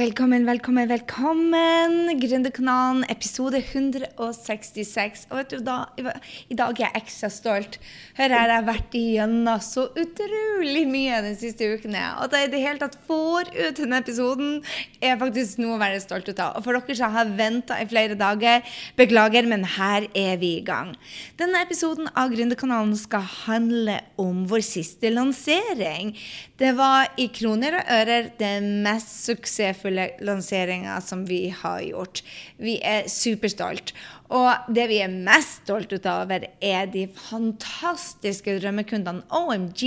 Velkommen, 0.00 0.46
velkommen, 0.46 0.88
velkommen! 0.88 2.20
Gründerkanalen, 2.20 3.02
episode 3.12 3.58
166. 3.60 5.26
Og 5.28 5.36
vet 5.36 5.50
du, 5.52 5.58
da, 5.60 5.74
I 6.48 6.56
dag 6.56 6.78
er 6.78 6.86
jeg 6.86 7.02
ekstra 7.02 7.28
stolt. 7.28 7.76
Her 8.16 8.32
har 8.32 8.48
jeg 8.48 8.64
vært 8.64 8.96
igjennom 8.96 9.60
så 9.60 9.84
utrolig 10.00 10.86
mye 10.88 11.18
de 11.26 11.34
siste 11.42 11.68
ukene. 11.68 12.00
At 12.24 12.32
jeg 12.32 12.48
i 12.48 12.52
det 12.54 12.62
hele 12.62 12.80
tatt 12.80 12.96
får 13.10 13.50
ut 13.58 13.82
denne 13.82 13.98
episoden, 14.00 14.54
er 15.04 15.20
faktisk 15.20 15.60
noe 15.60 15.76
å 15.76 15.82
være 15.82 16.00
stolt 16.00 16.32
ut 16.32 16.40
av. 16.46 16.56
Og 16.56 16.64
for 16.64 16.78
dere 16.78 16.96
som 16.96 17.12
har 17.18 17.36
venta 17.36 17.76
i 17.82 17.90
flere 17.90 18.16
dager, 18.16 18.64
beklager, 18.96 19.50
men 19.52 19.68
her 19.76 20.08
er 20.16 20.40
vi 20.40 20.54
i 20.62 20.64
gang. 20.64 20.94
Denne 21.36 21.60
episoden 21.66 22.08
av 22.14 22.32
Gründerkanalen 22.32 22.96
skal 22.96 23.28
handle 23.42 24.00
om 24.16 24.46
vår 24.48 24.64
siste 24.64 25.12
lansering. 25.12 26.16
Det 26.60 26.74
var 26.76 27.06
i 27.16 27.24
kroner 27.32 27.78
og 27.78 27.90
ører 27.94 28.26
den 28.36 28.82
mest 28.84 29.14
suksessfulle 29.24 30.10
lanseringa 30.20 30.98
som 31.00 31.22
vi 31.24 31.46
har 31.56 31.80
gjort. 31.86 32.20
Vi 32.60 32.74
er 32.84 33.06
superstolt. 33.08 33.94
Og 34.30 34.68
det 34.70 34.84
vi 34.92 34.98
er 35.02 35.10
mest 35.10 35.64
stolt 35.64 35.94
over, 36.06 36.44
er 36.62 36.90
de 36.92 37.06
fantastiske 37.16 38.58
drømmekundene. 38.60 39.24
OMG! 39.32 39.80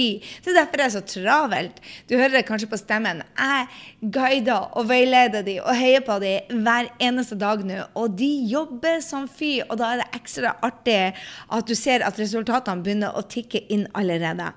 Det 0.44 0.49
er 0.52 0.57
derfor 0.57 0.81
det 0.81 0.88
er 0.88 0.95
så 0.95 1.03
travelt. 1.13 1.77
Du 2.09 2.17
hører 2.17 2.39
det 2.39 2.47
kanskje 2.49 2.71
på 2.73 2.81
stemmen. 2.81 3.21
Jeg 3.38 4.09
guider 4.17 4.73
og 4.73 4.89
veileder 4.89 5.45
de 5.45 5.59
og 5.61 5.77
heier 5.77 6.03
på 6.03 6.17
de 6.25 6.33
hver 6.49 6.89
eneste 6.97 7.38
dag 7.39 7.63
nå. 7.69 7.83
Og 8.02 8.17
de 8.17 8.31
jobber 8.49 8.99
som 9.05 9.30
fy, 9.30 9.59
og 9.69 9.77
da 9.80 9.94
er 9.94 10.03
det 10.03 10.09
ekstra 10.19 10.58
artig 10.66 10.99
at 11.13 11.69
du 11.69 11.77
ser 11.77 12.03
at 12.03 12.19
resultatene 12.19 12.83
begynner 12.83 13.16
å 13.16 13.23
tikke 13.30 13.61
inn 13.71 13.85
allerede. 13.94 14.52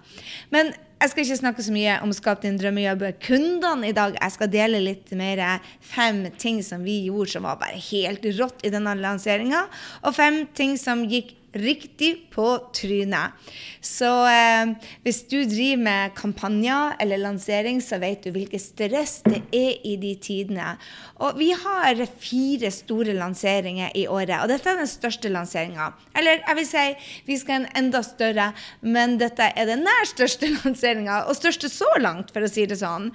Men 0.51 0.73
jeg 0.97 1.13
skal 1.13 1.25
ikke 1.27 1.39
snakke 1.43 1.65
så 1.65 1.73
mye 1.75 1.95
om 2.05 2.13
Skap 2.17 2.41
din 2.41 2.57
drømmejobb. 2.57 3.03
Kundene 3.21 3.91
i 3.91 3.97
dag, 3.97 4.17
jeg 4.17 4.33
skal 4.33 4.49
dele 4.53 4.81
litt 4.81 5.13
mer 5.19 5.43
fem 5.85 6.23
ting 6.41 6.63
som 6.65 6.87
vi 6.87 7.03
gjorde 7.11 7.35
som 7.35 7.45
var 7.45 7.59
bare 7.61 7.81
helt 7.91 8.25
rått 8.39 8.65
i 8.65 8.73
denne 8.73 8.97
lanseringa, 8.97 9.67
og 10.03 10.17
fem 10.17 10.47
ting 10.57 10.79
som 10.81 11.05
gikk 11.05 11.36
riktig 11.55 12.31
på 12.33 12.47
trynet. 12.75 13.37
Så 13.85 14.09
eh, 14.29 14.73
hvis 15.07 15.23
du 15.31 15.39
driver 15.49 15.83
med 15.87 16.15
kampanjer 16.19 16.97
eller 17.01 17.23
lansering, 17.23 17.81
så 17.85 18.01
vet 18.03 18.27
du 18.27 18.33
hvilket 18.35 18.63
stress 18.63 19.21
det 19.27 19.43
er 19.55 19.81
i 19.87 19.95
de 20.01 20.13
tidene. 20.21 20.75
Og 21.23 21.39
vi 21.39 21.53
har 21.57 22.03
fire 22.21 22.71
store 22.75 23.17
lanseringer 23.17 23.95
i 23.97 24.07
året, 24.09 24.37
og 24.43 24.51
dette 24.53 24.73
er 24.73 24.83
den 24.83 24.91
største 24.91 25.33
lanseringa. 25.33 25.93
Eller 26.17 26.43
jeg 26.43 26.61
vil 26.61 26.69
si 26.69 26.87
vi 27.31 27.41
skal 27.41 27.63
en 27.63 27.71
enda 27.85 28.03
større, 28.05 28.51
men 28.81 29.17
dette 29.21 29.51
er 29.55 29.71
den 29.71 29.87
nær 29.87 30.09
største 30.11 30.51
lanseringa, 30.59 31.25
og 31.27 31.39
største 31.39 31.73
så 31.73 31.89
langt, 32.03 32.35
for 32.35 32.45
å 32.45 32.53
si 32.53 32.67
det 32.69 32.81
sånn. 32.83 33.13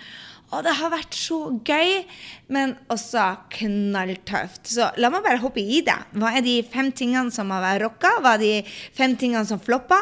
Og 0.51 0.65
det 0.65 0.73
har 0.79 0.91
vært 0.91 1.15
så 1.15 1.39
gøy, 1.63 2.01
men 2.51 2.75
også 2.91 3.23
knalltøft. 3.55 4.67
Så 4.73 4.89
la 4.99 5.11
meg 5.13 5.23
bare 5.23 5.39
hoppe 5.43 5.63
i 5.63 5.79
det. 5.87 5.97
Hva 6.19 6.33
er 6.35 6.43
de 6.45 6.57
fem 6.67 6.91
tingene 6.91 7.31
som 7.31 7.53
har 7.55 7.63
vært 7.63 7.85
rocka? 7.85 8.17
Hva 8.19 8.35
er 8.35 8.43
de 8.43 8.53
fem 8.97 9.15
tingene 9.19 9.47
som 9.47 9.61
floppa? 9.63 10.01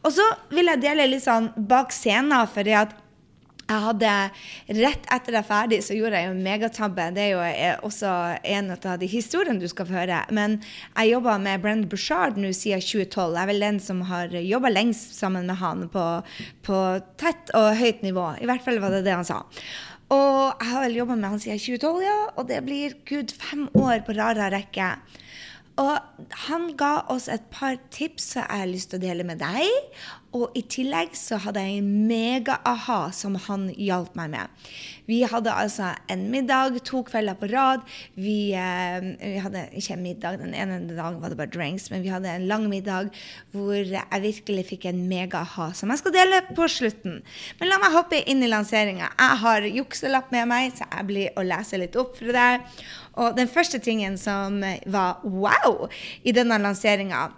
Og 0.00 0.14
så 0.16 0.24
vil 0.54 0.72
jeg 0.72 0.84
dele 0.86 1.10
litt 1.10 1.26
sånn 1.26 1.52
bak 1.68 1.92
scenen, 1.92 2.48
fordi 2.50 2.76
at 2.80 2.96
jeg 3.70 3.82
hadde 3.84 4.12
Rett 4.80 5.04
etter 5.14 5.36
er 5.38 5.46
ferdig, 5.46 5.80
så 5.86 5.94
gjorde 5.94 6.18
jeg 6.18 6.30
en 6.30 6.42
megatabbe. 6.44 7.08
Det 7.14 7.22
er 7.22 7.30
jo 7.34 7.76
også 7.86 8.14
en 8.54 8.72
av 8.74 8.96
de 9.00 9.08
historiene 9.10 9.62
du 9.62 9.68
skal 9.70 9.86
få 9.86 9.98
høre. 10.00 10.22
Men 10.34 10.58
jeg 10.96 11.12
jobba 11.12 11.36
med 11.42 11.62
Brend 11.62 11.88
Bushard 11.90 12.38
nå 12.40 12.52
siden 12.56 12.82
2012. 12.82 13.36
Jeg 13.36 13.42
er 13.42 13.50
vel 13.52 13.66
den 13.66 13.80
som 13.82 14.02
har 14.10 14.34
jobba 14.34 14.72
lengst 14.72 15.14
sammen 15.18 15.46
med 15.50 15.60
han 15.62 15.86
på, 15.92 16.06
på 16.66 16.80
tett 17.20 17.54
og 17.58 17.70
høyt 17.78 18.02
nivå. 18.06 18.26
I 18.42 18.50
hvert 18.50 18.66
fall 18.66 18.82
var 18.82 18.94
det 18.94 19.04
det 19.06 19.14
han 19.14 19.28
sa. 19.28 19.42
Og 20.10 20.58
jeg 20.58 20.70
har 20.72 20.84
vel 20.84 20.96
jobba 20.98 21.16
med 21.16 21.28
han 21.30 21.42
siden 21.42 21.60
2012, 21.62 22.00
ja. 22.02 22.18
Og 22.36 22.48
det 22.50 22.60
blir 22.66 22.96
gud 23.06 23.34
fem 23.34 23.68
år 23.78 24.02
på 24.06 24.16
og 24.16 24.40
rekke. 24.56 24.94
Og 25.80 26.26
han 26.46 26.72
ga 26.76 26.92
oss 27.12 27.28
et 27.32 27.46
par 27.52 27.78
tips 27.94 28.34
som 28.34 28.42
jeg 28.42 28.62
har 28.62 28.68
lyst 28.68 28.90
til 28.90 29.00
å 29.00 29.04
dele 29.06 29.24
med 29.24 29.40
deg. 29.40 29.68
Og 30.36 30.54
i 30.54 30.60
tillegg 30.70 31.16
så 31.18 31.40
hadde 31.42 31.62
jeg 31.64 31.80
en 31.80 31.88
mega-aha 32.06 32.98
som 33.14 33.34
han 33.48 33.66
hjalp 33.74 34.14
meg 34.18 34.30
med. 34.30 34.66
Vi 35.10 35.24
hadde 35.26 35.50
altså 35.50 35.88
en 36.12 36.28
middag 36.30 36.76
to 36.86 37.00
kvelder 37.08 37.34
på 37.38 37.48
rad. 37.50 37.82
Vi, 38.14 38.52
eh, 38.54 39.08
vi 39.18 39.40
hadde 39.42 39.64
ikke 39.74 39.96
en 39.96 40.04
middag, 40.04 40.38
den 40.38 40.54
ene 40.54 40.78
dagen 40.86 41.18
var 41.22 41.32
det 41.32 41.38
bare 41.40 41.50
drinks, 41.50 41.88
men 41.90 42.04
vi 42.04 42.12
hadde 42.14 42.30
en 42.30 42.46
lang 42.46 42.68
middag 42.70 43.10
hvor 43.50 43.74
jeg 43.74 44.22
virkelig 44.22 44.68
fikk 44.68 44.86
en 44.86 45.02
mega-aha 45.10 45.72
som 45.74 45.90
jeg 45.90 46.02
skal 46.02 46.14
dele 46.14 46.42
på 46.54 46.68
slutten. 46.70 47.18
Men 47.58 47.72
la 47.72 47.80
meg 47.82 47.96
hoppe 47.96 48.20
inn 48.30 48.44
i 48.46 48.50
lanseringa. 48.52 49.10
Jeg 49.10 49.40
har 49.42 49.66
jukselapp 49.66 50.30
med 50.30 50.46
meg, 50.52 50.76
så 50.78 50.86
jeg 50.86 51.08
blir 51.10 51.34
å 51.34 51.46
lese 51.46 51.80
litt 51.82 51.98
opp 51.98 52.14
for 52.20 52.30
deg. 52.36 52.62
Og 53.18 53.34
den 53.34 53.50
første 53.50 53.82
tingen 53.82 54.14
som 54.20 54.62
var 54.86 55.26
wow 55.26 55.88
i 56.22 56.30
denne 56.36 56.60
lanseringa, 56.62 57.32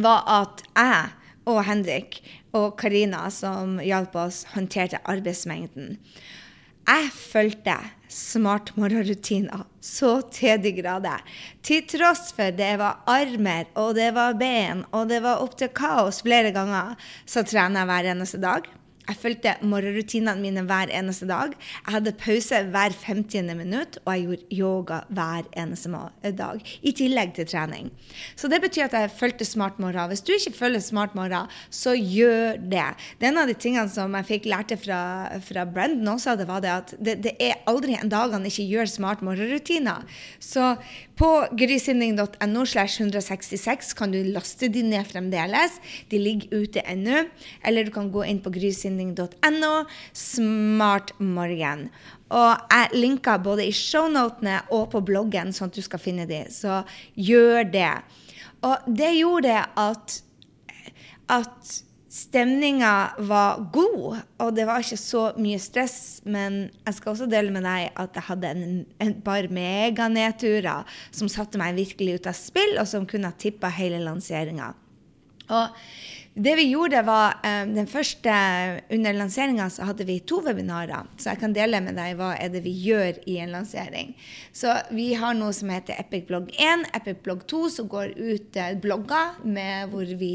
var 0.00 0.28
at 0.28 0.62
jeg 0.76 1.08
og 1.50 1.64
Henrik 1.68 2.20
og 2.56 2.76
Karina, 2.80 3.26
som 3.34 3.78
hjalp 3.82 4.16
oss, 4.18 4.44
håndterte 4.54 5.02
arbeidsmengden. 5.10 5.96
Jeg 6.90 7.10
fulgte 7.14 7.76
smart 8.10 8.72
morgenrutiner 8.74 9.66
så 9.84 10.16
til 10.34 10.58
de 10.62 10.72
grader. 10.80 11.22
Til 11.62 11.84
tross 11.88 12.32
for 12.34 12.50
det 12.56 12.72
var 12.80 13.04
armer, 13.10 13.68
og 13.78 13.94
det 13.98 14.10
var 14.16 14.34
ben, 14.40 14.82
og 14.90 15.08
det 15.12 15.20
var 15.22 15.44
opp 15.44 15.54
til 15.60 15.70
kaos 15.76 16.22
flere 16.26 16.50
ganger, 16.56 16.96
så 17.28 17.44
trener 17.46 17.84
jeg 17.84 17.90
hver 17.92 18.10
eneste 18.14 18.42
dag. 18.42 18.66
Jeg 19.10 19.18
fulgte 19.18 19.56
morgenrutinene 19.66 20.38
mine 20.38 20.62
hver 20.68 20.90
eneste 20.94 21.26
dag. 21.26 21.54
Jeg 21.56 21.94
hadde 21.96 22.12
pause 22.20 22.60
hver 22.70 22.94
50. 22.94 23.54
minutt, 23.58 23.98
og 24.04 24.12
jeg 24.14 24.26
gjorde 24.26 24.54
yoga 24.54 24.98
hver 25.10 25.48
eneste 25.58 25.90
dag. 26.38 26.62
I 26.86 26.92
tillegg 26.94 27.34
til 27.34 27.48
trening. 27.50 27.90
Så 28.38 28.46
det 28.52 28.60
betyr 28.62 28.86
at 28.86 28.94
jeg 28.94 29.10
fulgte 29.18 29.48
morgen. 29.58 30.08
Hvis 30.12 30.22
du 30.22 30.32
ikke 30.32 30.54
følger 30.54 30.80
Smart 30.80 31.14
morgen, 31.14 31.50
så 31.70 31.92
gjør 31.94 32.56
det. 32.56 32.86
Det 33.18 33.26
er 33.26 33.32
en 33.32 33.42
av 33.42 33.50
de 33.50 33.54
tingene 33.54 33.90
som 33.90 34.14
jeg 34.14 34.28
fikk 34.28 34.46
lærte 34.50 34.78
fra, 34.78 35.00
fra 35.42 35.64
Brendan 35.66 36.08
også, 36.14 36.36
det 36.38 36.46
var 36.48 36.62
det 36.62 36.70
at 36.70 36.94
det, 36.98 37.16
det 37.24 37.34
er 37.40 37.60
aldri 37.70 37.98
en 37.98 38.10
dag 38.10 38.32
han 38.32 38.46
ikke 38.46 38.68
gjør 38.70 38.90
smart 38.90 39.22
morgenrutiner. 39.26 40.06
Så 40.38 40.76
på 41.20 41.28
grysynding.no 41.52 42.62
slash 42.66 43.00
166 43.02 43.92
kan 43.98 44.12
du 44.12 44.22
laste 44.32 44.70
de 44.72 44.82
ned 44.86 45.04
fremdeles. 45.08 45.76
De 46.08 46.20
ligger 46.20 46.62
ute 46.62 46.80
ennå. 46.88 47.26
Eller 47.66 47.84
du 47.84 47.92
kan 47.92 48.08
gå 48.12 48.24
inn 48.24 48.40
på 48.40 48.52
smartmorgen.no. 48.54 49.72
Smartmorgen. 50.16 51.90
Og 52.30 52.72
jeg 52.72 53.02
linker 53.02 53.42
både 53.44 53.66
i 53.68 53.74
shownotene 53.74 54.62
og 54.72 54.88
på 54.94 55.02
bloggen, 55.04 55.52
sånn 55.52 55.68
at 55.68 55.76
du 55.76 55.84
skal 55.84 56.00
finne 56.00 56.26
de. 56.30 56.44
Så 56.54 56.80
gjør 57.18 57.68
det. 57.68 57.92
Og 58.64 58.88
det 58.88 59.12
gjorde 59.18 59.60
at, 59.84 60.18
at 61.28 61.80
stemninga 62.10 62.92
var 63.22 63.60
god, 63.72 64.18
og 64.42 64.54
det 64.56 64.66
var 64.66 64.82
ikke 64.82 64.98
så 64.98 65.22
mye 65.38 65.60
stress. 65.62 66.20
Men 66.26 66.64
jeg 66.84 66.96
skal 66.98 67.14
også 67.14 67.28
dele 67.30 67.54
med 67.54 67.64
deg 67.66 67.90
at 68.02 68.18
jeg 68.18 68.26
hadde 68.26 68.50
en, 68.50 68.78
en 69.02 69.16
par 69.24 69.46
meganedturer 69.54 70.90
som 71.14 71.30
satte 71.30 71.60
meg 71.60 71.78
virkelig 71.78 72.18
ut 72.18 72.30
av 72.32 72.38
spill, 72.38 72.76
og 72.82 72.88
som 72.90 73.06
kunne 73.08 73.30
ha 73.30 73.38
tippa 73.38 73.70
hele 73.78 74.02
lanseringa. 74.02 74.72
Og 75.50 75.84
det 76.34 76.52
vi 76.56 76.68
gjorde, 76.70 77.02
var 77.02 77.40
um, 77.42 77.72
den 77.74 77.88
første 77.90 78.32
Under 78.94 79.16
lanseringa 79.18 79.66
hadde 79.82 80.06
vi 80.06 80.20
to 80.22 80.38
webinarer. 80.46 81.08
Så 81.18 81.32
jeg 81.32 81.40
kan 81.42 81.54
dele 81.56 81.80
med 81.82 81.98
deg 81.98 82.14
hva 82.20 82.30
er 82.38 82.52
det 82.54 82.62
vi 82.62 82.74
gjør 82.84 83.18
i 83.26 83.40
en 83.42 83.50
lansering. 83.56 84.12
Så 84.54 84.76
vi 84.94 85.10
har 85.18 85.34
noe 85.34 85.52
som 85.56 85.72
heter 85.74 85.98
Epic 85.98 86.28
Blog 86.30 86.52
1, 86.54 86.86
Epic 86.94 87.18
Blog 87.26 87.42
2, 87.50 87.64
som 87.74 87.90
går 87.90 88.14
ut 88.14 88.60
uh, 88.62 88.70
blogger 88.78 89.42
med, 89.42 89.90
hvor 89.90 90.14
vi 90.20 90.34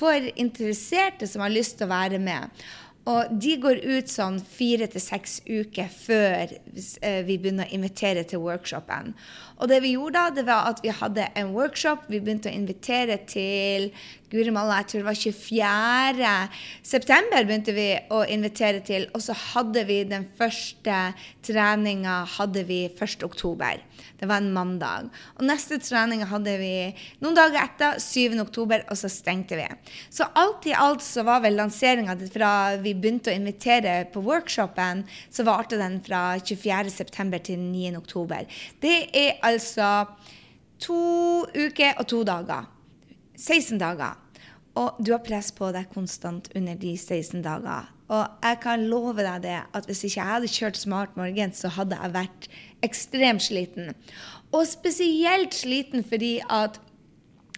får 0.00 0.32
interesserte 0.32 1.28
som 1.28 1.44
har 1.44 1.52
lyst 1.52 1.76
til 1.78 1.90
å 1.90 1.92
være 1.92 2.22
med. 2.22 2.64
Og 3.12 3.32
de 3.42 3.56
går 3.58 3.80
ut 3.82 4.10
sånn 4.10 4.36
fire 4.46 4.86
til 4.86 5.02
seks 5.02 5.40
uker 5.48 5.88
før 5.90 6.52
vi 7.26 7.34
begynner 7.34 7.66
å 7.66 7.74
invitere 7.74 8.22
til 8.30 8.44
workshopen. 8.44 9.10
Og 9.62 9.70
det 9.70 9.78
vi 9.84 9.94
gjorde 9.94 10.18
da, 10.18 10.34
det 10.34 10.46
var 10.48 10.72
at 10.72 10.82
vi 10.82 10.90
hadde 10.90 11.28
en 11.38 11.54
workshop. 11.54 12.08
Vi 12.10 12.18
begynte 12.20 12.50
å 12.50 12.56
invitere 12.56 13.20
til 13.30 13.92
Guri 14.32 14.48
malla, 14.48 14.78
jeg 14.80 14.88
tror 14.88 15.02
det 15.02 15.08
var 15.10 15.18
24. 15.20 16.28
september 16.88 17.44
begynte 17.44 17.74
vi 17.76 17.88
å 18.16 18.22
invitere 18.24 18.80
til. 18.84 19.04
Og 19.12 19.20
så 19.20 19.36
hadde 19.36 19.82
vi 19.84 19.98
den 20.08 20.24
første 20.38 21.00
treninga 21.44 22.22
hadde 22.38 22.62
vi 22.64 22.86
1. 22.88 23.26
oktober. 23.26 23.82
Det 24.16 24.28
var 24.30 24.40
en 24.40 24.52
mandag. 24.54 25.10
Og 25.36 25.44
neste 25.44 25.76
trening 25.82 26.22
hadde 26.30 26.54
vi 26.60 26.72
noen 27.20 27.36
dager 27.36 27.60
etter, 27.60 28.00
7. 28.00 28.38
oktober, 28.40 28.86
og 28.88 28.96
så 28.96 29.10
stengte 29.12 29.58
vi. 29.58 29.66
Så 30.08 30.24
alt 30.38 30.64
i 30.70 30.72
alt 30.78 31.04
så 31.04 31.26
var 31.28 31.42
vel 31.44 31.58
lanseringa 31.60 32.16
fra 32.32 32.52
vi 32.80 32.94
begynte 32.96 33.34
å 33.34 33.36
invitere 33.36 33.98
på 34.14 34.24
workshopen, 34.24 35.04
så 35.28 35.44
varte 35.44 35.76
den 35.80 35.98
fra 36.06 36.38
24. 36.40 36.94
september 36.94 37.42
til 37.44 37.60
9. 37.60 37.92
oktober. 38.00 38.48
Det 38.80 38.96
er 39.12 39.36
altså 39.52 39.90
to 40.82 41.46
uker 41.54 41.98
og 41.98 42.08
to 42.10 42.22
dager. 42.26 42.68
16 43.38 43.78
dager. 43.80 44.18
Og 44.78 45.00
du 45.04 45.12
har 45.12 45.24
press 45.24 45.50
på 45.52 45.68
deg 45.74 45.90
konstant 45.92 46.48
under 46.56 46.78
de 46.80 46.94
16 46.96 47.42
dager. 47.44 47.90
Og 48.12 48.44
jeg 48.44 48.58
kan 48.62 48.84
love 48.88 49.24
deg 49.24 49.44
det, 49.44 49.58
at 49.72 49.88
hvis 49.88 50.04
ikke 50.04 50.20
jeg 50.20 50.28
hadde 50.28 50.52
kjørt 50.52 50.80
Smart 50.80 51.16
Morgen, 51.16 51.52
så 51.56 51.70
hadde 51.72 51.96
jeg 52.00 52.14
vært 52.16 52.48
ekstremt 52.84 53.44
sliten. 53.44 53.92
Og 54.52 54.66
spesielt 54.68 55.56
sliten 55.56 56.04
fordi 56.04 56.38
at 56.52 56.80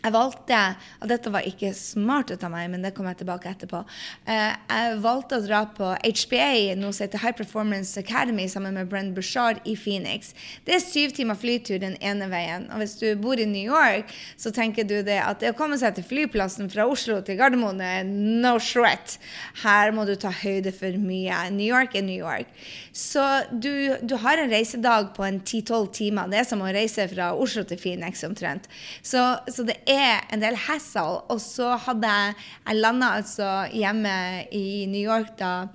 jeg 0.04 0.12
valgte 0.12 0.60
og 1.00 1.08
dette 1.10 1.32
var 1.32 1.46
ikke 1.48 1.70
smart 1.76 2.32
ut 2.32 2.44
av 2.44 2.52
meg, 2.52 2.68
men 2.72 2.84
det 2.84 2.92
kommer 2.96 3.14
jeg 3.14 3.22
tilbake 3.22 3.50
etterpå. 3.50 3.80
Eh, 4.28 4.52
jeg 4.52 4.98
valgte 5.04 5.38
å 5.38 5.44
dra 5.44 5.62
på 5.76 5.90
HPA, 6.04 6.74
noe 6.78 6.92
som 6.92 7.06
heter 7.06 7.22
High 7.22 7.36
Performance 7.38 7.96
Academy, 8.00 8.46
sammen 8.50 8.76
med 8.76 8.90
Brenn 8.90 9.12
Bushard 9.16 9.62
i 9.68 9.76
Phoenix. 9.78 10.32
Det 10.66 10.76
er 10.76 10.84
syv 10.84 11.14
timer 11.16 11.38
flytur 11.40 11.80
den 11.82 11.96
ene 12.04 12.28
veien. 12.32 12.68
Og 12.72 12.82
hvis 12.82 12.96
du 13.00 13.06
bor 13.20 13.40
i 13.40 13.48
New 13.48 13.64
York, 13.64 14.12
så 14.40 14.52
tenker 14.54 14.86
du 14.88 14.98
det 15.06 15.20
at 15.22 15.40
det 15.40 15.54
å 15.54 15.58
komme 15.58 15.78
seg 15.80 15.96
til 15.96 16.06
flyplassen 16.08 16.70
fra 16.72 16.86
Oslo 16.90 17.20
til 17.24 17.38
Gardermoen 17.40 17.80
er 17.84 18.04
no 18.04 18.56
shred. 18.62 19.16
Her 19.64 19.94
må 19.96 20.06
du 20.08 20.14
ta 20.20 20.32
høyde 20.32 20.72
for 20.74 21.00
mye. 21.00 21.44
New 21.54 21.66
York 21.66 21.96
er 21.96 22.04
New 22.06 22.18
York. 22.18 22.50
Så 22.92 23.24
du, 23.50 23.96
du 24.04 24.16
har 24.22 24.40
en 24.40 24.52
reisedag 24.52 25.12
på 25.16 25.24
en 25.26 25.40
10-12 25.40 25.88
timer. 25.96 26.30
Det 26.30 26.42
er 26.42 26.48
som 26.48 26.62
å 26.64 26.72
reise 26.74 27.08
fra 27.10 27.32
Oslo 27.34 27.64
til 27.68 27.80
Phoenix 27.80 28.24
omtrent. 28.26 28.68
Så, 29.02 29.22
så 29.48 29.66
det 29.66 29.80
er 29.90 29.93
er 29.98 30.24
en 30.32 30.42
del 30.42 30.56
hassle. 30.66 31.24
Og 31.32 31.40
så 31.42 31.74
hadde 31.86 32.10
jeg 32.10 32.34
Jeg 32.66 32.80
landa 32.80 33.14
altså 33.18 33.50
hjemme 33.72 34.14
i 34.52 34.86
New 34.90 35.02
York 35.02 35.36
da 35.38 35.68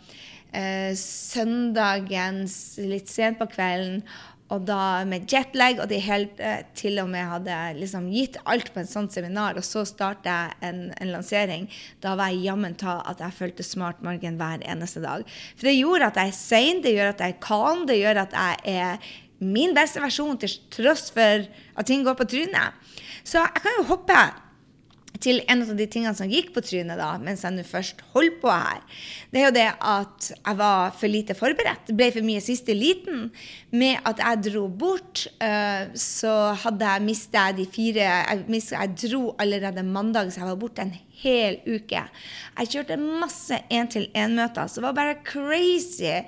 eh, 0.54 0.96
søndagens 0.98 2.80
litt 2.82 3.10
sent 3.12 3.40
på 3.40 3.50
kvelden. 3.52 4.04
Og 4.50 4.64
da 4.66 5.06
med 5.06 5.30
jetlag, 5.30 5.78
og 5.78 5.92
de 5.92 6.00
helt 6.02 6.40
eh, 6.42 6.64
til 6.78 6.98
og 7.04 7.10
med 7.12 7.28
hadde 7.30 7.58
liksom 7.78 8.08
gitt 8.10 8.40
alt 8.50 8.72
på 8.74 8.82
en 8.82 8.90
sånn 8.90 9.10
seminar, 9.14 9.60
og 9.60 9.66
så 9.66 9.84
startet 9.86 10.26
jeg 10.32 10.56
en, 10.66 10.80
en, 10.98 11.12
lansering, 11.14 11.68
da 12.02 12.16
var 12.18 12.34
jeg 12.34 12.48
jammen 12.48 12.74
ta 12.80 12.98
at 13.06 13.22
jeg 13.22 13.38
følte 13.38 13.66
smart 13.68 14.02
morgen 14.06 14.42
hver 14.42 14.66
eneste 14.66 15.04
dag. 15.06 15.26
For 15.54 15.70
det 15.70 15.78
gjorde 15.78 16.10
at 16.10 16.22
jeg 16.22 16.34
er 16.34 16.40
sein, 16.40 16.82
det 16.82 16.96
gjør 16.96 17.14
at 17.14 17.22
jeg 17.22 17.36
er 17.36 17.44
calm, 17.46 17.86
det 17.90 18.00
gjør 18.02 18.24
at 18.26 18.38
jeg 18.40 18.80
er 18.80 19.12
min 19.40 19.74
beste 19.78 20.02
versjon 20.04 20.38
til 20.42 20.54
tross 20.74 21.10
for 21.16 21.48
at 21.48 21.88
ting 21.88 22.06
går 22.06 22.18
på 22.20 22.28
trynet. 22.30 22.78
Så 23.24 23.42
jeg 23.42 23.64
kan 23.64 23.80
jo 23.80 23.90
hoppe 23.92 24.20
til 25.24 25.42
en 25.52 25.64
av 25.66 25.72
de 25.76 25.88
tingene 25.92 26.16
som 26.16 26.30
gikk 26.32 26.52
på 26.56 26.64
trynet 26.64 27.00
da, 27.00 27.10
mens 27.22 27.44
jeg 27.44 27.56
nå 27.56 27.66
først 27.68 28.04
holdt 28.14 28.40
på 28.44 28.52
her. 28.52 28.80
Det 29.32 29.42
er 29.42 29.48
jo 29.48 29.56
det 29.58 29.68
at 29.92 30.30
jeg 30.32 30.60
var 30.62 30.94
for 30.96 31.12
lite 31.12 31.36
forberedt. 31.38 31.92
Ble 31.98 32.10
for 32.16 32.26
mye 32.26 32.44
siste 32.44 32.76
liten. 32.78 33.28
Med 33.76 34.00
at 34.08 34.22
jeg 34.24 34.46
dro 34.50 34.66
bort, 34.72 35.26
uh, 35.44 35.92
så 36.00 36.36
hadde 36.64 36.94
jeg 36.94 37.08
mista 37.10 37.50
de 37.56 37.68
fire 37.70 38.08
jeg, 38.08 38.46
mistet, 38.48 38.78
jeg 38.78 39.10
dro 39.10 39.36
allerede 39.42 39.84
mandag, 39.86 40.32
så 40.32 40.44
jeg 40.44 40.52
var 40.54 40.62
borte 40.62 40.88
en 40.88 40.96
hel 41.24 41.60
uke. 41.68 42.04
Jeg 42.60 42.72
kjørte 42.74 42.98
masse 43.00 43.60
én-til-én-møter, 43.72 44.68
så 44.68 44.80
det 44.80 44.88
var 44.88 44.96
bare 44.98 45.20
crazy. 45.26 46.20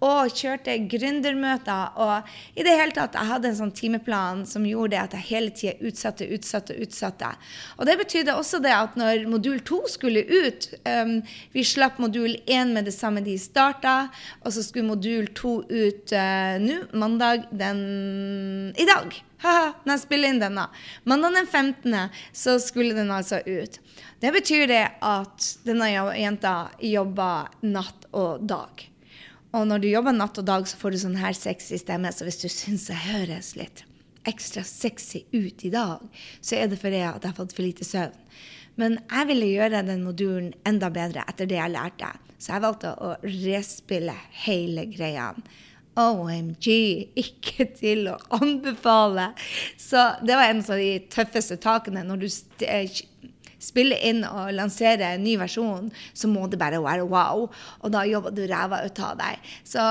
Og 0.00 0.32
kjørte 0.32 0.76
gründermøter. 0.88 1.96
Og 2.00 2.30
i 2.56 2.64
det 2.64 2.72
hele 2.78 2.94
tatt, 2.96 3.18
jeg 3.18 3.28
hadde 3.28 3.50
en 3.50 3.58
sånn 3.58 3.74
timeplan 3.76 4.44
som 4.48 4.64
gjorde 4.64 5.00
at 5.00 5.16
jeg 5.18 5.28
hele 5.28 5.52
tida 5.52 5.74
utsatte, 5.84 6.28
utsatte, 6.32 6.76
utsatte. 6.80 7.32
Og 7.76 7.88
det 7.88 7.98
betydde 8.00 8.36
også 8.38 8.62
det 8.64 8.72
at 8.76 8.96
når 9.00 9.26
modul 9.30 9.60
to 9.66 9.82
skulle 9.92 10.24
ut 10.24 10.70
um, 10.88 11.18
Vi 11.52 11.64
slapp 11.66 11.98
modul 12.00 12.38
én 12.48 12.72
med 12.74 12.88
det 12.88 12.94
samme 12.96 13.20
de 13.24 13.36
starta, 13.38 14.08
og 14.40 14.54
så 14.54 14.64
skulle 14.64 14.88
modul 14.88 15.28
to 15.36 15.60
ut 15.68 16.14
uh, 16.16 16.56
nå, 16.62 16.84
mandag 16.96 17.50
den 17.52 17.82
i 18.78 18.88
dag. 18.88 19.20
Ha-ha, 19.40 19.72
når 19.84 19.94
jeg 19.94 20.04
spiller 20.04 20.32
inn 20.32 20.42
den, 20.42 20.58
da. 20.60 20.68
Mandag 21.08 21.38
den 21.38 21.48
15. 21.48 21.96
så 22.36 22.58
skulle 22.62 22.96
den 22.96 23.12
altså 23.14 23.40
ut. 23.46 23.80
Det 24.20 24.32
betyr 24.32 24.66
det 24.68 24.84
at 25.00 25.46
denne 25.64 25.88
jenta 25.88 26.54
jobber 26.84 27.48
natt 27.64 28.04
og 28.12 28.42
dag. 28.44 28.82
Og 29.56 29.64
når 29.66 29.80
du 29.82 29.86
jobber 29.88 30.12
natt 30.14 30.38
og 30.38 30.46
dag, 30.46 30.66
så 30.68 30.76
får 30.78 30.92
du 30.92 30.98
sånn 31.00 31.20
her 31.22 31.32
sexy 31.34 31.78
stemme. 31.80 32.12
Så 32.12 32.26
hvis 32.28 32.42
du 32.42 32.50
syns 32.52 32.90
jeg 32.92 33.00
høres 33.08 33.54
litt 33.56 33.86
ekstra 34.28 34.60
sexy 34.66 35.24
ut 35.32 35.64
i 35.64 35.72
dag, 35.72 36.04
så 36.44 36.58
er 36.58 36.68
det 36.68 36.78
fordi 36.82 37.00
jeg 37.00 37.22
har 37.24 37.36
fått 37.38 37.56
for 37.56 37.64
lite 37.64 37.86
søvn. 37.88 38.18
Men 38.80 38.98
jeg 39.00 39.28
ville 39.32 39.48
gjøre 39.54 39.82
den 39.88 40.04
modulen 40.04 40.52
enda 40.68 40.92
bedre 40.92 41.24
etter 41.28 41.48
det 41.48 41.56
jeg 41.56 41.72
lærte. 41.72 42.12
Så 42.40 42.54
jeg 42.54 42.64
valgte 42.64 42.92
å 43.00 43.14
respille 43.24 44.14
hele 44.44 44.86
greia. 44.92 45.32
OMG, 46.00 46.68
ikke 47.18 47.66
til 47.76 48.06
å 48.12 48.18
anbefale. 48.36 49.32
Så 49.80 50.04
det 50.24 50.36
var 50.38 50.52
en 50.52 50.62
av 50.62 50.80
de 50.80 50.92
tøffeste 51.12 51.58
takene. 51.60 52.04
Når 52.06 52.22
du 52.22 52.28
spiller 53.60 54.00
inn 54.10 54.22
og 54.26 54.52
lansere 54.56 55.14
en 55.14 55.24
ny 55.24 55.36
versjon, 55.40 55.90
så 56.16 56.30
må 56.30 56.46
det 56.50 56.60
bare 56.60 56.80
være 56.82 57.08
wow. 57.08 57.46
Og 57.84 57.92
da 57.94 58.06
jobber 58.08 58.34
du 58.34 58.46
ræva 58.48 58.82
ut 58.86 59.02
av 59.04 59.18
deg. 59.20 59.50
Så 59.68 59.84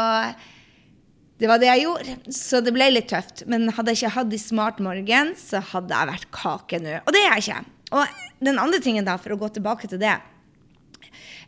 det 1.40 1.48
var 1.48 1.62
det 1.62 1.70
jeg 1.70 1.86
gjorde. 1.86 2.16
Så 2.36 2.60
det 2.64 2.74
ble 2.76 2.90
litt 2.92 3.10
tøft. 3.12 3.46
Men 3.50 3.70
hadde 3.76 3.94
jeg 3.94 4.04
ikke 4.04 4.16
hatt 4.18 4.34
i 4.36 4.42
Smart 4.42 4.82
Morgen, 4.84 5.36
så 5.40 5.62
hadde 5.72 5.96
jeg 5.96 6.12
vært 6.12 6.32
kake 6.36 6.82
nå. 6.84 6.98
Og 7.06 7.16
det 7.16 7.22
er 7.24 7.38
jeg 7.38 7.46
ikke. 7.46 7.62
Og 8.00 8.18
den 8.46 8.60
andre 8.62 8.82
tingen, 8.84 9.08
da, 9.08 9.16
for 9.22 9.34
å 9.34 9.40
gå 9.40 9.50
tilbake 9.56 9.88
til 9.90 9.98
det 10.02 10.14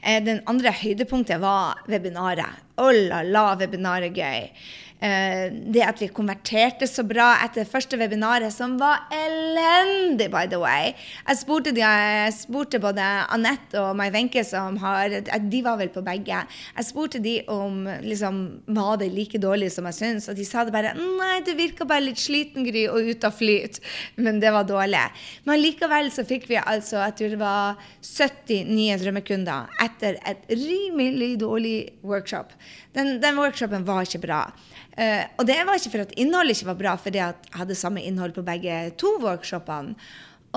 eh, 0.02 0.18
Den 0.26 0.40
andre 0.50 0.74
høydepunktet 0.74 1.42
var 1.44 1.84
webinaret. 1.92 2.64
Oh 2.82 2.90
la 2.96 3.22
la, 3.28 3.52
webinaret 3.60 4.16
gøy. 4.16 4.48
Eh, 5.02 5.50
det 5.74 5.82
at 5.82 5.98
vi 5.98 6.12
konverterte 6.14 6.86
så 6.86 7.02
bra 7.08 7.32
etter 7.42 7.64
det 7.64 7.72
første 7.72 7.98
webinaret, 7.98 8.54
som 8.54 8.76
var 8.78 9.08
elendig, 9.16 10.28
by 10.30 10.46
the 10.50 10.60
way. 10.62 10.92
Jeg 11.26 11.40
spurte, 11.40 11.74
de, 11.74 11.82
jeg 11.82 12.36
spurte 12.36 12.78
både 12.82 13.02
Anette 13.34 13.80
og 13.82 13.96
Mai 13.98 14.12
Wenche, 14.14 14.44
som 14.46 14.78
har 14.84 15.16
De 15.42 15.62
var 15.66 15.80
vel 15.80 15.90
på 15.90 16.04
begge. 16.06 16.44
Jeg 16.46 16.86
spurte 16.86 17.22
de 17.24 17.40
om 17.50 17.88
liksom, 18.06 18.42
var 18.70 19.00
det 19.02 19.10
like 19.16 19.42
dårlig 19.42 19.72
som 19.74 19.90
jeg 19.90 19.98
syns, 19.98 20.30
og 20.30 20.38
de 20.38 20.46
sa 20.46 20.68
det 20.68 20.76
bare 20.76 20.94
Nei, 21.02 21.40
du 21.46 21.56
virka 21.58 21.88
bare 21.88 22.06
litt 22.06 22.22
sliten, 22.22 22.68
Gry, 22.68 22.86
og 22.92 23.10
ute 23.10 23.26
av 23.26 23.34
flyt. 23.34 23.82
Men 24.22 24.38
det 24.44 24.54
var 24.54 24.70
dårlig. 24.70 25.02
Men 25.50 25.64
likevel 25.64 26.12
så 26.14 26.28
fikk 26.30 26.46
vi 26.52 26.60
altså, 26.62 27.02
tror 27.18 27.34
det 27.34 27.42
var 27.42 27.82
70 28.06 28.70
nye 28.70 29.00
drømmekunder 29.02 29.74
etter 29.82 30.22
et 30.30 30.46
rimelig 30.54 31.34
dårlig 31.42 31.76
workshop. 32.06 32.54
Den, 32.94 33.18
den 33.24 33.40
workshopen 33.40 33.88
var 33.88 34.06
ikke 34.06 34.22
bra. 34.28 34.44
Uh, 35.02 35.26
og 35.42 35.48
det 35.50 35.58
var 35.66 35.80
ikke 35.80 35.94
for 35.96 36.06
at 36.06 36.12
innholdet 36.20 36.60
ikke 36.60 36.70
var 36.70 36.80
bra, 36.82 36.96
fordi 37.02 37.22
jeg 37.22 37.58
hadde 37.58 37.78
samme 37.78 38.04
innhold 38.06 38.36
på 38.36 38.46
begge 38.46 38.92
to 39.02 39.16
workshopene. 39.24 39.96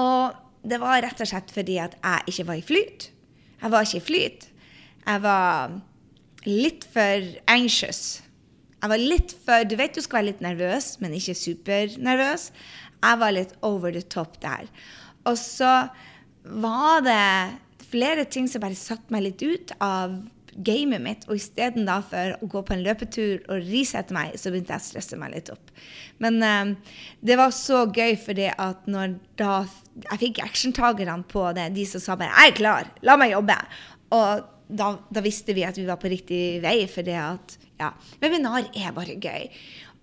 Og 0.00 0.37
det 0.69 0.81
var 0.82 1.00
rett 1.05 1.20
og 1.20 1.29
slett 1.29 1.52
fordi 1.55 1.79
at 1.81 1.96
jeg 1.96 2.35
ikke 2.35 2.46
var 2.50 2.61
i 2.61 2.67
flyt. 2.69 3.08
Jeg 3.62 3.73
var 3.73 3.87
ikke 3.87 4.02
i 4.02 4.06
flyt. 4.11 4.46
Jeg 5.05 5.25
var 5.25 5.75
litt 6.44 6.85
for 6.93 7.29
anxious. 7.52 8.02
Jeg 8.81 8.93
var 8.93 9.00
litt 9.00 9.32
for 9.46 9.64
Du 9.64 9.76
vet 9.81 9.96
du 9.96 10.02
skal 10.05 10.20
være 10.20 10.31
litt 10.32 10.44
nervøs, 10.44 10.94
men 11.00 11.17
ikke 11.17 11.37
supernervøs. 11.41 12.51
Jeg 13.05 13.20
var 13.20 13.36
litt 13.36 13.55
over 13.65 13.93
the 13.93 14.03
top 14.03 14.36
der. 14.44 14.69
Og 15.24 15.39
så 15.41 15.89
var 16.44 17.05
det 17.05 17.89
flere 17.89 18.27
ting 18.29 18.48
som 18.51 18.65
bare 18.65 18.77
satte 18.77 19.13
meg 19.15 19.24
litt 19.24 19.44
ut 19.44 19.72
av 19.81 20.19
gamet 20.56 21.03
mitt. 21.03 21.27
Og 21.29 21.39
istedenfor 21.39 22.37
å 22.39 22.49
gå 22.51 22.63
på 22.67 22.75
en 22.77 22.84
løpetur 22.84 23.43
og 23.49 23.65
risette 23.67 24.15
meg, 24.15 24.37
så 24.41 24.53
begynte 24.53 24.75
jeg 24.75 24.84
å 24.84 24.89
stresse 24.89 25.19
meg 25.20 25.34
litt 25.34 25.51
opp. 25.55 25.73
Men 26.23 26.39
um, 26.43 26.75
det 27.25 27.39
var 27.41 27.55
så 27.56 27.84
gøy, 27.89 28.17
fordi 28.20 28.51
at 28.53 28.87
når 28.91 29.19
da 29.41 29.65
jeg 30.11 30.20
fikk 30.25 30.43
actiontakerne 30.44 31.23
på 31.31 31.46
det, 31.56 31.70
de 31.75 31.84
som 31.87 32.03
sa 32.03 32.17
bare 32.19 32.34
'Jeg 32.34 32.53
er 32.53 32.56
klar, 32.58 32.91
la 33.03 33.17
meg 33.17 33.34
jobbe'. 33.34 33.61
Og 34.15 34.46
da, 34.69 34.94
da 35.11 35.20
visste 35.25 35.55
vi 35.55 35.67
at 35.67 35.79
vi 35.79 35.87
var 35.87 36.01
på 36.03 36.11
riktig 36.11 36.63
vei, 36.65 36.87
for 36.91 37.06
det 37.06 37.19
at 37.19 37.58
ja, 37.81 37.93
webinar 38.23 38.70
er 38.75 38.94
bare 38.96 39.19
gøy. 39.19 39.51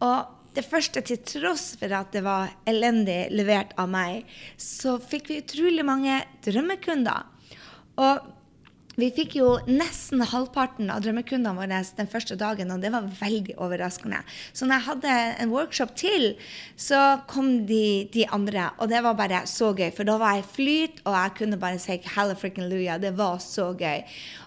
Og 0.06 0.38
det 0.56 0.66
første, 0.68 1.02
til 1.02 1.20
tross 1.24 1.76
for 1.80 1.94
at 1.96 2.12
det 2.12 2.24
var 2.26 2.52
elendig 2.68 3.30
levert 3.32 3.72
av 3.80 3.88
meg, 3.92 4.28
så 4.60 4.98
fikk 5.00 5.32
vi 5.32 5.40
utrolig 5.40 5.86
mange 5.88 6.18
drømmekunder. 6.44 7.24
Og 8.02 8.32
vi 9.00 9.08
fikk 9.16 9.38
jo 9.40 9.54
nesten 9.70 10.24
halvparten 10.28 10.90
av 10.92 11.00
drømmekundene 11.06 11.56
våre 11.56 11.80
den 11.98 12.10
første 12.12 12.36
dagen, 12.40 12.74
og 12.74 12.82
det 12.84 12.92
var 12.92 13.08
veldig 13.22 13.56
overraskende. 13.62 14.20
Så 14.52 14.68
når 14.68 14.76
jeg 14.78 14.88
hadde 14.90 15.14
en 15.46 15.54
workshop 15.54 15.94
til, 16.00 16.28
så 16.76 17.22
kom 17.32 17.66
de, 17.70 18.10
de 18.12 18.26
andre, 18.36 18.70
og 18.78 18.92
det 18.92 19.00
var 19.06 19.16
bare 19.20 19.46
så 19.48 19.72
gøy. 19.78 19.90
For 19.96 20.08
da 20.08 20.18
var 20.20 20.38
jeg 20.38 20.50
flyt, 20.58 21.02
og 21.06 21.16
jeg 21.16 21.36
kunne 21.40 21.62
bare 21.62 21.80
si 21.80 22.02
halla 22.18 22.36
frikken 22.36 22.68
luja. 22.72 23.00
Det 23.00 23.14
var 23.18 23.40
så 23.44 23.72
gøy. 23.80 24.04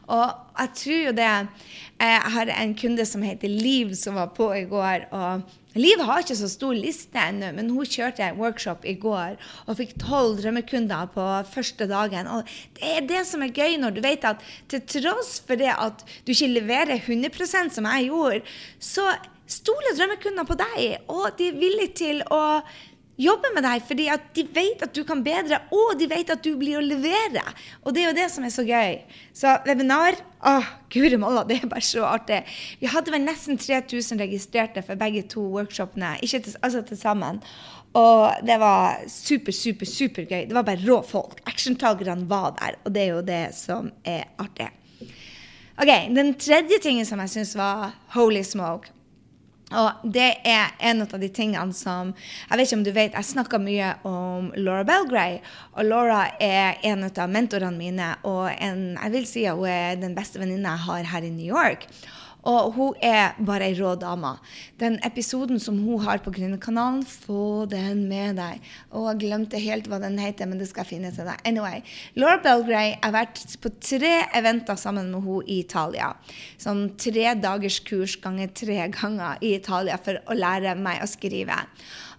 Og 0.08 0.30
jeg 0.58 0.72
tror 0.80 1.00
jo 1.00 1.12
det 1.16 1.28
eh, 1.30 2.08
Jeg 2.08 2.32
har 2.36 2.54
en 2.54 2.74
kunde 2.78 3.06
som 3.08 3.22
heter 3.24 3.48
Liv, 3.48 3.94
som 3.98 4.18
var 4.18 4.32
på 4.36 4.50
i 4.54 4.64
går. 4.68 5.06
og 5.10 5.42
Liv 5.74 5.98
har 6.06 6.22
ikke 6.22 6.36
så 6.38 6.48
stor 6.50 6.76
liste 6.78 7.18
ennå, 7.18 7.50
men 7.56 7.72
hun 7.74 7.88
kjørte 7.88 8.22
en 8.22 8.38
workshop 8.38 8.84
i 8.86 8.94
går 8.94 9.34
og 9.66 9.78
fikk 9.80 9.96
tolv 9.98 10.38
drømmekunder 10.38 11.10
på 11.14 11.26
første 11.50 11.88
dagen. 11.90 12.30
Og 12.30 12.46
det 12.78 12.92
er 12.92 13.08
det 13.08 13.24
som 13.26 13.42
er 13.42 13.54
gøy 13.54 13.78
når 13.82 13.96
du 13.96 14.02
vet 14.04 14.26
at 14.28 14.44
til 14.70 14.84
tross 15.00 15.40
for 15.42 15.58
det 15.58 15.72
at 15.74 16.06
du 16.26 16.30
ikke 16.34 16.52
leverer 16.52 16.94
100 17.00 17.74
som 17.74 17.90
jeg 17.90 18.10
gjorde, 18.12 18.44
så 18.78 19.08
stoler 19.50 19.98
drømmekunder 19.98 20.46
på 20.48 20.56
deg, 20.62 20.84
og 21.10 21.34
de 21.38 21.50
er 21.50 21.58
villige 21.58 21.96
til 21.98 22.22
å 22.32 22.62
jobbe 23.20 23.50
med 23.54 23.64
deg 23.66 23.84
fordi 23.86 24.06
at 24.12 24.26
de 24.36 24.44
vet 24.54 24.82
at 24.84 24.94
du 24.94 25.02
kan 25.06 25.22
bedre, 25.24 25.60
og 25.74 25.94
de 26.00 26.08
vet 26.10 26.32
at 26.34 26.42
du 26.44 26.54
blir 26.58 26.78
å 26.80 26.84
levere. 26.84 27.44
Og 27.84 27.94
det 27.94 28.02
er 28.02 28.10
jo 28.10 28.16
det 28.18 28.26
som 28.32 28.46
er 28.46 28.54
så 28.54 28.64
gøy. 28.66 28.98
Så 29.36 29.54
webinar 29.68 30.18
å, 30.44 30.56
guri 30.92 31.18
malla, 31.20 31.44
det 31.46 31.60
er 31.60 31.70
bare 31.70 31.84
så 31.84 32.04
artig. 32.08 32.42
Vi 32.80 32.90
hadde 32.90 33.14
vel 33.14 33.24
nesten 33.26 33.60
3000 33.60 34.22
registrerte 34.24 34.84
for 34.86 35.00
begge 35.00 35.24
to 35.30 35.44
workshopene, 35.54 36.16
ikke 36.26 36.42
til, 36.46 36.58
altså 36.62 36.84
til 36.86 37.00
sammen. 37.00 37.42
Og 37.94 38.42
det 38.42 38.56
var 38.58 39.04
super, 39.06 39.54
super, 39.54 39.86
supergøy. 39.86 40.48
Det 40.48 40.56
var 40.56 40.66
bare 40.66 40.82
rå 40.82 40.98
folk. 41.06 41.38
Actiontakerne 41.46 42.26
var 42.30 42.56
der, 42.58 42.80
og 42.82 42.94
det 42.94 43.04
er 43.04 43.12
jo 43.12 43.20
det 43.26 43.44
som 43.54 43.92
er 44.02 44.26
artig. 44.42 44.72
Ok, 45.74 45.90
Den 46.14 46.34
tredje 46.38 46.78
tingen 46.82 47.06
som 47.06 47.18
jeg 47.22 47.32
syns 47.32 47.54
var 47.58 47.94
holy 48.14 48.42
smoke, 48.46 48.90
og 49.80 50.06
det 50.14 50.30
er 50.46 50.74
en 50.90 51.04
av 51.04 51.14
de 51.20 51.28
tingene 51.28 51.74
som 51.76 52.12
Jeg 52.14 52.58
vet 52.58 52.66
ikke 52.66 52.78
om 52.78 52.84
du 52.86 52.92
vet, 52.94 53.14
jeg 53.14 53.30
snakka 53.30 53.60
mye 53.62 53.92
om 54.08 54.50
Laura 54.56 54.84
Belgray. 54.88 55.38
Og 55.74 55.88
Laura 55.88 56.24
er 56.42 56.80
en 56.86 57.06
av 57.08 57.30
mentorene 57.30 57.76
mine, 57.76 58.10
og 58.28 58.50
en, 58.54 58.94
jeg 58.96 59.14
vil 59.14 59.26
si 59.28 59.46
at 59.48 59.58
hun 59.58 59.70
er 59.70 60.00
den 60.00 60.16
beste 60.16 60.40
venninna 60.42 60.76
jeg 60.76 60.86
har 60.88 61.10
her 61.14 61.26
i 61.26 61.32
New 61.34 61.46
York. 61.46 61.88
Og 62.50 62.74
hun 62.76 62.98
er 63.04 63.36
bare 63.40 63.70
ei 63.70 63.76
rå 63.78 63.94
dame. 63.96 64.34
Den 64.80 64.98
episoden 65.06 65.60
som 65.62 65.78
hun 65.80 66.02
har 66.04 66.20
på 66.24 66.32
Gründerkanalen, 66.34 67.02
få 67.04 67.64
den 67.70 68.04
med 68.10 68.36
deg. 68.40 68.60
Og 68.92 69.08
jeg 69.08 69.22
glemte 69.24 69.60
helt 69.62 69.88
hva 69.88 70.00
den 70.02 70.18
heter, 70.20 70.50
men 70.50 70.60
det 70.60 70.68
skal 70.68 70.84
jeg 70.84 70.92
finne 70.96 71.12
til 71.14 71.28
deg. 71.28 71.40
Anyway, 71.48 71.80
Laura 72.20 72.40
Belgray 72.44 72.96
har 73.00 73.14
vært 73.16 73.40
på 73.62 73.72
tre 73.80 74.14
eventer 74.36 74.78
sammen 74.80 75.12
med 75.12 75.24
henne 75.24 75.48
i 75.48 75.60
Italia. 75.64 76.12
Sånn 76.60 76.86
tre 77.00 77.32
dagers 77.40 77.80
kurs 77.86 78.18
ganger 78.20 78.52
tre 78.52 78.80
ganger 78.92 79.40
i 79.40 79.54
Italia 79.56 79.96
for 80.00 80.20
å 80.28 80.36
lære 80.36 80.76
meg 80.76 81.02
å 81.02 81.08
skrive. 81.08 81.56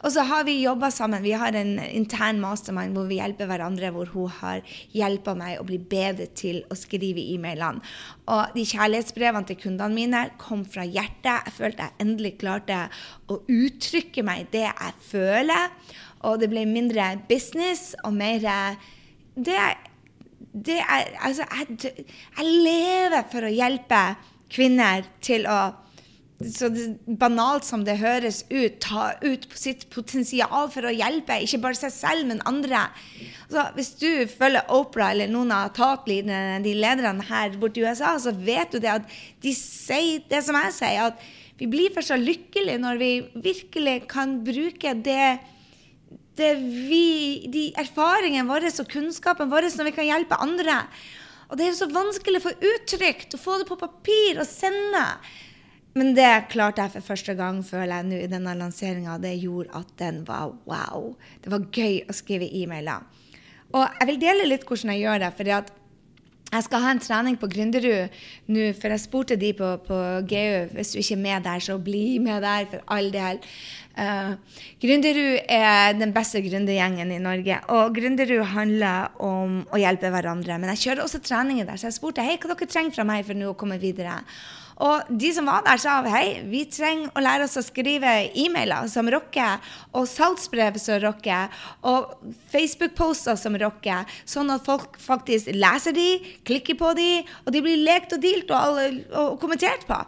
Og 0.05 0.13
så 0.13 0.21
har 0.29 0.43
vi 0.45 0.59
jobba 0.61 0.91
sammen. 0.93 1.23
Vi 1.25 1.33
har 1.33 1.55
en 1.57 1.79
intern 1.81 2.37
mastermind 2.37 2.93
hvor 2.93 3.07
vi 3.09 3.17
hjelper 3.17 3.49
hverandre, 3.49 3.89
hvor 3.95 4.11
hun 4.13 4.29
har 4.37 4.61
hjelpa 4.93 5.33
meg 5.37 5.57
å 5.57 5.65
bli 5.65 5.79
bedre 5.81 6.27
til 6.37 6.59
å 6.69 6.77
skrive 6.77 7.23
e-mailene. 7.33 7.81
Og 8.29 8.53
de 8.53 8.67
kjærlighetsbrevene 8.69 9.49
til 9.49 9.57
kundene 9.63 9.97
mine 9.97 10.21
kom 10.41 10.61
fra 10.69 10.85
hjertet. 10.85 11.47
Jeg 11.47 11.55
følte 11.57 11.87
jeg 11.87 12.05
endelig 12.05 12.35
klarte 12.43 12.83
å 13.33 13.39
uttrykke 13.49 14.25
meg 14.27 14.51
det 14.53 14.67
jeg 14.67 14.93
føler. 15.07 15.73
Og 16.29 16.37
det 16.41 16.51
ble 16.53 16.67
mindre 16.69 17.15
business 17.29 17.95
og 18.05 18.13
mer 18.13 18.45
det, 19.35 19.57
det 20.53 20.77
er, 20.85 21.09
altså, 21.25 21.49
jeg, 21.49 22.05
jeg 22.37 22.45
lever 22.45 23.25
for 23.33 23.49
å 23.49 23.51
hjelpe 23.51 24.03
kvinner 24.53 25.09
til 25.25 25.49
å 25.49 25.59
så 26.35 26.67
banalt 27.07 27.63
som 27.63 27.85
det 27.87 27.95
høres 28.01 28.41
ut, 28.49 28.81
ta 28.83 29.13
ut 29.23 29.45
sitt 29.55 29.85
potensial 29.93 30.67
for 30.73 30.83
å 30.83 30.91
hjelpe 30.91 31.37
ikke 31.45 31.61
bare 31.63 31.79
seg 31.79 31.93
selv, 31.95 32.27
men 32.27 32.43
andre. 32.49 32.81
Så 33.47 33.63
hvis 33.77 33.93
du 34.01 34.09
følger 34.27 34.67
Opera 34.75 35.13
eller 35.13 35.31
noen 35.31 35.53
av 35.55 35.71
Tatleaderne, 35.77 36.59
de 36.65 36.75
lederne 36.75 37.23
her 37.29 37.55
borte 37.61 37.79
i 37.79 37.85
USA, 37.87 38.17
så 38.19 38.35
vet 38.35 38.75
du 38.75 38.81
det 38.83 38.91
at 38.97 39.17
de 39.45 39.55
sier 39.55 40.25
det 40.27 40.43
som 40.43 40.59
jeg 40.59 40.75
sier, 40.75 41.13
at 41.13 41.23
vi 41.55 41.69
blir 41.71 41.93
først 41.95 42.11
så 42.11 42.19
lykkelige 42.19 42.83
når 42.83 42.99
vi 42.99 43.11
virkelig 43.39 44.01
kan 44.11 44.41
bruke 44.43 44.91
det, 45.07 45.37
det 46.35 46.51
vi, 46.59 47.47
de 47.47 47.69
erfaringene 47.79 48.49
våre 48.49 48.73
og 48.75 48.91
kunnskapen 48.91 49.47
vår 49.47 49.69
når 49.71 49.87
vi 49.87 49.95
kan 49.95 50.09
hjelpe 50.09 50.41
andre. 50.43 50.81
Og 51.47 51.55
det 51.55 51.63
er 51.63 51.71
jo 51.71 51.79
så 51.79 51.91
vanskelig 51.93 52.41
å 52.41 52.47
få 52.49 52.55
uttrykt, 52.73 53.37
å 53.37 53.39
få 53.39 53.61
det 53.61 53.69
på 53.69 53.79
papir 53.79 54.41
og 54.41 54.49
sende. 54.49 55.05
Men 55.95 56.11
det 56.11 56.49
klarte 56.51 56.83
jeg 56.83 56.91
for 56.97 57.07
første 57.13 57.33
gang, 57.39 57.61
føler 57.63 58.01
jeg 58.01 58.07
nå, 58.09 58.17
i 58.19 58.27
denne 58.27 58.51
lanseringa. 58.59 59.13
Det 59.23 59.31
gjorde 59.39 59.71
at 59.79 59.93
den 60.01 60.17
var 60.27 60.51
wow. 60.67 61.13
Det 61.39 61.53
var 61.53 61.69
gøy 61.71 62.01
å 62.03 62.15
skrive 62.17 62.49
e-mailer. 62.51 63.05
Og 63.71 63.85
jeg 63.85 64.09
vil 64.09 64.19
dele 64.19 64.49
litt 64.49 64.65
hvordan 64.67 64.91
jeg 64.91 65.05
gjør 65.05 65.21
det. 65.23 65.29
fordi 65.37 65.53
at 65.55 65.71
jeg 66.51 66.65
skal 66.67 66.83
ha 66.83 66.91
en 66.93 66.99
trening 66.99 67.37
på 67.39 67.47
Gründerud 67.51 68.11
nå, 68.51 68.65
for 68.77 68.91
jeg 68.91 69.03
spurte 69.05 69.37
de 69.39 69.53
på, 69.55 69.69
på 69.87 70.01
GU 70.29 70.75
hvis 70.75 70.91
du 70.93 70.99
ikke 70.99 71.15
er 71.15 71.23
med 71.23 71.47
der, 71.47 71.63
så 71.63 71.77
bli 71.79 72.19
med 72.19 72.43
der, 72.43 72.67
for 72.71 72.83
all 72.91 73.07
del. 73.15 73.39
Uh, 73.95 74.35
Gründerud 74.83 75.47
er 75.47 75.95
den 75.95 76.11
beste 76.15 76.43
gründergjengen 76.43 77.15
i 77.15 77.21
Norge. 77.23 77.61
Og 77.71 77.95
Gründerud 77.95 78.43
handler 78.51 79.15
om 79.23 79.61
å 79.71 79.79
hjelpe 79.79 80.11
hverandre. 80.11 80.59
Men 80.59 80.75
jeg 80.75 80.83
kjører 80.83 81.05
også 81.07 81.23
treninger 81.23 81.71
der, 81.71 81.79
så 81.79 81.87
jeg 81.87 81.97
spurte 82.01 82.27
hei, 82.27 82.35
hva 82.35 82.51
dere 82.51 82.67
trenger 82.67 82.99
fra 82.99 83.07
meg 83.07 83.23
for 83.23 83.39
nå 83.39 83.53
å 83.53 83.57
komme 83.63 83.79
videre. 83.79 84.19
Og 84.83 85.07
de 85.07 85.29
som 85.31 85.47
var 85.47 85.63
der, 85.63 85.79
sa 85.79 86.01
hei, 86.11 86.41
vi 86.49 86.65
trenger 86.67 87.13
å 87.15 87.23
lære 87.23 87.47
oss 87.47 87.55
å 87.59 87.63
skrive 87.63 88.11
e-mailer 88.35 88.89
som 88.91 89.07
rocker, 89.11 89.61
og 89.95 90.07
salgsbrev 90.09 90.79
som 90.81 90.99
rocker, 91.03 91.53
og 91.87 92.11
Facebook-poster 92.51 93.39
som 93.39 93.55
rocker, 93.59 94.03
sånn 94.27 94.51
at 94.51 94.65
folk 94.67 94.97
faktisk 94.99 95.51
leser 95.55 95.95
de, 95.95 96.09
klikker 96.47 96.75
på 96.79 96.91
de, 96.97 97.09
og 97.45 97.55
de 97.55 97.61
blir 97.63 97.83
lekt 97.85 98.17
og 98.17 98.23
dealt 98.23 98.51
og, 98.55 98.81
og, 99.15 99.37
kommentert 99.39 99.85
på. 99.87 99.99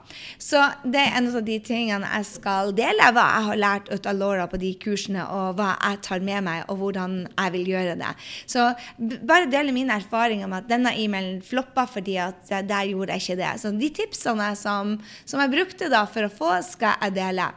Så 0.42 0.60
det 0.84 1.00
er 1.00 1.16
en 1.22 1.32
av 1.32 1.40
de 1.48 1.60
tingene 1.64 2.12
jeg 2.18 2.30
skal 2.34 2.74
dele, 2.76 3.12
hva 3.16 3.28
jeg 3.38 3.48
har 3.48 3.62
lært 3.64 3.92
ut 3.94 4.10
av 4.10 4.20
Laura 4.20 4.50
på 4.52 4.60
de 4.60 4.74
kursene, 4.82 5.24
og 5.32 5.56
hva 5.62 5.74
jeg 5.78 6.04
tar 6.10 6.28
med 6.28 6.44
meg, 6.50 6.66
og 6.68 6.82
hvordan 6.82 7.18
jeg 7.30 7.56
vil 7.56 7.72
gjøre 7.72 7.96
det. 8.02 8.12
Så 8.50 8.68
bare 9.00 9.48
dele 9.52 9.76
mine 9.76 9.96
erfaringer 9.96 10.52
med 10.52 10.66
at 10.66 10.72
denne 10.74 10.96
e-mailen 11.00 11.40
floppa 11.46 11.88
fordi 11.88 12.18
at 12.20 12.52
der 12.68 12.92
gjorde 12.92 13.16
jeg 13.16 13.24
ikke 13.24 13.40
det. 13.40 13.56
Så 13.62 13.72
de 13.78 13.90
tipsene 13.96 14.52
som, 14.58 14.98
som 15.26 15.44
jeg 15.44 15.54
brukte 15.54 15.92
da 15.94 16.04
for 16.10 16.28
å 16.28 16.34
få, 16.34 16.52
skal 16.66 16.98
jeg 17.06 17.18
dele. 17.20 17.48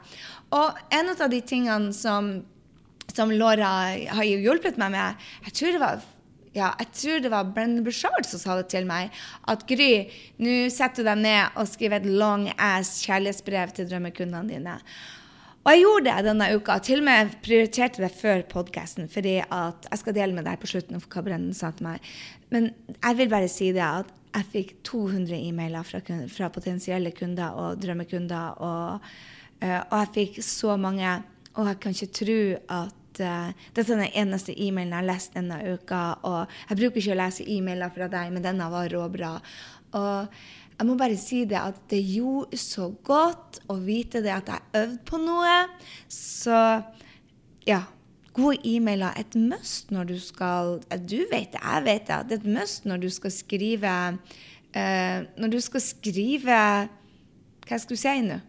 Og 0.57 0.79
en 0.95 1.13
av 1.15 1.29
de 1.31 1.43
tingene 1.47 1.95
som, 1.97 2.33
som 3.11 3.33
Laura 3.33 3.75
har 4.17 4.27
hjulpet 4.27 4.81
meg 4.81 4.95
med, 4.97 5.29
jeg 5.49 5.59
tror 5.59 5.77
det 5.77 5.85
var 5.85 6.09
ja, 6.53 6.73
var 7.31 7.53
Brendan 7.55 7.85
Bushard 7.85 8.27
som 8.27 8.41
sa 8.43 8.57
det 8.59 8.71
til 8.73 8.87
meg. 8.89 9.15
At 9.47 9.63
Gry, 9.71 10.11
nå 10.43 10.67
setter 10.75 11.05
du 11.05 11.11
deg 11.11 11.23
ned 11.23 11.55
og 11.55 11.69
skriver 11.71 12.01
et 12.01 12.11
long 12.11 12.49
ass 12.57 12.99
kjærlighetsbrev 13.05 13.75
til 13.77 13.87
drømmekundene 13.91 14.51
dine. 14.51 14.77
Og 15.61 15.75
jeg 15.75 15.83
gjorde 15.85 16.13
det 16.17 16.25
denne 16.25 16.49
uka. 16.57 16.79
Til 16.83 17.03
og 17.03 17.07
med 17.07 17.35
prioriterte 17.45 18.03
det 18.03 18.11
før 18.17 18.43
podkasten. 18.49 19.11
Fordi 19.13 19.37
at 19.45 19.91
jeg 19.91 20.01
skal 20.03 20.17
dele 20.17 20.37
med 20.37 20.49
deg 20.49 20.59
på 20.61 20.71
slutten 20.71 21.03
hva 21.05 21.25
Brendan 21.27 21.57
sa 21.57 21.71
til 21.77 21.91
meg. 21.91 22.07
Men 22.51 22.71
jeg 22.97 23.19
vil 23.21 23.31
bare 23.33 23.51
si 23.53 23.69
det 23.77 23.85
at 23.85 24.11
jeg 24.31 24.47
fikk 24.53 24.73
200 24.87 25.35
e-mailer 25.49 25.87
fra, 25.87 26.01
fra, 26.31 26.49
potensielle 26.55 27.13
kunder 27.17 27.57
og 27.59 27.83
drømmekunder. 27.83 28.63
Og, 28.63 29.11
uh, 29.65 29.81
og, 29.81 29.97
jeg 29.99 30.15
fikk 30.15 30.41
så 30.47 30.77
mange. 30.81 31.19
Og 31.57 31.67
jeg 31.67 31.81
kan 31.83 31.97
ikke 31.97 32.15
tro 32.21 32.41
at 32.79 33.23
uh, 33.27 33.67
dette 33.75 33.87
er 33.87 34.03
den 34.05 34.17
eneste 34.23 34.55
e-mailen 34.55 34.95
jeg 34.95 35.03
har 35.03 35.11
lest 35.11 35.37
denne 35.37 35.61
uka. 35.75 36.03
Og 36.31 36.57
jeg 36.69 36.81
bruker 36.83 37.03
ikke 37.03 37.17
å 37.17 37.21
lese 37.25 37.47
e-mailer 37.57 37.95
fra 37.95 38.11
deg, 38.13 38.33
men 38.35 38.47
denne 38.47 38.71
var 38.73 38.91
råbra. 38.95 39.37
Og 39.99 40.43
jeg 40.81 40.89
må 40.89 40.97
bare 40.97 41.19
si 41.21 41.43
det 41.45 41.61
at 41.61 41.81
det 41.93 42.01
gjorde 42.01 42.57
så 42.61 42.89
godt 43.05 43.61
å 43.69 43.77
vite 43.83 44.23
det 44.25 44.33
at 44.33 44.55
jeg 44.55 44.85
øvde 44.85 45.01
på 45.11 45.21
noe. 45.21 45.57
Så 46.09 46.61
ja 47.69 47.83
gode 48.41 48.61
e-mailer 48.67 49.17
et 49.21 49.37
must 49.37 49.91
når 49.93 50.09
du 50.11 50.17
skal 50.21 50.81
Du 51.09 51.19
vet 51.31 51.53
det, 51.53 51.61
jeg 51.61 51.83
vet 51.85 52.09
det. 52.09 52.21
Det 52.29 52.39
er 52.39 52.43
et 52.43 52.59
must 52.59 52.87
når 52.89 53.03
du 53.05 53.09
skal 53.13 53.35
skrive 53.35 53.97
uh, 54.17 55.19
Når 55.37 55.53
du 55.53 55.61
skal 55.61 55.85
skrive 55.85 56.63
Hva 57.67 57.79
skal 57.79 57.97
du 57.97 58.01
si 58.01 58.17
nå? 58.27 58.41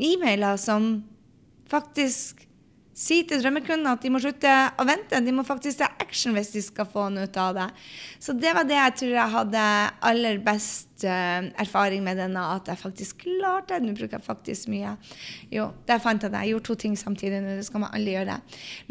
E-mailer 0.00 0.56
som 0.56 0.92
faktisk 1.68 2.46
Si 3.00 3.22
til 3.24 3.40
drømmekundene 3.40 3.94
at 3.96 4.02
de 4.04 4.10
må 4.12 4.20
slutte 4.20 4.50
å 4.76 4.84
vente. 4.84 5.22
De 5.24 5.32
må 5.32 5.40
faktisk 5.46 5.80
ta 5.80 5.86
action 6.02 6.34
hvis 6.36 6.50
de 6.52 6.60
skal 6.60 6.88
få 6.88 7.06
noe 7.12 7.24
ut 7.30 7.38
av 7.40 7.54
det. 7.56 7.68
Så 8.20 8.34
det 8.36 8.52
var 8.56 8.66
det 8.68 8.76
jeg 8.76 8.96
tror 9.00 9.14
jeg 9.14 9.34
hadde 9.34 9.62
aller 10.10 10.40
best 10.44 11.06
uh, 11.08 11.48
erfaring 11.64 12.04
med 12.04 12.20
denne, 12.20 12.42
at 12.58 12.68
jeg 12.68 12.80
faktisk 12.82 13.24
klarte 13.24 13.78
det. 13.78 13.86
Nå 13.86 13.96
bruker 13.96 14.18
jeg 14.18 14.26
faktisk 14.26 14.68
mye. 14.72 14.92
Jo, 15.48 15.70
der 15.88 16.02
fant 16.04 16.26
jeg 16.26 16.34
det. 16.34 16.44
Jeg 16.44 16.54
gjorde 16.54 16.68
to 16.68 16.78
ting 16.84 17.00
samtidig. 17.00 17.40
Det 17.46 17.64
skal 17.70 17.86
man 17.86 17.96
aldri 17.96 18.18
gjøre. 18.18 18.36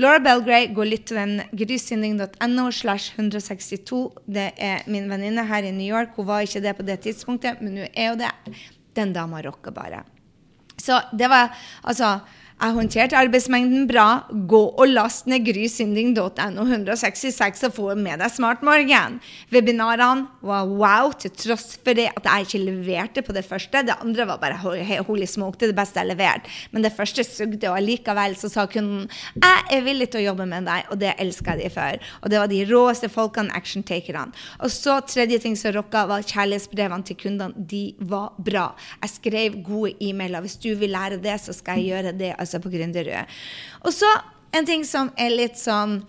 Laura 0.01 0.25
Belgray, 0.25 0.71
gå 0.73 0.89
litt 0.89 1.05
til 1.11 1.21
den 1.21 1.45
grysynding.no 1.53 2.67
slash 2.73 3.13
162. 3.13 4.01
Det 4.25 4.49
er 4.57 4.89
min 4.89 5.05
venninne 5.11 5.45
her 5.53 5.69
i 5.69 5.75
New 5.75 5.85
York. 5.85 6.17
Hun 6.17 6.31
var 6.31 6.49
ikke 6.49 6.65
det 6.65 6.77
på 6.81 6.89
det 6.89 6.97
tidspunktet, 7.05 7.61
men 7.61 7.77
nå 7.77 7.89
er 7.93 8.15
hun 8.15 8.25
det. 8.25 8.33
Den 8.97 9.13
dama 9.13 9.45
rocker 9.45 9.75
bare. 9.75 10.01
Så 10.79 10.97
det 11.13 11.29
var 11.29 11.53
altså 11.83 12.15
jeg 12.59 12.75
håndterte 12.75 13.15
arbeidsmengden 13.15 13.85
bra. 13.87 14.05
Gå 14.51 14.59
og 14.75 14.91
last 14.91 15.29
ned 15.31 15.45
grysynding.no 15.47 16.65
166 16.65 17.63
og 17.69 17.75
få 17.75 17.85
med 17.95 18.19
deg 18.19 18.33
Smartmorgen. 18.33 19.19
Webinarene 19.53 20.27
var 20.43 20.67
wow, 20.67 21.13
til 21.15 21.31
tross 21.31 21.77
for 21.79 21.95
det 21.95 22.09
at 22.11 22.27
jeg 22.27 22.47
ikke 22.47 22.61
leverte 22.65 23.23
på 23.23 23.35
det 23.35 23.45
første. 23.47 23.85
Det 23.87 23.95
andre 24.03 24.27
var 24.27 24.41
bare 24.41 24.59
holy 25.07 25.27
smoke, 25.29 25.55
det 25.55 25.69
er 25.69 25.71
det 25.71 25.77
beste 25.79 26.03
jeg 26.03 26.11
leverte. 26.11 26.51
Men 26.73 26.83
det 26.83 26.91
første 26.97 27.23
sugde, 27.23 27.69
og 27.71 27.79
likevel 27.85 28.35
så 28.39 28.51
sa 28.51 28.67
kunden 28.67 29.07
jeg 29.39 29.77
er 29.77 29.85
villig 29.85 30.09
til 30.11 30.21
å 30.21 30.25
jobbe 30.29 30.49
med 30.49 30.67
deg, 30.67 30.91
og 30.91 30.99
det 30.99 31.13
elska 31.21 31.55
de 31.59 31.71
for. 31.71 32.03
Og 32.23 32.33
det 32.33 32.41
var 32.41 32.51
de 32.51 32.59
råeste 32.67 33.07
folkene, 33.13 33.55
action-takerne. 33.55 34.35
Og 34.65 34.73
så 34.73 34.97
tredje 35.07 35.39
ting 35.45 35.55
som 35.59 35.71
rocka, 35.77 36.03
var 36.09 36.27
kjærlighetsbrevene 36.27 37.07
til 37.07 37.19
kundene. 37.23 37.67
De 37.71 37.83
var 38.09 38.35
bra. 38.35 38.67
Jeg 39.03 39.15
skrev 39.15 39.59
gode 39.63 39.95
e-mailer. 40.03 40.43
Hvis 40.43 40.59
du 40.59 40.73
vil 40.79 40.91
lære 40.95 41.21
det, 41.23 41.39
så 41.43 41.55
skal 41.55 41.79
jeg 41.79 41.93
gjøre 41.93 42.15
det. 42.19 42.33
Altså 42.35 42.48
altså 42.49 42.63
på 42.65 42.73
Gründerud. 42.73 43.37
Og 43.85 43.95
så 43.95 44.09
en 44.55 44.65
ting 44.65 44.83
som 44.87 45.13
er 45.19 45.33
litt 45.33 45.59
sånn 45.61 46.01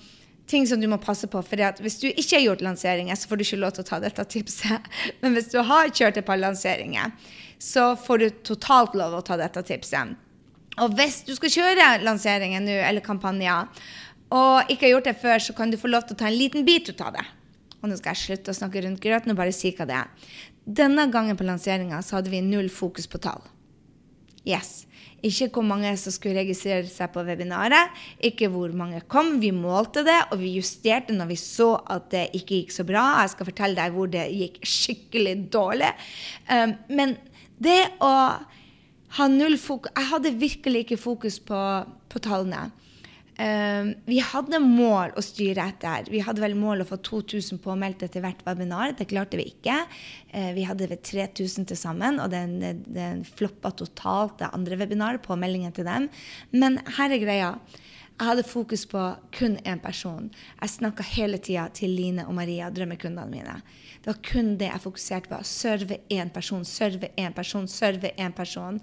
ting 0.50 0.66
som 0.66 0.80
du 0.80 0.88
må 0.90 0.98
passe 0.98 1.28
på. 1.30 1.42
For 1.46 1.82
hvis 1.84 2.00
du 2.02 2.08
ikke 2.10 2.38
har 2.38 2.46
gjort 2.48 2.64
lanseringer, 2.66 3.14
så 3.14 3.30
får 3.30 3.38
du 3.38 3.44
ikke 3.44 3.60
lov 3.60 3.76
til 3.76 3.84
å 3.84 3.90
ta 3.90 4.00
dette 4.02 4.24
tipset. 4.32 4.90
Men 5.22 5.36
hvis 5.36 5.52
du 5.52 5.60
har 5.62 5.92
kjørt 5.94 6.18
et 6.18 6.26
par 6.26 6.40
lanseringer, 6.40 7.14
så 7.60 7.92
får 8.00 8.22
du 8.22 8.28
totalt 8.50 8.96
lov 8.98 9.14
til 9.14 9.20
å 9.20 9.26
ta 9.30 9.38
dette 9.44 9.64
tipset. 9.68 10.16
Og 10.80 10.94
hvis 10.96 11.20
du 11.28 11.34
skal 11.36 11.52
kjøre 11.52 11.90
lanseringer 12.06 12.62
nå, 12.64 12.78
eller 12.88 13.04
kampanjer, 13.04 13.68
og 14.30 14.70
ikke 14.70 14.86
har 14.86 14.94
gjort 14.94 15.10
det 15.10 15.18
før, 15.20 15.42
så 15.42 15.54
kan 15.58 15.72
du 15.72 15.78
få 15.78 15.90
lov 15.90 16.06
til 16.06 16.16
å 16.16 16.20
ta 16.22 16.30
en 16.30 16.38
liten 16.38 16.66
bit 16.66 16.88
ut 16.90 17.02
av 17.04 17.14
det. 17.18 17.26
Og 17.80 17.88
nå 17.90 17.96
skal 17.98 18.14
jeg 18.14 18.22
slutte 18.24 18.52
å 18.52 18.58
snakke 18.58 18.82
rundt 18.84 19.02
grøten 19.02 19.32
og 19.32 19.38
bare 19.38 19.54
si 19.54 19.72
hva 19.74 19.86
det 19.88 19.96
er. 19.98 20.28
Denne 20.80 21.06
gangen 21.10 21.38
på 21.38 21.46
lanseringa 21.46 22.02
så 22.04 22.18
hadde 22.18 22.32
vi 22.32 22.42
null 22.44 22.68
fokus 22.72 23.08
på 23.10 23.18
tall. 23.22 23.42
Yes. 24.46 24.86
Ikke 25.26 25.50
hvor 25.52 25.66
mange 25.66 25.92
som 26.00 26.14
skulle 26.14 26.40
registrere 26.40 26.88
seg 26.88 27.10
på 27.12 27.24
webinaret, 27.26 27.92
ikke 28.24 28.48
hvor 28.52 28.72
mange 28.76 29.02
kom. 29.10 29.34
Vi 29.42 29.50
målte 29.54 30.04
det, 30.06 30.16
og 30.30 30.40
vi 30.40 30.54
justerte 30.56 31.16
når 31.16 31.32
vi 31.32 31.38
så 31.40 31.72
at 31.92 32.08
det 32.14 32.26
ikke 32.38 32.62
gikk 32.62 32.74
så 32.74 32.86
bra. 32.88 33.04
Jeg 33.20 33.34
skal 33.34 33.50
fortelle 33.50 33.78
deg 33.78 33.96
hvor 33.96 34.10
det 34.12 34.26
gikk 34.32 34.60
skikkelig 34.64 35.36
dårlig. 35.52 35.92
Um, 36.48 36.76
men 36.88 37.16
det 37.60 37.82
å 38.00 38.14
ha 39.10 39.26
null 39.26 39.56
fokus 39.58 39.90
Jeg 39.96 40.06
hadde 40.12 40.38
virkelig 40.38 40.84
ikke 40.84 41.00
fokus 41.00 41.40
på, 41.42 41.60
på 42.08 42.22
tallene. 42.22 42.68
Um, 43.40 43.94
vi 44.04 44.18
hadde 44.20 44.58
mål 44.60 45.14
å 45.16 45.22
styre 45.24 45.64
etter. 45.70 46.10
Vi 46.12 46.20
hadde 46.20 46.42
vel 46.42 46.56
mål 46.58 46.82
å 46.82 46.88
få 46.90 46.98
2000 47.06 47.60
påmeldte 47.64 48.10
til 48.12 48.24
hvert 48.24 48.42
webinar. 48.44 48.92
Det 48.98 49.06
klarte 49.08 49.38
vi 49.40 49.46
ikke. 49.54 49.78
Uh, 50.34 50.50
vi 50.56 50.66
hadde 50.68 50.90
vel 50.90 51.00
3000 51.00 51.70
til 51.70 51.78
sammen, 51.80 52.20
og 52.20 52.34
den, 52.34 52.58
den 52.84 53.22
floppa 53.24 53.72
totalt, 53.72 54.36
det 54.42 54.50
andre 54.52 54.76
webinaret, 54.82 55.24
påmeldingen 55.24 55.72
til 55.76 55.88
dem. 55.88 56.10
Men 56.52 56.82
her 56.98 57.16
er 57.16 57.24
greia. 57.24 57.54
Jeg 58.20 58.28
hadde 58.28 58.44
fokus 58.44 58.82
på 58.84 59.00
kun 59.32 59.56
én 59.64 59.80
person. 59.80 60.28
Jeg 60.60 60.74
snakka 60.74 61.06
hele 61.14 61.38
tida 61.40 61.70
til 61.72 61.94
Line 61.96 62.26
og 62.28 62.36
Maria, 62.36 62.68
drømmekundene 62.68 63.32
mine. 63.32 63.54
Det 64.04 64.12
var 64.12 64.20
kun 64.26 64.58
det 64.60 64.68
jeg 64.68 64.84
fokuserte 64.84 65.32
på. 65.32 65.40
Serve 65.48 66.02
én 66.12 66.28
person, 66.34 66.66
serve 66.68 67.08
én 67.16 67.32
person, 67.32 67.64
serve 67.64 68.12
én 68.20 68.36
person. 68.36 68.76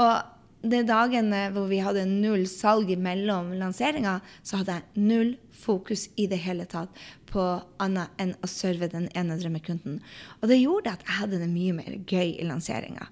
Og 0.00 0.39
de 0.60 0.82
dagene 0.84 1.46
hvor 1.54 1.68
vi 1.70 1.80
hadde 1.80 2.04
null 2.08 2.44
salg 2.50 2.90
mellom 3.00 3.54
lanseringer, 3.60 4.20
så 4.44 4.60
hadde 4.60 4.76
jeg 4.78 5.06
null 5.08 5.32
fokus 5.60 6.08
i 6.20 6.26
det 6.30 6.40
hele 6.44 6.66
tatt 6.68 6.92
på 7.30 7.44
annet 7.82 8.20
enn 8.20 8.34
å 8.42 8.50
serve 8.50 8.90
den 8.92 9.08
ene 9.16 9.38
drømmekunden. 9.40 10.00
Og 10.40 10.50
det 10.50 10.60
gjorde 10.60 10.96
at 10.96 11.06
jeg 11.06 11.18
hadde 11.20 11.40
det 11.42 11.50
mye 11.52 11.76
mer 11.78 11.96
gøy 12.04 12.36
i 12.36 12.46
lanseringa. 12.48 13.08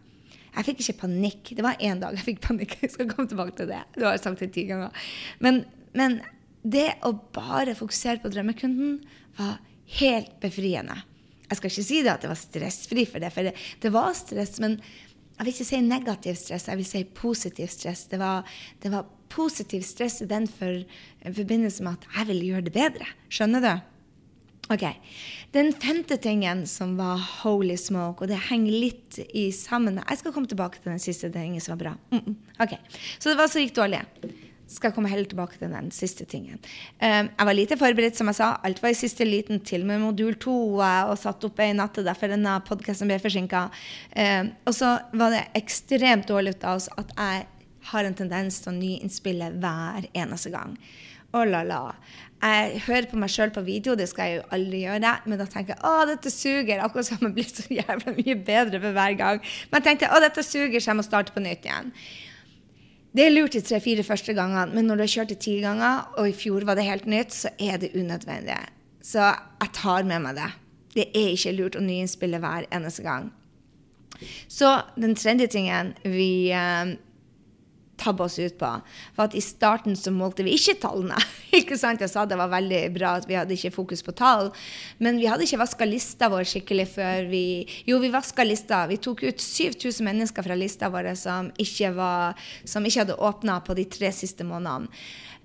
Jeg 0.58 0.66
fikk 0.66 0.80
ikke 0.82 1.00
panikk. 1.04 1.52
Det 1.54 1.64
var 1.64 1.78
én 1.84 2.00
dag 2.02 2.16
jeg 2.18 2.26
fikk 2.32 2.40
panikk. 2.48 2.78
Jeg 2.82 2.90
skal 2.96 3.10
komme 3.12 3.30
tilbake 3.30 3.54
til 3.60 3.68
det. 3.70 3.84
Du 3.94 4.02
har 4.08 4.18
sagt 4.18 4.42
det 4.42 4.50
ti 4.56 4.64
ganger. 4.66 4.90
Men, 5.44 5.60
men 5.94 6.18
det 6.66 6.88
å 7.06 7.12
bare 7.14 7.76
fokusere 7.78 8.18
på 8.24 8.32
drømmekunden 8.32 8.96
var 9.38 9.60
helt 10.00 10.34
befriende. 10.42 10.96
Jeg 11.48 11.60
skal 11.60 11.70
ikke 11.70 11.86
si 11.86 12.00
det 12.04 12.12
at 12.12 12.24
det 12.24 12.32
var 12.32 12.40
stressfri 12.40 13.04
for 13.08 13.24
det, 13.24 13.30
for 13.32 13.46
det, 13.46 13.54
det 13.80 13.92
var 13.94 14.10
stress. 14.18 14.58
men 14.60 14.76
jeg 15.38 15.46
vil 15.46 15.52
ikke 15.54 15.68
si 15.68 15.78
negativ 15.86 16.34
stress, 16.34 16.66
jeg 16.66 16.80
vil 16.80 16.86
si 16.88 17.04
positiv 17.14 17.68
stress. 17.70 18.08
Det 18.10 18.18
var, 18.18 18.48
det 18.82 18.90
var 18.90 19.06
positiv 19.30 19.84
stress 19.86 20.18
i 20.24 20.26
den 20.26 20.48
for, 20.50 20.80
forbindelse 21.22 21.84
med 21.86 22.00
at 22.00 22.08
jeg 22.16 22.28
ville 22.32 22.48
gjøre 22.48 22.66
det 22.66 22.72
bedre. 22.74 23.06
Skjønner 23.30 23.62
du? 23.62 23.70
Ok. 24.74 24.82
Den 25.54 25.70
femte 25.78 26.18
tingen 26.20 26.66
som 26.68 26.96
var 26.98 27.22
holy 27.44 27.78
smoke, 27.80 28.26
og 28.26 28.32
det 28.32 28.40
henger 28.50 28.82
litt 28.82 29.20
i 29.30 29.46
sammen 29.54 30.02
Jeg 30.02 30.20
skal 30.20 30.34
komme 30.34 30.50
tilbake 30.50 30.82
til 30.82 30.90
den 30.92 31.00
siste 31.00 31.30
tingen 31.32 31.62
som 31.62 31.78
var 31.78 31.84
bra. 31.84 31.94
Mm 32.10 32.24
-mm. 32.26 32.34
Ok. 32.58 32.74
Så 33.18 33.30
det 33.30 33.38
var 33.38 33.48
så 33.48 33.60
gikk 33.60 33.74
dårlig 33.76 34.02
skal 34.68 34.92
komme 34.94 35.10
heller 35.10 35.28
tilbake 35.28 35.58
til 35.58 35.72
den 35.72 35.90
siste 35.94 36.26
tingen. 36.28 36.60
Um, 37.00 37.30
jeg 37.32 37.48
var 37.48 37.56
lite 37.56 37.78
forberedt, 37.80 38.18
som 38.18 38.30
jeg 38.30 38.38
sa. 38.40 38.50
Alt 38.64 38.82
var 38.84 38.92
i 38.92 38.98
siste 38.98 39.26
liten, 39.26 39.62
til 39.64 39.86
med 39.88 40.02
modul 40.02 40.36
to, 40.40 40.54
og 40.78 41.14
satt 41.20 41.46
oppe 41.48 41.66
i 41.66 41.76
natt. 41.76 42.00
Derfor 42.04 42.32
denne 42.32 42.58
podkasten 42.68 43.10
ble 43.10 43.20
forsinka. 43.22 43.68
Um, 44.14 44.52
og 44.68 44.76
så 44.76 44.96
var 45.16 45.34
det 45.34 45.46
ekstremt 45.58 46.28
dårlig 46.30 46.58
av 46.62 46.78
oss 46.78 46.90
at 47.00 47.14
jeg 47.16 47.46
har 47.88 48.04
en 48.04 48.16
tendens 48.16 48.60
til 48.60 48.72
å 48.72 48.78
nyinnspille 48.78 49.52
hver 49.62 50.08
eneste 50.12 50.52
gang. 50.52 50.76
Oh 51.36 51.44
la 51.44 51.60
la. 51.64 51.82
Jeg 52.38 52.82
hører 52.86 53.08
på 53.10 53.18
meg 53.20 53.32
sjøl 53.32 53.50
på 53.52 53.64
video, 53.66 53.96
det 53.98 54.06
skal 54.08 54.30
jeg 54.30 54.38
jo 54.38 54.44
aldri 54.54 54.84
gjøre. 54.84 55.12
Men 55.26 55.40
da 55.40 55.46
tenker 55.50 55.74
jeg 55.74 55.84
å, 55.84 56.06
dette 56.08 56.30
suger. 56.32 56.80
Akkurat 56.84 57.08
som 57.08 57.24
jeg 57.26 57.34
blir 57.36 57.50
så 57.50 57.66
jævla 57.80 58.14
mye 58.14 58.38
bedre 58.46 58.80
for 58.84 58.96
hver 58.96 59.18
gang. 59.18 59.42
Men 59.68 59.80
jeg 59.80 59.88
tenkte 59.88 60.12
å, 60.14 60.22
dette 60.22 60.44
suger, 60.46 60.78
så 60.78 60.92
jeg 60.92 61.00
må 61.00 61.04
starte 61.06 61.34
på 61.34 61.42
nytt 61.44 61.66
igjen. 61.68 61.92
Det 63.18 63.24
er 63.26 63.32
lurt 63.32 63.56
de 63.56 63.60
tre-fire 63.66 64.04
første 64.06 64.30
gangene, 64.30 64.70
men 64.70 64.86
når 64.86 64.98
du 65.00 65.02
har 65.02 65.10
kjørt 65.10 65.32
det 65.32 65.40
ti 65.42 65.56
ganger, 65.58 66.04
og 66.20 66.28
i 66.30 66.34
fjor 66.38 66.62
var 66.68 66.78
det 66.78 66.84
helt 66.86 67.08
nytt, 67.10 67.34
så 67.34 67.50
er 67.58 67.80
det 67.82 67.90
unødvendig. 67.98 68.60
Så 69.02 69.24
jeg 69.24 69.72
tar 69.74 70.06
med 70.06 70.22
meg 70.22 70.36
det. 70.38 70.52
Det 70.94 71.06
er 71.18 71.32
ikke 71.32 71.54
lurt 71.56 71.78
å 71.80 71.82
nyinnspille 71.82 72.38
hver 72.38 72.68
eneste 72.70 73.02
gang. 73.02 73.32
Så 74.46 74.70
den 74.94 75.18
tredje 75.18 75.48
tingen 75.50 75.96
vi 76.06 76.52
eh, 76.54 76.94
tabbe 77.98 78.24
oss 78.24 78.38
ut 78.38 78.56
på, 78.58 78.70
For 79.16 79.26
at 79.26 79.34
i 79.34 79.42
starten 79.44 79.96
så 79.96 80.12
målte 80.14 80.44
vi 80.46 80.54
ikke 80.56 80.78
tallene. 80.82 81.18
ikke 81.60 81.78
sant? 81.78 82.00
Jeg 82.00 82.12
sa 82.12 82.24
det 82.28 82.38
var 82.38 82.52
veldig 82.52 82.82
bra 82.94 83.16
at 83.18 83.28
vi 83.28 83.36
hadde 83.38 83.54
ikke 83.56 83.74
fokus 83.74 84.04
på 84.06 84.14
tall, 84.16 84.52
men 84.98 85.20
vi 85.20 85.28
hadde 85.30 85.46
ikke 85.46 85.60
vaska 85.62 85.88
lista 85.88 86.30
vår 86.32 86.46
skikkelig 86.48 86.88
før 86.94 87.30
vi 87.30 87.44
Jo, 87.88 88.00
vi 88.02 88.12
vaska 88.12 88.44
lista. 88.46 88.84
Vi 88.90 89.00
tok 89.02 89.24
ut 89.26 89.40
7000 89.42 90.04
mennesker 90.06 90.46
fra 90.46 90.58
lista 90.58 90.90
vår 90.92 91.12
som 91.18 91.52
ikke, 91.58 91.92
var, 91.96 92.38
som 92.64 92.86
ikke 92.86 93.04
hadde 93.04 93.18
åpna 93.18 93.60
på 93.64 93.76
de 93.78 93.88
tre 93.88 94.12
siste 94.14 94.46
månedene. 94.46 94.88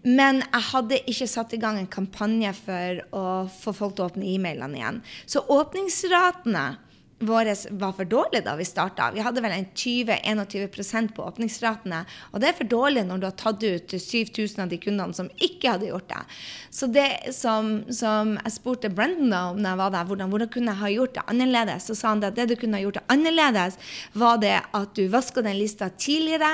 Men 0.04 0.42
jeg 0.42 0.68
hadde 0.74 0.98
ikke 1.08 1.30
satt 1.32 1.54
i 1.56 1.60
gang 1.62 1.78
en 1.80 1.88
kampanje 1.88 2.52
for 2.58 3.04
å 3.16 3.28
få 3.48 3.72
folk 3.78 3.96
til 3.96 4.04
å 4.04 4.10
åpne 4.12 4.28
e-mailene 4.34 4.80
igjen. 4.80 4.98
Så 5.24 5.46
åpningsratene 5.48 6.66
våre 7.28 7.56
var 7.72 7.94
for 7.98 8.10
dårlig 8.10 8.44
da 8.46 8.56
vi 8.60 8.68
starta. 8.68 9.12
Vi 9.14 9.24
hadde 9.24 9.44
vel 9.44 9.56
en 9.56 9.68
20-21% 9.74 11.14
på 11.18 11.26
åpningsratene. 11.28 12.04
Og 12.32 12.42
det 12.42 12.50
er 12.50 12.58
for 12.58 12.70
dårlig 12.70 13.06
når 13.08 13.22
du 13.22 13.28
har 13.30 13.38
tatt 13.40 13.64
ut 13.64 13.96
7000 13.98 14.66
av 14.66 14.72
de 14.72 14.80
kundene 14.82 15.18
som 15.18 15.30
ikke 15.38 15.76
hadde 15.76 15.90
gjort 15.92 16.10
det. 16.12 16.24
Så 16.74 16.90
det 16.92 17.10
som, 17.36 17.76
som 17.94 18.36
jeg 18.40 18.56
spurte 18.56 18.92
Brendan 18.94 19.34
da 19.34 19.44
om 19.52 19.62
jeg 19.64 19.80
var 19.80 19.94
der, 19.94 20.08
hvordan, 20.08 20.32
hvordan 20.32 20.52
kunne 20.54 20.74
jeg 20.74 20.82
ha 20.82 20.92
gjort 20.94 21.16
det 21.18 21.26
annerledes, 21.32 21.88
så 21.90 21.98
sa 21.98 22.14
han 22.14 22.24
at 22.26 22.38
det 22.38 22.48
du 22.52 22.56
kunne 22.60 22.80
ha 22.80 22.84
gjort 22.84 23.00
det 23.00 23.06
annerledes, 23.14 23.78
var 24.18 24.40
det 24.42 24.56
at 24.62 24.96
du 24.98 25.04
vaska 25.12 25.44
den 25.46 25.58
lista 25.60 25.90
tidligere, 25.90 26.52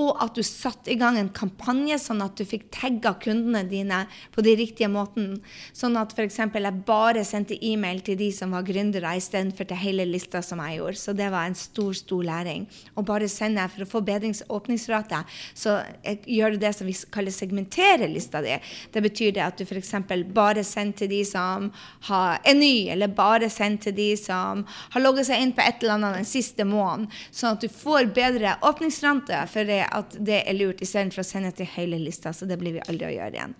og 0.00 0.22
at 0.24 0.36
du 0.38 0.42
satte 0.46 0.92
i 0.92 0.98
gang 1.00 1.18
en 1.20 1.32
kampanje 1.34 1.98
sånn 2.02 2.22
at 2.24 2.38
du 2.38 2.46
fikk 2.48 2.68
tagga 2.74 3.14
kundene 3.22 3.64
dine 3.68 4.04
på 4.34 4.44
de 4.46 4.56
riktige 4.58 4.90
måten. 4.92 5.38
Sånn 5.76 5.98
at 6.00 6.14
f.eks. 6.16 6.40
jeg 6.40 6.74
bare 6.86 7.24
sendte 7.26 7.58
e-mail 7.64 8.02
til 8.06 8.18
de 8.20 8.30
som 8.34 8.54
var 8.56 8.66
gründere, 8.66 9.16
istedenfor 9.18 9.68
til 9.70 9.80
hele 9.80 10.06
lista 10.10 10.42
som 10.44 10.60
jeg 10.64 10.80
gjorde. 10.80 11.00
Så 11.00 11.14
det 11.16 11.30
var 11.32 11.48
en 11.48 11.58
stor, 11.58 11.92
stor 11.96 12.24
læring. 12.26 12.66
Og 12.94 13.06
bare 13.08 13.28
sende 13.30 13.66
for 13.72 13.84
å 13.84 13.90
få 13.90 14.02
bedrings- 14.06 14.42
åpningsrate, 14.50 15.22
så 15.54 15.80
jeg 16.04 16.20
gjør 16.26 16.58
det 16.60 16.72
som 16.76 16.88
vi 16.88 16.94
kaller 17.12 17.34
segmentere 17.34 18.08
lista 18.10 18.42
di. 18.42 18.56
Det 18.92 19.02
betyr 19.04 19.34
det 19.36 19.44
at 19.44 19.58
du 19.60 19.64
f.eks. 19.64 19.94
bare 20.34 20.64
sender 20.64 20.98
til 20.98 21.12
de 21.12 21.22
som 21.28 21.70
har, 22.08 22.40
er 22.44 22.54
ny, 22.58 22.88
eller 22.92 23.08
bare 23.14 23.50
sender 23.50 23.88
til 23.88 23.96
de 23.96 24.10
som 24.18 24.64
har 24.66 25.04
logget 25.04 25.30
seg 25.30 25.42
inn 25.42 25.54
på 25.56 25.64
et 25.64 25.82
eller 25.82 25.98
annet 25.98 26.20
den 26.20 26.28
siste 26.28 26.66
måneden, 26.66 27.08
sånn 27.30 27.56
at 27.56 27.64
du 27.64 27.68
får 27.72 28.12
bedre 28.16 28.56
åpningsrate 28.66 29.44
for 29.50 29.68
det 29.68 29.82
at 29.86 30.16
det 30.18 30.42
er 30.44 30.58
lurt, 30.58 30.82
istedenfor 30.82 31.24
å 31.24 31.30
sende 31.30 31.54
til 31.56 31.70
hele 31.76 32.00
lista. 32.00 32.34
Så 32.34 32.48
det 32.48 32.58
blir 32.60 32.78
vi 32.78 32.86
aldri 32.88 33.10
å 33.10 33.16
gjøre 33.18 33.36
igjen. 33.38 33.58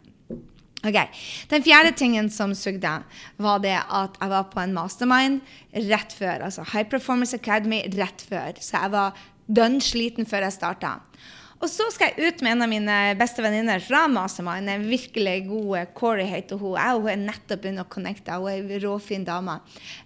Ok, 0.81 0.97
Den 1.51 1.63
fjerde 1.63 1.93
tingen 1.93 2.31
som 2.33 2.55
sugde, 2.57 3.03
var 3.37 3.59
det 3.61 3.77
at 3.77 4.15
jeg 4.17 4.31
var 4.33 4.47
på 4.49 4.63
en 4.63 4.73
mastermind 4.73 5.43
rett 5.91 6.15
før. 6.17 6.47
Altså 6.47 6.65
High 6.73 6.89
Performance 6.89 7.37
Academy 7.37 7.83
rett 7.99 8.23
før. 8.25 8.57
Så 8.61 8.77
jeg 8.79 8.91
var 8.95 9.13
dønn 9.47 9.81
sliten 9.85 10.27
før 10.29 10.43
jeg 10.47 10.53
starta. 10.57 10.91
Og 11.61 11.69
så 11.69 11.85
skal 11.93 12.17
jeg 12.17 12.31
ut 12.31 12.41
med 12.41 12.53
en 12.55 12.63
av 12.65 12.71
mine 12.73 12.97
beste 13.21 13.45
venninner 13.45 13.77
fra 13.85 14.09
mastermind. 14.09 14.73
En 14.73 14.89
virkelig 14.89 15.45
god 15.51 15.93
Corey 15.99 16.29
heter 16.31 16.57
hun. 16.57 16.79
Jeg 16.79 16.97
hun 16.97 17.09
er 17.13 17.27
nettopp 17.27 17.61
begynt 17.61 17.85
å 17.85 17.93
connecte. 17.93 18.39
Hun 18.41 18.49
er 18.49 18.65
en 18.65 18.81
råfin 18.87 19.29
dame. 19.29 19.61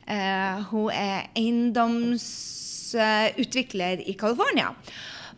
Uh, 0.08 0.56
hun 0.72 0.88
er 0.90 1.30
eiendomsutvikler 1.38 4.02
i 4.02 4.18
California. 4.18 4.74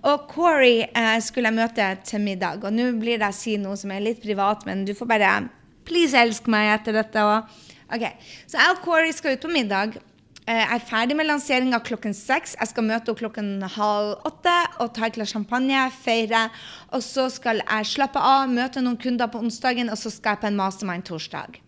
Og 0.07 0.27
Corey 0.31 0.85
eh, 0.87 1.17
skulle 1.25 1.51
jeg 1.51 1.59
møte 1.59 1.87
til 2.07 2.23
middag. 2.23 2.65
Og 2.65 2.75
nå 2.75 2.93
blir 3.01 3.19
det 3.19 3.31
å 3.31 3.35
si 3.35 3.57
noe 3.59 3.79
som 3.81 3.91
er 3.91 4.05
litt 4.05 4.23
privat, 4.23 4.67
men 4.69 4.85
du 4.87 4.95
får 4.95 5.13
bare 5.17 5.37
Please 5.87 6.19
elsk 6.19 6.49
meg 6.51 6.73
etter 6.81 6.97
dette. 6.99 7.23
Og, 7.23 7.57
ok, 7.95 8.05
Så 8.51 8.59
jeg 8.59 8.75
og 8.75 8.81
Corey 8.83 9.13
skal 9.15 9.37
ut 9.37 9.45
på 9.45 9.51
middag. 9.55 9.99
Eh, 10.47 10.63
Jeg 10.63 10.79
er 10.79 10.87
ferdig 10.87 11.17
med 11.19 11.27
lanseringa 11.27 11.81
klokken 11.83 12.15
seks. 12.15 12.55
Jeg 12.59 12.71
skal 12.71 12.87
møte 12.87 13.11
henne 13.11 13.19
klokken 13.19 13.51
halv 13.77 14.27
åtte 14.27 14.55
og 14.83 14.93
ta 14.95 15.07
et 15.07 15.15
glass 15.19 15.35
champagne, 15.35 15.91
feire. 15.91 16.49
Og 16.95 17.03
så 17.03 17.29
skal 17.31 17.63
jeg 17.63 17.87
slappe 17.87 18.23
av, 18.23 18.47
møte 18.51 18.83
noen 18.83 18.99
kunder 18.99 19.31
på 19.31 19.43
onsdagen, 19.43 19.91
og 19.91 19.99
så 19.99 20.11
skal 20.11 20.37
jeg 20.37 20.45
på 20.45 20.51
en 20.53 20.59
mastermind 20.59 21.07
torsdag. 21.07 21.59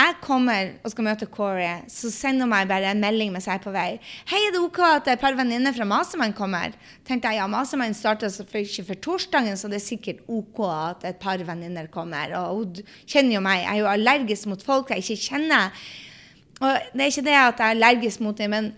Jeg 0.00 0.14
kommer 0.22 0.68
og 0.80 0.92
skal 0.92 1.04
møte 1.04 1.26
Corey, 1.28 1.82
så 1.92 2.08
sender 2.12 2.46
hun 2.46 2.52
meg 2.54 2.68
bare 2.70 2.92
en 2.94 3.02
melding 3.02 3.32
mens 3.34 3.48
jeg 3.48 3.58
er 3.58 3.64
på 3.64 3.72
vei. 3.74 3.98
'Hei, 4.00 4.38
er 4.46 4.54
det 4.54 4.62
OK 4.62 4.78
at 4.86 5.08
et 5.12 5.20
par 5.20 5.34
venninner 5.36 5.74
fra 5.76 5.84
Masemann 5.84 6.32
kommer?' 6.32 6.72
tenkte 7.04 7.28
jeg, 7.28 7.36
ja, 7.36 7.48
Masemann 7.50 7.92
starter 7.94 8.30
ikke 8.30 8.86
for 8.86 8.94
torsdagen, 8.94 9.58
så 9.60 9.68
det 9.68 9.76
er 9.80 9.84
sikkert 9.84 10.22
OK 10.28 10.62
at 10.68 11.04
et 11.04 11.18
par 11.20 11.36
venninner 11.36 11.90
kommer. 11.92 12.32
Og 12.38 12.56
hun 12.56 12.80
kjenner 13.04 13.34
jo 13.34 13.42
meg, 13.44 13.64
jeg 13.66 13.74
er 13.74 13.82
jo 13.82 13.90
allergisk 13.90 14.46
mot 14.46 14.62
folk 14.62 14.94
jeg 14.94 15.04
ikke 15.04 15.26
kjenner. 15.28 15.76
Og 16.60 16.80
det 16.94 17.02
er 17.02 17.12
ikke 17.12 17.28
det 17.28 17.36
at 17.36 17.60
jeg 17.60 17.66
er 17.66 17.76
allergisk 17.76 18.20
mot 18.24 18.38
dem, 18.38 18.50
men 18.50 18.72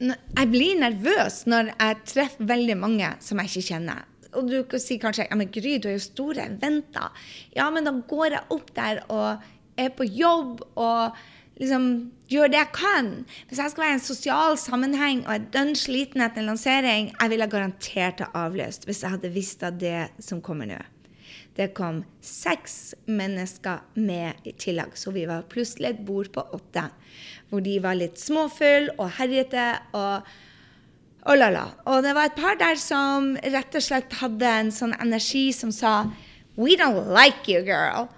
jeg 0.00 0.50
blir 0.50 0.80
nervøs 0.80 1.44
når 1.46 1.74
jeg 1.76 2.02
treffer 2.08 2.50
veldig 2.50 2.76
mange 2.80 3.14
som 3.20 3.38
jeg 3.38 3.52
ikke 3.52 3.68
kjenner. 3.74 4.06
Og 4.38 4.50
du 4.50 4.58
kan 4.70 4.82
si 4.82 4.98
kanskje 5.02 5.26
ja, 5.26 5.38
men 5.38 5.50
Gry, 5.52 5.78
du 5.82 5.88
er 5.90 5.98
jo 5.98 6.02
store 6.02 6.46
eventer. 6.46 7.10
Ja, 7.54 7.70
men 7.70 7.86
da 7.86 7.92
går 7.92 8.36
jeg 8.36 8.54
opp 8.54 8.70
der 8.76 9.02
og 9.08 9.42
er 9.80 9.92
på 9.96 10.06
jobb 10.06 10.62
og 10.78 11.16
liksom 11.60 11.86
gjør 12.30 12.52
det 12.52 12.60
jeg 12.60 12.72
kan. 12.76 13.10
Hvis 13.48 13.60
jeg 13.60 13.72
skal 13.72 13.84
være 13.84 13.96
i 13.96 13.98
en 13.98 14.04
sosial 14.04 14.56
sammenheng 14.60 15.24
og 15.26 15.34
er 15.34 15.48
dønn 15.54 15.74
sliten 15.78 16.22
etter 16.24 16.42
en 16.42 16.52
lansering, 16.52 17.10
jeg 17.16 17.32
ville 17.32 17.50
garantert 17.50 18.22
ha 18.24 18.30
avlyst 18.46 18.86
hvis 18.88 19.02
jeg 19.04 19.16
hadde 19.16 19.34
visst 19.34 19.64
av 19.66 19.78
det 19.80 20.08
som 20.22 20.42
kommer 20.44 20.70
nå. 20.70 20.80
Det 21.58 21.72
kom 21.76 22.04
seks 22.24 22.94
mennesker 23.10 23.82
med 23.98 24.46
i 24.48 24.54
tillegg, 24.56 24.94
så 24.96 25.12
vi 25.12 25.26
var 25.28 25.48
plutselig 25.50 25.90
et 25.90 26.04
bord 26.06 26.30
på 26.32 26.44
åtte. 26.56 26.86
Hvor 27.50 27.64
de 27.64 27.74
var 27.82 27.98
litt 27.98 28.20
småfulle 28.22 28.94
og 28.96 29.18
herjete 29.18 29.72
og 29.98 30.30
Oh 31.28 31.36
la 31.36 31.50
la. 31.52 31.66
Og 31.84 32.00
det 32.00 32.14
var 32.16 32.30
et 32.30 32.38
par 32.38 32.54
der 32.56 32.78
som 32.80 33.34
rett 33.36 33.74
og 33.76 33.84
slett 33.84 34.14
hadde 34.22 34.48
en 34.48 34.70
sånn 34.72 34.94
energi 35.04 35.50
som 35.52 35.68
sa 35.68 36.06
We 36.56 36.78
don't 36.80 37.12
like 37.12 37.44
you, 37.44 37.60
girl. 37.60 38.08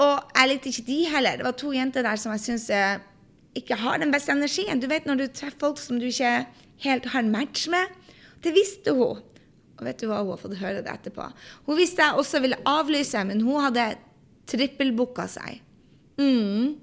Og 0.00 0.36
jeg 0.36 0.48
likte 0.48 0.70
ikke 0.72 0.86
de 0.88 1.00
heller. 1.12 1.40
Det 1.40 1.46
var 1.46 1.58
to 1.60 1.72
jenter 1.74 2.06
der 2.06 2.20
som 2.20 2.32
jeg 2.32 2.44
syns 2.46 2.68
ikke 3.58 3.76
har 3.76 4.00
den 4.00 4.12
beste 4.14 4.32
energien. 4.32 4.80
Du 4.80 4.88
vet 4.88 5.08
når 5.08 5.20
du 5.20 5.26
treffer 5.28 5.60
folk 5.60 5.82
som 5.82 6.00
du 6.00 6.06
ikke 6.08 6.46
helt 6.86 7.10
har 7.12 7.22
en 7.22 7.34
match 7.34 7.68
med. 7.72 7.92
Det 8.42 8.54
visste 8.56 8.94
hun. 8.96 9.20
Og 9.78 9.84
vet 9.86 10.00
du 10.00 10.08
hva, 10.08 10.22
hun 10.22 10.32
har 10.34 10.40
fått 10.40 10.56
høre 10.60 10.84
det 10.84 10.92
etterpå. 10.92 11.26
Hun 11.66 11.78
visste 11.78 12.04
jeg 12.04 12.18
også 12.18 12.40
ville 12.44 12.60
avlyse, 12.68 13.24
men 13.28 13.42
hun 13.44 13.60
hadde 13.64 13.92
trippelbooka 14.50 15.26
seg. 15.30 15.60
Mm. 16.20 16.78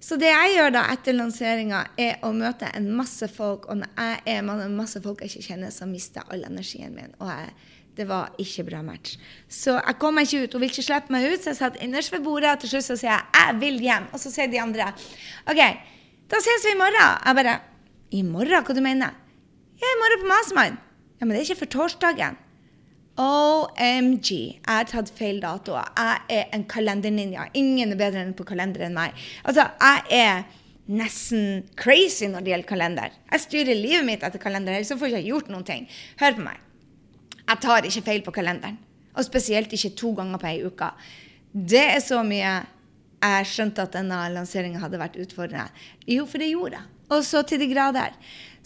Så 0.00 0.16
det 0.20 0.30
jeg 0.30 0.54
gjør 0.54 0.72
da 0.76 0.84
etter 0.92 1.16
lanseringa, 1.16 1.82
er 1.98 2.22
å 2.24 2.30
møte 2.36 2.70
en 2.74 2.86
masse 2.94 3.26
folk. 3.32 3.66
Og 3.68 3.80
når 3.80 3.90
jeg 3.98 4.20
er 4.36 4.44
med 4.46 4.62
en 4.64 4.76
masse 4.78 5.02
folk 5.04 5.24
jeg 5.24 5.32
ikke 5.32 5.48
kjenner, 5.50 5.74
så 5.74 5.88
mister 5.90 6.22
jeg 6.22 6.34
all 6.34 6.46
energien 6.48 6.94
min. 6.94 7.12
Og 7.18 7.32
jeg, 7.32 7.56
det 7.98 8.06
var 8.08 8.34
ikke 8.38 8.64
bra 8.68 8.80
match. 8.86 9.16
Så 9.50 9.74
jeg 9.76 9.98
kom 9.98 10.14
meg 10.18 10.28
ikke 10.28 10.44
ut. 10.44 10.54
Hun 10.54 10.62
ville 10.62 10.72
ikke 10.72 10.86
slippe 10.86 11.14
meg 11.14 11.26
ut, 11.28 11.42
så 11.42 11.52
jeg 11.52 11.60
satt 11.60 11.78
innerst 11.84 12.12
ved 12.14 12.24
bordet. 12.24 12.52
Og 12.54 12.62
til 12.62 12.72
slutt 12.72 12.86
så 12.86 12.96
sier 12.96 13.10
jeg 13.10 13.24
'jeg 13.34 13.60
vil 13.60 13.78
hjem'. 13.86 14.10
Og 14.12 14.20
så 14.20 14.30
sier 14.30 14.46
de 14.46 14.60
andre 14.60 14.92
'OK, 15.46 15.62
da 16.30 16.36
ses 16.36 16.64
vi 16.64 16.74
i 16.74 16.80
morgen'. 16.82 17.26
Jeg 17.26 17.34
bare 17.36 17.60
'I 18.12 18.22
morgen? 18.22 18.64
Hva 18.64 18.74
du 18.74 18.80
mener 18.80 19.10
Ja, 19.80 19.86
i 19.86 20.00
morgen 20.02 20.20
på 20.22 20.28
Masmann. 20.34 20.78
Ja, 21.20 21.26
men 21.26 21.30
det 21.30 21.36
er 21.38 21.54
ikke 21.54 21.66
for 21.66 21.66
torsdagen. 21.66 22.36
OMG. 23.18 24.30
Jeg 24.30 24.62
har 24.66 24.84
tatt 24.84 25.10
feil 25.10 25.40
datoer. 25.40 25.86
Jeg 25.96 26.20
er 26.28 26.44
en 26.52 26.64
kalenderninja. 26.64 27.48
Ingen 27.54 27.92
er 27.92 27.96
bedre 27.96 28.22
enn 28.22 28.34
på 28.34 28.44
kalender 28.44 28.86
enn 28.86 28.94
meg. 28.94 29.14
Altså, 29.44 29.70
jeg 29.80 30.02
er 30.10 30.44
nesten 30.88 31.66
crazy 31.76 32.28
når 32.30 32.44
det 32.44 32.52
gjelder 32.52 32.68
kalender. 32.68 33.10
Jeg 33.32 33.40
styrer 33.44 33.74
livet 33.74 34.06
mitt 34.08 34.22
etter 34.22 34.40
kalender, 34.42 34.72
ellers 34.72 34.94
får 34.94 35.10
jeg 35.10 35.24
ikke 35.24 35.32
gjort 35.32 35.52
noen 35.52 35.66
ting. 35.68 35.88
Hør 36.20 36.38
på 36.38 36.46
meg. 36.46 36.64
Jeg 37.48 37.62
tar 37.64 37.86
ikke 37.88 38.04
feil 38.10 38.24
på 38.26 38.34
kalenderen. 38.36 38.76
Og 39.16 39.24
spesielt 39.26 39.72
ikke 39.72 39.94
to 39.98 40.12
ganger 40.18 40.40
på 40.40 40.50
ei 40.50 40.60
uke. 40.66 40.90
Det 41.52 41.86
er 41.94 42.02
så 42.04 42.20
mye 42.26 42.58
jeg 43.18 43.48
skjønte 43.50 43.82
at 43.82 43.96
denne 43.96 44.18
lanseringa 44.30 44.82
hadde 44.82 45.00
vært 45.00 45.16
utfordrende. 45.18 45.72
Jo, 46.06 46.26
for 46.28 46.38
det 46.38 46.52
gjorde 46.52 46.78
jeg. 46.78 46.94
Og 47.08 47.24
så 47.24 47.40
til 47.48 47.58
de 47.62 47.70
grader. 47.70 48.14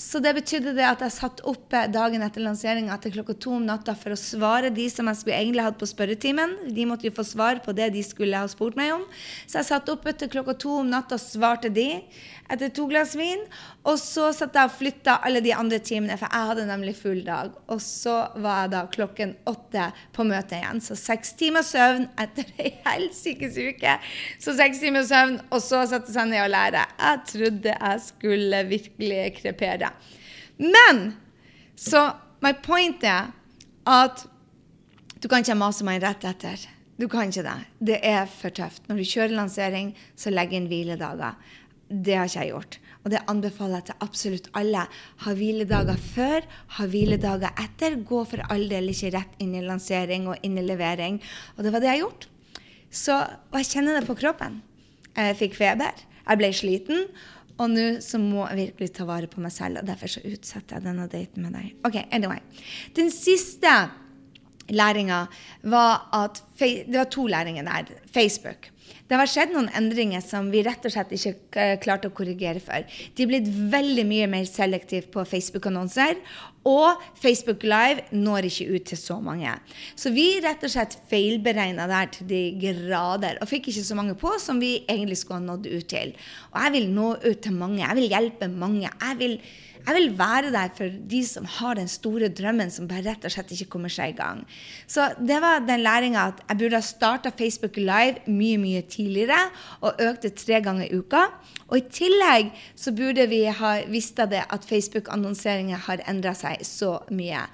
Så 0.03 0.19
det 0.19 0.33
betydde 0.35 0.73
det 0.75 0.83
at 0.83 1.03
jeg 1.05 1.15
satt 1.15 1.41
oppe 1.47 1.85
dagen 1.95 2.25
etter 2.27 2.43
lanseringa 2.43 2.97
til 3.01 3.13
klokka 3.15 3.37
to 3.39 3.53
om 3.55 3.67
natta 3.69 3.95
for 3.95 4.15
å 4.15 4.19
svare 4.19 4.73
de 4.75 4.89
som 4.91 5.07
jeg 5.07 5.21
skulle 5.21 5.39
egentlig 5.39 5.67
hatt 5.67 5.79
på 5.79 5.87
spørretimen. 5.87 6.57
De 6.75 6.87
måtte 6.91 7.07
jo 7.07 7.15
få 7.15 7.25
svar 7.29 7.61
på 7.63 7.75
det 7.77 7.93
de 7.95 8.03
skulle 8.03 8.41
ha 8.41 8.49
spurt 8.51 8.75
meg 8.79 8.97
om. 8.97 9.05
Så 9.47 9.61
jeg 9.61 9.69
satt 9.69 9.93
oppe 9.93 10.15
til 10.17 10.33
klokka 10.33 10.57
to 10.65 10.81
om 10.81 10.91
natta 10.91 11.21
og 11.21 11.23
svarte 11.23 11.71
de 11.71 11.87
etter 12.53 12.73
to 12.75 12.87
glass 12.91 13.15
vin. 13.19 13.43
Og 13.89 13.99
så 14.01 14.29
satt 14.37 14.57
jeg 14.57 14.69
og 14.69 14.75
flytta 14.77 15.19
alle 15.27 15.43
de 15.45 15.55
andre 15.57 15.81
timene, 15.83 16.17
for 16.21 16.29
jeg 16.29 16.51
hadde 16.51 16.67
nemlig 16.69 16.95
full 16.99 17.23
dag. 17.27 17.55
Og 17.73 17.81
så 17.85 18.17
var 18.43 18.65
jeg 18.65 18.73
da 18.75 18.83
klokken 18.97 19.35
åtte 19.51 19.89
på 20.15 20.27
møte 20.29 20.59
igjen. 20.59 20.83
Så 20.85 20.97
seks 21.01 21.35
timer 21.41 21.67
søvn 21.67 22.09
etter 22.21 22.51
ei 22.63 22.75
helsikes 22.87 23.59
uke. 23.59 23.97
Så 24.43 24.57
seks 24.59 24.83
timer 24.83 25.07
søvn, 25.09 25.39
og 25.51 25.63
så 25.65 25.85
sette 25.91 26.15
seg 26.15 26.31
ned 26.31 26.45
og 26.45 26.53
lære. 26.53 26.85
Jeg 27.01 27.25
trodde 27.33 27.79
jeg 27.79 28.05
skulle 28.09 28.67
virkelig 28.71 29.23
krepere. 29.41 29.95
Men 30.61 31.09
så 31.79 32.11
my 32.43 32.53
point 32.63 33.03
er 33.07 33.33
at 33.89 34.27
du 35.23 35.29
kan 35.31 35.43
ikke 35.43 35.59
mase 35.59 35.87
meg 35.87 36.03
rett 36.03 36.25
etter. 36.27 36.63
Du 36.99 37.09
kan 37.11 37.31
ikke 37.31 37.43
det. 37.47 37.59
Det 37.79 37.99
er 38.05 38.27
for 38.31 38.55
tøft. 38.55 38.85
Når 38.89 39.01
du 39.01 39.09
kjører 39.09 39.35
lansering, 39.35 39.93
så 40.19 40.31
legg 40.31 40.53
inn 40.55 40.69
hviledager. 40.71 41.39
Det 41.93 42.17
har 42.17 42.31
ikke 42.31 42.41
jeg 42.41 42.55
gjort. 42.55 42.79
Og 43.03 43.11
det 43.11 43.23
anbefaler 43.31 43.81
jeg 43.81 43.89
til 43.91 44.05
absolutt 44.07 44.49
alle. 44.59 44.85
Ha 45.25 45.35
hviledager 45.37 45.99
før, 45.99 46.47
ha 46.77 46.87
hviledager 46.89 47.63
etter. 47.65 47.99
Gå 48.09 48.23
for 48.31 48.45
all 48.53 48.69
del 48.71 48.93
ikke 48.93 49.13
rett 49.17 49.43
inn 49.43 49.57
i 49.59 49.65
lansering 49.67 50.29
og 50.31 50.47
inn 50.47 50.59
i 50.61 50.65
levering. 50.65 51.19
Og 51.57 51.67
det 51.67 51.75
var 51.75 51.83
det 51.83 51.91
jeg 51.91 52.05
gjort. 52.05 52.29
Så, 52.93 53.19
og 53.51 53.59
jeg 53.59 53.71
kjenner 53.73 53.99
det 53.99 54.09
på 54.09 54.19
kroppen. 54.21 54.61
Jeg 55.17 55.39
fikk 55.41 55.57
feber. 55.59 56.05
Jeg 56.23 56.41
ble 56.41 56.53
sliten. 56.55 57.07
Og 57.61 57.69
nå 57.71 57.87
så 58.05 58.21
må 58.21 58.47
jeg 58.51 58.59
virkelig 58.61 58.93
ta 58.97 59.07
vare 59.09 59.29
på 59.31 59.43
meg 59.43 59.53
selv, 59.55 59.83
og 59.83 59.87
derfor 59.87 60.11
så 60.11 60.23
utsetter 60.25 60.79
jeg 60.79 60.87
denne 60.87 61.05
daten 61.11 61.45
med 61.45 61.55
deg. 61.55 61.75
Ok, 61.87 61.99
anyway. 62.15 62.41
Den 62.97 63.13
siste 63.13 63.73
læringa 64.73 65.27
var 65.63 66.09
at 66.17 66.43
Det 66.59 66.95
var 66.95 67.11
to 67.11 67.27
læringer 67.27 67.65
der. 67.65 67.93
Facebook. 68.07 68.71
Det 69.13 69.19
har 69.21 69.29
skjedd 69.29 69.51
noen 69.53 69.67
endringer 69.77 70.23
som 70.25 70.47
vi 70.49 70.63
rett 70.65 70.87
og 70.89 70.93
slett 70.95 71.11
ikke 71.13 71.33
eh, 71.61 71.75
klarte 71.83 72.09
å 72.09 72.15
korrigere 72.17 72.63
for. 72.65 72.87
De 73.13 73.27
er 73.27 73.29
blitt 73.29 73.51
veldig 73.75 74.07
mye 74.09 74.29
mer 74.33 74.47
selektive 74.49 75.11
på 75.13 75.27
Facebook-annonser. 75.29 76.17
Og 76.65 77.03
Facebook 77.21 77.67
Live 77.69 78.07
når 78.17 78.49
ikke 78.49 78.69
ut 78.71 78.87
til 78.89 78.97
så 78.97 79.19
mange. 79.21 79.53
Så 80.01 80.15
vi 80.15 80.25
rett 80.41 80.65
og 80.65 80.73
slett 80.73 80.97
feilberegna 81.11 81.85
der 81.91 82.09
til 82.15 82.31
de 82.31 82.41
grader. 82.63 83.37
Og 83.45 83.51
fikk 83.53 83.69
ikke 83.69 83.85
så 83.85 83.99
mange 84.01 84.17
på 84.17 84.33
som 84.41 84.63
vi 84.65 84.79
egentlig 84.87 85.21
skulle 85.21 85.43
ha 85.43 85.49
nådd 85.51 85.69
ut 85.69 85.91
til. 85.93 86.17
Og 86.55 86.59
jeg 86.65 86.75
vil 86.79 86.89
nå 86.97 87.11
ut 87.21 87.45
til 87.45 87.59
mange. 87.61 87.83
Jeg 87.83 88.01
vil 88.01 88.17
hjelpe 88.17 88.49
mange. 88.49 88.89
Jeg 88.89 89.21
vil 89.21 89.37
jeg 89.83 89.97
vil 89.97 90.13
være 90.19 90.53
der 90.55 90.71
for 90.77 90.93
de 91.11 91.21
som 91.27 91.47
har 91.59 91.79
den 91.79 91.91
store 91.91 92.29
drømmen 92.31 92.71
som 92.71 92.89
bare 92.91 93.05
rett 93.09 93.27
og 93.27 93.35
slett 93.35 93.51
ikke 93.57 93.71
kommer 93.75 93.93
seg 93.93 94.13
i 94.13 94.19
gang. 94.19 94.45
Så 94.87 95.09
det 95.19 95.41
var 95.43 95.65
den 95.67 95.83
læringa 95.83 96.29
at 96.31 96.43
jeg 96.47 96.61
burde 96.61 96.79
ha 96.79 96.87
starta 96.87 97.35
Facebook 97.39 97.77
Live 97.81 98.23
mye, 98.31 98.61
mye 98.63 98.83
tidligere 98.87 99.41
og 99.81 100.01
økt 100.03 100.29
det 100.29 100.35
tre 100.39 100.63
ganger 100.63 100.87
i 100.87 100.99
uka. 101.03 101.27
Og 101.69 101.79
i 101.81 101.87
tillegg 101.91 102.53
så 102.79 102.95
burde 102.95 103.27
vi 103.31 103.45
ha 103.49 103.77
visst 103.91 104.21
av 104.23 104.31
det 104.31 104.45
at 104.47 104.67
Facebook-annonseringer 104.69 105.87
har 105.89 106.05
endra 106.11 106.37
seg 106.37 106.63
så 106.67 106.99
mye. 107.11 107.47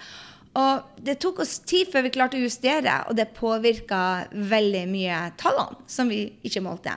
Og 0.59 1.03
det 1.05 1.19
tok 1.23 1.43
oss 1.45 1.59
tid 1.69 1.91
før 1.93 2.07
vi 2.07 2.13
klarte 2.15 2.39
å 2.39 2.43
justere, 2.43 2.95
og 3.07 3.15
det 3.19 3.29
påvirka 3.37 4.01
veldig 4.33 4.85
mye 4.91 5.19
tallene 5.39 5.79
som 5.91 6.11
vi 6.11 6.25
ikke 6.47 6.63
målte. 6.65 6.97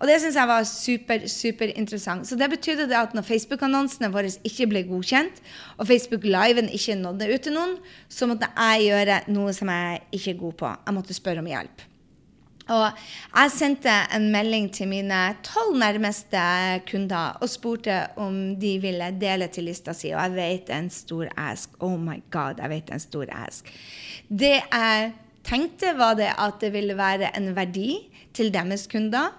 Og 0.00 0.10
det 0.10 0.18
syns 0.22 0.38
jeg 0.38 0.50
var 0.50 0.66
super, 0.68 1.26
super 1.30 1.70
interessant. 1.72 2.26
Så 2.26 2.38
det 2.40 2.50
betydde 2.52 2.88
det 2.90 2.98
at 2.98 3.14
når 3.16 3.28
Facebook-annonsene 3.28 4.10
våre 4.14 4.32
ikke 4.48 4.68
ble 4.72 4.82
godkjent, 4.88 5.42
og 5.78 5.88
Facebook 5.88 6.26
Liven 6.26 6.72
ikke 6.72 6.98
nådde 6.98 7.30
ut 7.30 7.46
til 7.46 7.56
noen, 7.56 7.76
så 8.08 8.28
måtte 8.28 8.50
jeg 8.52 8.88
gjøre 8.90 9.20
noe 9.30 9.54
som 9.56 9.70
jeg 9.72 10.02
ikke 10.18 10.34
er 10.34 10.40
god 10.42 10.58
på. 10.64 10.72
Jeg 10.88 10.98
måtte 10.98 11.20
spørre 11.20 11.44
om 11.44 11.52
hjelp. 11.52 11.86
Og 12.66 12.86
jeg 13.30 13.52
sendte 13.54 13.92
en 14.16 14.26
melding 14.34 14.66
til 14.74 14.88
mine 14.90 15.20
tolv 15.46 15.76
nærmeste 15.78 16.40
kunder 16.90 17.38
og 17.38 17.50
spurte 17.50 18.00
om 18.18 18.56
de 18.58 18.72
ville 18.82 19.12
dele 19.20 19.46
til 19.54 19.68
lista 19.68 19.94
si. 19.94 20.10
Og 20.10 20.22
jeg 20.24 20.34
vet 20.34 20.72
en 20.74 20.90
stor 20.90 21.30
ask. 21.38 21.76
Oh 21.80 21.94
my 21.94 22.18
god, 22.34 22.58
jeg 22.62 22.72
vet 22.74 22.90
en 22.90 23.02
stor 23.02 23.30
ask. 23.44 23.70
Det 24.26 24.56
jeg 24.58 25.12
tenkte, 25.46 25.94
var 25.94 26.18
det 26.18 26.32
at 26.34 26.58
det 26.60 26.72
ville 26.74 26.96
være 26.98 27.30
en 27.38 27.52
verdi 27.56 28.00
til 28.34 28.50
deres 28.54 28.88
kunder. 28.90 29.30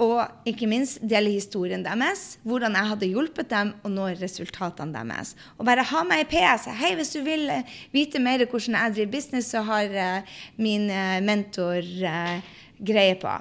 Og 0.00 0.48
ikke 0.48 0.68
minst 0.70 1.02
dele 1.04 1.34
historien 1.34 1.82
deres, 1.84 2.38
hvordan 2.48 2.76
jeg 2.78 2.88
hadde 2.92 3.08
hjulpet 3.10 3.50
dem 3.50 3.74
å 3.84 3.90
nå 3.92 4.06
resultatene 4.16 4.96
deres. 4.96 5.34
Og 5.58 5.66
bare 5.68 5.84
ha 5.84 6.04
meg 6.08 6.24
i 6.24 6.28
PS. 6.30 6.70
Hei, 6.80 6.94
hvis 6.96 7.12
du 7.12 7.20
vil 7.26 7.44
eh, 7.52 7.74
vite 7.92 8.22
mer 8.22 8.46
hvordan 8.46 8.78
jeg 8.78 8.94
driver 8.96 9.12
business, 9.12 9.50
så 9.52 9.60
har 9.66 9.92
uh, 9.92 10.38
min 10.56 10.88
eh, 10.88 11.18
mentor 11.24 11.84
uh, 11.84 12.54
greie 12.80 13.18
på. 13.20 13.34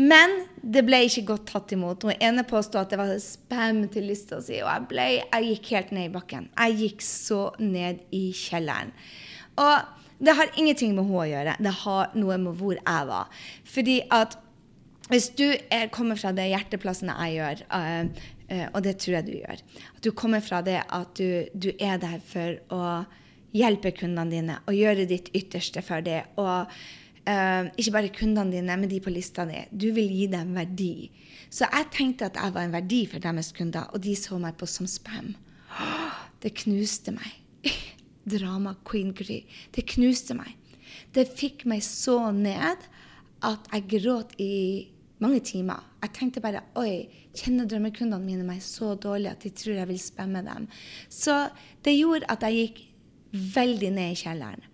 Men 0.00 0.36
det 0.60 0.84
ble 0.86 1.00
ikke 1.06 1.24
godt 1.32 1.48
tatt 1.48 1.72
imot. 1.74 2.04
Hun 2.04 2.20
ene 2.28 2.44
påstod 2.48 2.82
at 2.82 2.92
det 2.92 3.00
var 3.00 3.14
spam 3.24 3.82
til 3.92 4.06
lista 4.10 4.42
si, 4.44 4.60
og 4.60 4.68
jeg, 4.68 4.86
ble, 4.92 5.08
jeg 5.22 5.48
gikk 5.54 5.72
helt 5.78 5.96
ned 5.96 6.10
i 6.10 6.12
bakken. 6.12 6.50
Jeg 6.60 6.76
gikk 6.84 7.06
så 7.06 7.40
ned 7.62 8.04
i 8.16 8.28
kjelleren. 8.36 8.92
Og 9.60 9.96
det 10.20 10.36
har 10.36 10.52
ingenting 10.60 10.92
med 10.92 11.08
henne 11.08 11.24
å 11.24 11.28
gjøre. 11.30 11.56
Det 11.64 11.74
har 11.86 12.14
noe 12.20 12.38
med 12.44 12.60
hvor 12.60 12.76
jeg 12.76 13.08
var. 13.08 13.44
Fordi 13.64 13.98
at 14.12 14.36
hvis 15.10 15.30
du 15.38 15.46
er, 15.50 15.88
kommer 15.92 16.18
fra 16.20 16.32
det 16.36 16.48
hjerteplassen 16.52 17.10
jeg 17.10 17.38
gjør, 17.38 17.64
uh, 17.74 18.28
uh, 18.50 18.66
og 18.72 18.80
det 18.86 18.96
tror 19.02 19.18
jeg 19.18 19.26
du 19.26 19.34
gjør 19.40 19.62
At 19.96 20.02
du 20.06 20.10
kommer 20.16 20.44
fra 20.44 20.62
det 20.66 20.78
at 20.86 21.12
du, 21.18 21.50
du 21.54 21.70
er 21.78 22.00
der 22.02 22.22
for 22.24 22.60
å 22.74 22.82
hjelpe 23.56 23.92
kundene 23.96 24.30
dine 24.30 24.58
og 24.70 24.76
gjøre 24.78 25.08
ditt 25.10 25.32
ytterste 25.34 25.82
for 25.84 26.04
det. 26.06 26.24
og 26.38 26.70
Uh, 27.28 27.68
ikke 27.76 27.92
bare 27.92 28.10
kundene 28.16 28.54
dine, 28.54 28.74
men 28.80 28.88
de 28.88 28.96
på 29.04 29.12
lista 29.12 29.44
di. 29.46 29.58
Du 29.70 29.90
vil 29.94 30.08
gi 30.08 30.24
dem 30.32 30.54
verdi. 30.56 31.10
Så 31.52 31.66
jeg 31.68 31.90
tenkte 31.92 32.30
at 32.30 32.38
jeg 32.40 32.54
var 32.54 32.64
en 32.64 32.72
verdi 32.72 33.02
for 33.10 33.22
deres 33.22 33.52
kunder, 33.54 33.90
og 33.92 34.00
de 34.02 34.14
så 34.16 34.38
meg 34.40 34.56
på 34.58 34.66
som 34.66 34.88
spam. 34.88 35.34
Det 36.42 36.54
knuste 36.62 37.12
meg. 37.12 37.34
Drama 38.32 38.72
queen 38.88 39.12
Gry. 39.14 39.42
Det 39.76 39.84
knuste 39.92 40.34
meg. 40.38 40.56
Det 41.12 41.26
fikk 41.28 41.66
meg 41.68 41.84
så 41.84 42.30
ned 42.32 42.88
at 43.44 43.68
jeg 43.74 43.88
gråt 43.98 44.32
i 44.40 44.88
mange 45.20 45.40
timer. 45.44 45.84
Jeg 46.02 46.14
tenkte 46.16 46.42
bare 46.44 46.64
Oi, 46.80 47.08
kjenner 47.36 47.68
drømmekundene 47.68 48.24
mine 48.24 48.46
meg 48.46 48.62
så 48.64 48.94
dårlig 48.98 49.30
at 49.32 49.44
de 49.44 49.52
tror 49.54 49.76
jeg 49.78 49.90
vil 49.90 50.00
spamme 50.02 50.42
dem? 50.46 50.68
Så 51.12 51.36
det 51.84 51.98
gjorde 51.98 52.28
at 52.32 52.44
jeg 52.46 52.64
gikk 52.64 52.82
veldig 53.54 53.92
ned 53.94 54.14
i 54.14 54.18
kjelleren. 54.18 54.66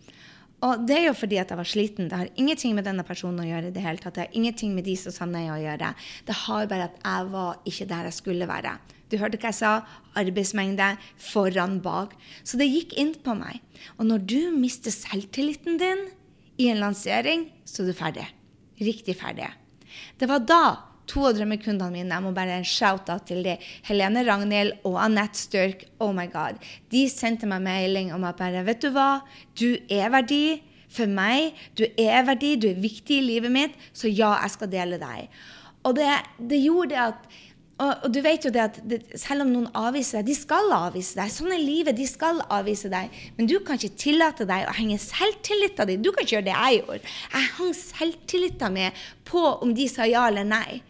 Og 0.64 0.86
det 0.88 0.96
er 0.96 1.04
jo 1.10 1.16
fordi 1.16 1.36
at 1.36 1.50
jeg 1.52 1.60
var 1.60 1.68
sliten. 1.68 2.08
Det 2.08 2.16
har 2.16 2.30
ingenting 2.40 2.74
med 2.74 2.86
denne 2.88 3.04
personen 3.06 3.42
å 3.42 3.46
gjøre. 3.46 3.72
Det 3.74 3.82
hele 3.84 4.00
tatt. 4.00 4.16
Det 4.16 4.24
har 4.24 4.38
ingenting 4.38 4.72
med 4.74 4.86
de 4.88 4.94
som 4.98 5.12
sa 5.12 5.28
nei 5.28 5.44
å 5.52 5.58
gjøre. 5.60 5.92
Det 6.26 6.36
har 6.46 6.70
bare 6.70 6.88
at 6.88 6.96
jeg 7.02 7.28
var 7.34 7.58
ikke 7.68 7.88
der 7.90 8.08
jeg 8.08 8.16
skulle 8.16 8.48
være. 8.48 8.72
Du 9.12 9.18
hørte 9.20 9.38
hva 9.38 9.52
jeg 9.52 9.60
sa? 9.60 9.74
Arbeidsmengde 10.18 10.88
foran 11.20 11.76
bak. 11.84 12.16
Så 12.42 12.58
det 12.58 12.70
gikk 12.72 12.96
inn 12.98 13.12
på 13.22 13.36
meg. 13.38 13.60
Og 14.00 14.08
når 14.08 14.24
du 14.32 14.40
mister 14.56 14.94
selvtilliten 14.94 15.78
din 15.82 16.08
i 16.56 16.70
en 16.72 16.80
lansering, 16.80 17.50
så 17.68 17.84
er 17.84 17.92
du 17.92 18.00
ferdig. 18.00 18.26
Riktig 18.80 19.20
ferdig. 19.20 19.52
Det 20.18 20.28
var 20.30 20.44
da 20.46 20.62
to 21.06 21.26
av 21.28 21.36
drømmekundene 21.38 21.92
mine. 21.94 22.14
Jeg 22.14 22.24
må 22.24 22.32
bare 22.34 22.60
shout-out 22.66 23.26
til 23.28 23.44
de. 23.46 23.56
Helene 23.88 24.24
Ragnhild 24.26 24.86
og 24.88 24.98
Anette 25.04 25.40
Størk. 25.40 25.86
Oh 26.02 26.12
my 26.16 26.26
God. 26.32 26.60
De 26.92 27.06
sendte 27.10 27.48
meg 27.50 27.64
melding 27.66 28.12
om 28.14 28.26
at 28.26 28.40
bare 28.40 28.64
Vet 28.66 28.82
du 28.82 28.90
hva? 28.94 29.22
Du 29.58 29.68
er 29.86 30.10
verdi 30.14 30.58
for 30.92 31.10
meg. 31.10 31.54
Du 31.78 31.86
er 31.86 32.26
verdi. 32.26 32.56
Du 32.60 32.70
er 32.70 32.80
viktig 32.82 33.20
i 33.20 33.26
livet 33.26 33.54
mitt. 33.54 33.78
Så 33.92 34.10
ja, 34.10 34.34
jeg 34.42 34.56
skal 34.56 34.72
dele 34.72 35.00
deg. 35.02 35.30
Og 35.86 35.94
det, 35.94 36.10
det 36.50 36.58
gjorde 36.64 37.10
at 37.12 37.28
og, 37.76 37.90
og, 38.06 38.08
du 38.08 38.22
vet 38.24 38.46
jo 38.46 38.50
det 38.52 38.62
at 38.62 38.76
det, 38.88 38.98
selv 39.20 39.44
om 39.44 39.50
noen 39.52 39.66
avviser 39.76 40.22
deg 40.22 40.30
De 40.30 40.36
skal 40.38 40.70
avvise 40.72 41.18
deg. 41.18 41.32
Sånn 41.32 41.52
er 41.52 41.60
livet. 41.60 41.98
De 41.98 42.06
skal 42.08 42.40
avvise 42.52 42.88
deg. 42.92 43.12
Men 43.36 43.50
du 43.50 43.58
kan 43.64 43.76
ikke 43.76 44.00
tillate 44.00 44.46
deg 44.48 44.64
å 44.64 44.76
henge 44.78 44.96
selvtilliten 45.02 45.90
din 45.90 46.06
Du 46.06 46.08
kan 46.08 46.24
ikke 46.24 46.38
gjøre 46.38 46.48
det 46.48 46.54
jeg 46.56 46.78
gjorde. 46.80 47.12
Jeg 47.34 47.50
hang 47.58 47.74
selvtilliten 47.76 48.76
min 48.78 49.02
på 49.28 49.42
om 49.60 49.74
de 49.76 49.88
sa 49.92 50.08
ja 50.08 50.24
eller 50.30 50.48
nei. 50.48 50.80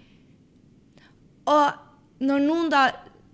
Og 1.51 2.23
når 2.27 2.47
noen 2.47 2.71
da 2.71 2.85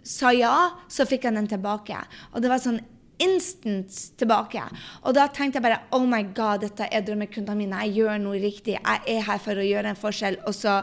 sa 0.02 0.32
ja, 0.34 0.54
så 0.90 1.06
fikk 1.06 1.28
jeg 1.28 1.36
den 1.36 1.50
tilbake. 1.50 2.00
Og 2.32 2.42
det 2.42 2.50
var 2.50 2.62
sånn 2.62 2.80
instant 3.22 3.98
tilbake. 4.18 4.64
Og 5.04 5.14
da 5.16 5.28
tenkte 5.30 5.60
jeg 5.60 5.66
bare 5.66 5.82
Oh 5.94 6.06
my 6.08 6.24
God, 6.34 6.64
dette 6.64 6.88
er 6.88 7.04
drømmekundene 7.06 7.58
mine. 7.58 7.82
Jeg 7.86 8.00
gjør 8.00 8.22
noe 8.22 8.40
riktig. 8.42 8.78
Jeg 8.78 9.02
er 9.16 9.26
her 9.28 9.42
for 9.42 9.60
å 9.60 9.66
gjøre 9.66 9.92
en 9.92 10.00
forskjell. 10.00 10.40
Og 10.48 10.56
så 10.56 10.80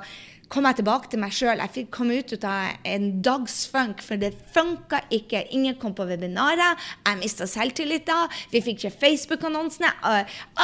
kom 0.49 0.65
jeg 0.65 0.79
tilbake 0.79 1.11
til 1.11 1.21
meg 1.21 1.33
sjøl. 1.35 1.61
Jeg 1.61 1.73
fikk 1.75 1.91
komme 1.93 2.17
ut 2.19 2.33
av 2.47 2.79
en 2.89 3.07
dags 3.25 3.61
funk, 3.69 4.01
for 4.05 4.19
det 4.21 4.33
funka 4.55 5.03
ikke. 5.13 5.45
Ingen 5.55 5.77
kom 5.81 5.93
på 5.97 6.07
webinaret. 6.09 6.81
Jeg 7.05 7.19
mista 7.21 7.47
selvtilliten. 7.49 8.33
Vi 8.53 8.63
fikk 8.65 8.81
ikke 8.81 8.97
Facebook-annonsene. 9.05 9.93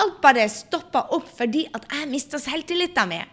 Alt 0.02 0.20
bare 0.24 0.48
stoppa 0.52 1.06
opp 1.16 1.30
fordi 1.38 1.68
at 1.78 1.86
jeg 1.92 2.10
mista 2.12 2.42
selvtilliten 2.42 3.14
min. 3.14 3.32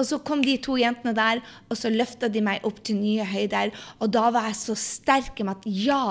Og 0.00 0.06
så 0.08 0.20
kom 0.24 0.40
de 0.44 0.54
to 0.64 0.78
jentene 0.80 1.12
der, 1.12 1.42
og 1.68 1.76
så 1.76 1.90
løfta 1.92 2.30
de 2.32 2.40
meg 2.44 2.64
opp 2.64 2.78
til 2.84 2.96
nye 2.96 3.26
høyder. 3.28 3.72
Og 4.00 4.12
da 4.12 4.30
var 4.32 4.48
jeg 4.48 4.56
så 4.60 4.76
sterk 4.78 5.42
med 5.44 5.58
at 5.58 5.66
ja, 5.68 6.04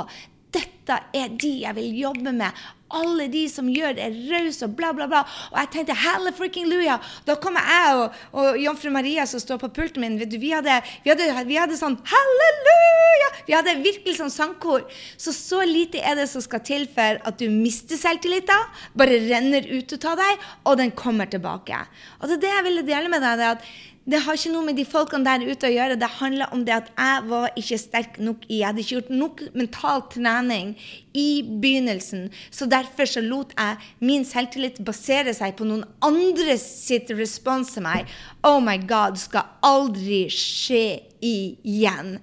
dette 0.53 0.99
er 1.15 1.33
de 1.41 1.55
jeg 1.63 1.77
vil 1.77 1.97
jobbe 2.03 2.33
med. 2.37 2.67
Alle 2.89 3.27
de 3.29 3.43
som 3.51 3.67
gjør 3.69 3.93
det 3.97 4.07
rause 4.29 4.65
og 4.65 4.75
bla, 4.77 4.89
bla, 4.95 5.05
bla. 5.09 5.21
Og 5.51 5.57
jeg 5.61 5.71
tenkte 5.75 5.97
helle 5.97 6.33
friking 6.35 6.69
luja. 6.69 6.97
Da 7.27 7.35
kommer 7.41 7.65
jeg 7.65 7.99
og, 7.99 8.21
og 8.41 8.59
jomfru 8.61 8.91
Maria 8.93 9.25
som 9.29 9.41
står 9.41 9.59
på 9.61 9.71
pulten 9.75 10.01
min. 10.01 10.17
Du, 10.19 10.37
vi, 10.41 10.51
hadde, 10.55 10.79
vi, 11.03 11.13
hadde, 11.13 11.27
vi, 11.49 11.59
hadde, 11.59 11.77
sånn 11.79 11.99
halleluja! 12.09 13.29
Vi 13.49 13.55
hadde 13.57 13.77
virkelig 13.83 14.17
sånn 14.19 14.33
sangkor. 14.33 14.87
Så 15.17 15.33
så 15.35 15.61
lite 15.67 16.01
er 16.01 16.17
det 16.19 16.27
som 16.31 16.43
skal 16.45 16.63
til 16.65 16.87
for 16.93 17.21
at 17.21 17.39
du 17.41 17.47
mister 17.53 17.99
selvtilliten. 17.99 18.67
Bare 18.97 19.21
renner 19.27 19.69
ut 19.69 19.95
av 19.99 20.17
deg, 20.19 20.49
og 20.65 20.79
den 20.81 20.93
kommer 20.97 21.29
tilbake. 21.29 21.77
Og 22.19 22.29
det 22.29 22.39
er 22.39 22.43
det 22.45 22.53
jeg 22.55 22.67
ville 22.69 22.87
dele 22.87 23.11
med 23.11 23.25
deg. 23.25 23.37
det 23.39 23.47
er 23.47 23.57
at 23.57 23.69
det 24.09 24.21
har 24.25 24.37
ikke 24.37 24.51
noe 24.53 24.65
med 24.65 24.77
de 24.79 24.85
folkene 24.89 25.27
der 25.27 25.43
ute 25.45 25.67
å 25.67 25.73
gjøre. 25.73 25.97
Det 25.99 26.09
handler 26.17 26.53
om 26.55 26.63
det 26.65 26.73
at 26.73 26.87
jeg 26.95 27.25
var 27.29 27.51
ikke 27.59 27.77
sterk 27.77 28.17
nok 28.23 28.47
i 28.47 28.59
Jeg 28.59 28.67
hadde 28.67 28.81
ikke 28.81 28.95
gjort 28.95 29.11
nok 29.13 29.43
mental 29.59 30.03
trening 30.09 30.71
i 31.13 31.27
begynnelsen. 31.45 32.29
Så 32.49 32.65
derfor 32.69 33.09
så 33.09 33.21
lot 33.21 33.53
jeg 33.53 33.77
min 34.01 34.25
selvtillit 34.25 34.81
basere 34.85 35.35
seg 35.37 35.53
på 35.59 35.67
noen 35.69 35.85
andre 36.05 36.57
sitt 36.61 37.11
respons 37.13 37.75
til 37.75 37.85
meg. 37.85 38.09
Oh 38.41 38.57
my 38.63 38.79
God, 38.89 39.19
skal 39.21 39.51
aldri 39.65 40.25
skje 40.33 40.83
igjen. 41.21 42.17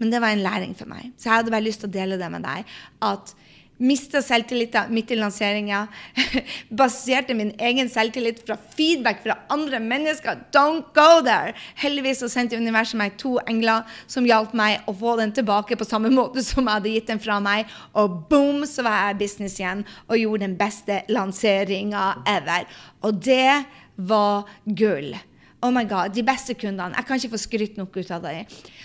Men 0.00 0.12
det 0.12 0.22
var 0.24 0.32
en 0.32 0.44
læring 0.44 0.72
for 0.78 0.88
meg. 0.88 1.12
Så 1.16 1.28
jeg 1.28 1.40
hadde 1.40 1.52
bare 1.52 1.66
lyst 1.66 1.84
til 1.84 1.90
å 1.90 1.96
dele 1.98 2.20
det 2.20 2.32
med 2.32 2.46
deg. 2.46 2.64
at 3.04 3.36
Mista 3.78 4.22
selvtilliten 4.24 4.88
midt 4.94 5.10
i 5.12 5.18
lanseringa. 5.18 5.82
Baserte 6.80 7.34
min 7.36 7.52
egen 7.60 7.90
selvtillit 7.92 8.40
fra 8.46 8.56
feedback 8.76 9.20
fra 9.24 9.36
andre 9.52 9.80
mennesker. 9.84 10.38
Don't 10.54 10.88
go 10.96 11.20
there! 11.20 11.52
Heldigvis 11.82 12.22
så 12.24 12.30
sendte 12.32 12.56
universet 12.56 12.96
meg 13.00 13.18
to 13.20 13.36
engler 13.44 13.84
som 14.08 14.24
hjalp 14.28 14.56
meg 14.56 14.86
å 14.88 14.96
få 14.96 15.18
den 15.20 15.34
tilbake 15.36 15.76
på 15.76 15.88
samme 15.88 16.08
måte 16.14 16.44
som 16.46 16.64
jeg 16.64 16.72
hadde 16.72 16.94
gitt 16.94 17.12
den 17.12 17.20
fra 17.20 17.36
meg. 17.44 17.68
Og 17.92 18.22
boom, 18.30 18.64
så 18.64 18.86
var 18.86 19.10
jeg 19.10 19.20
business 19.26 19.60
igjen 19.60 19.84
og 20.06 20.20
gjorde 20.22 20.46
den 20.46 20.56
beste 20.56 21.02
lanseringa 21.12 22.08
ever. 22.32 22.64
Og 23.04 23.20
det 23.28 23.66
var 23.96 24.48
gull. 24.64 25.12
Oh 25.60 25.72
my 25.72 25.84
god, 25.84 26.14
De 26.14 26.24
beste 26.24 26.54
kundene. 26.54 26.94
Jeg 26.96 27.06
kan 27.06 27.20
ikke 27.20 27.34
få 27.36 27.44
skrytt 27.44 27.76
nok 27.76 27.96
ut 27.96 28.10
av 28.10 28.24
dem. 28.24 28.44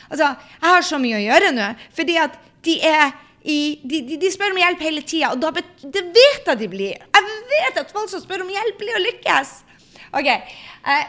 Altså, 0.10 0.36
Jeg 0.62 0.70
har 0.70 0.82
så 0.88 1.00
mye 1.00 1.20
å 1.20 1.26
gjøre 1.26 1.52
nå, 1.56 1.74
fordi 1.96 2.18
at 2.20 2.40
de 2.66 2.80
er 2.86 3.12
i, 3.42 3.60
de, 3.84 4.02
de, 4.06 4.18
de, 4.22 4.32
spør 4.34 4.54
om 4.54 4.62
hjelp 4.62 4.84
hele 4.86 5.02
tida, 5.02 5.34
og 5.34 5.42
da, 5.42 5.64
det 5.82 6.04
vet 6.14 6.48
jeg 6.52 6.60
de 6.60 6.70
blir. 6.70 7.02
Jeg 7.02 7.36
vet 7.52 7.82
at 7.82 7.94
folk 7.94 8.12
som 8.12 8.22
spør 8.22 8.46
om 8.46 8.54
hjelp, 8.54 8.78
blir 8.80 9.00
å 9.00 9.04
lykkes. 9.08 9.54
OK. 10.12 10.30
Jeg, 10.30 11.06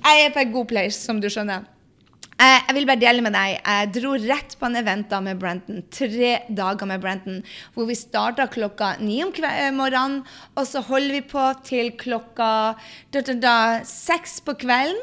jeg 0.00 0.24
er 0.24 0.34
på 0.34 0.42
en 0.42 0.56
god 0.56 0.72
place, 0.72 0.98
som 1.00 1.20
du 1.22 1.28
skjønner. 1.32 1.68
Jeg 2.40 2.72
vil 2.72 2.86
bare 2.88 3.00
dele 3.02 3.20
med 3.20 3.34
deg. 3.36 3.58
Jeg 3.58 3.88
dro 3.98 4.14
rett 4.16 4.54
på 4.56 4.68
en 4.70 4.78
event 4.80 5.10
da 5.10 5.18
med 5.20 5.40
Brenton. 5.40 5.82
Tre 5.92 6.30
dager 6.56 6.88
med 6.88 7.02
Brenton. 7.02 7.42
Hvor 7.74 7.88
vi 7.90 7.96
starta 7.98 8.46
klokka 8.48 8.94
ni 9.02 9.18
om 9.20 9.32
eh, 9.44 9.68
morgenen, 9.76 10.22
og 10.56 10.64
så 10.68 10.80
holder 10.86 11.18
vi 11.18 11.20
på 11.28 11.44
til 11.66 11.92
klokka 12.00 12.50
da, 13.12 13.20
da, 13.20 13.36
da, 13.36 13.56
seks 13.84 14.38
på 14.46 14.56
kvelden. 14.62 15.02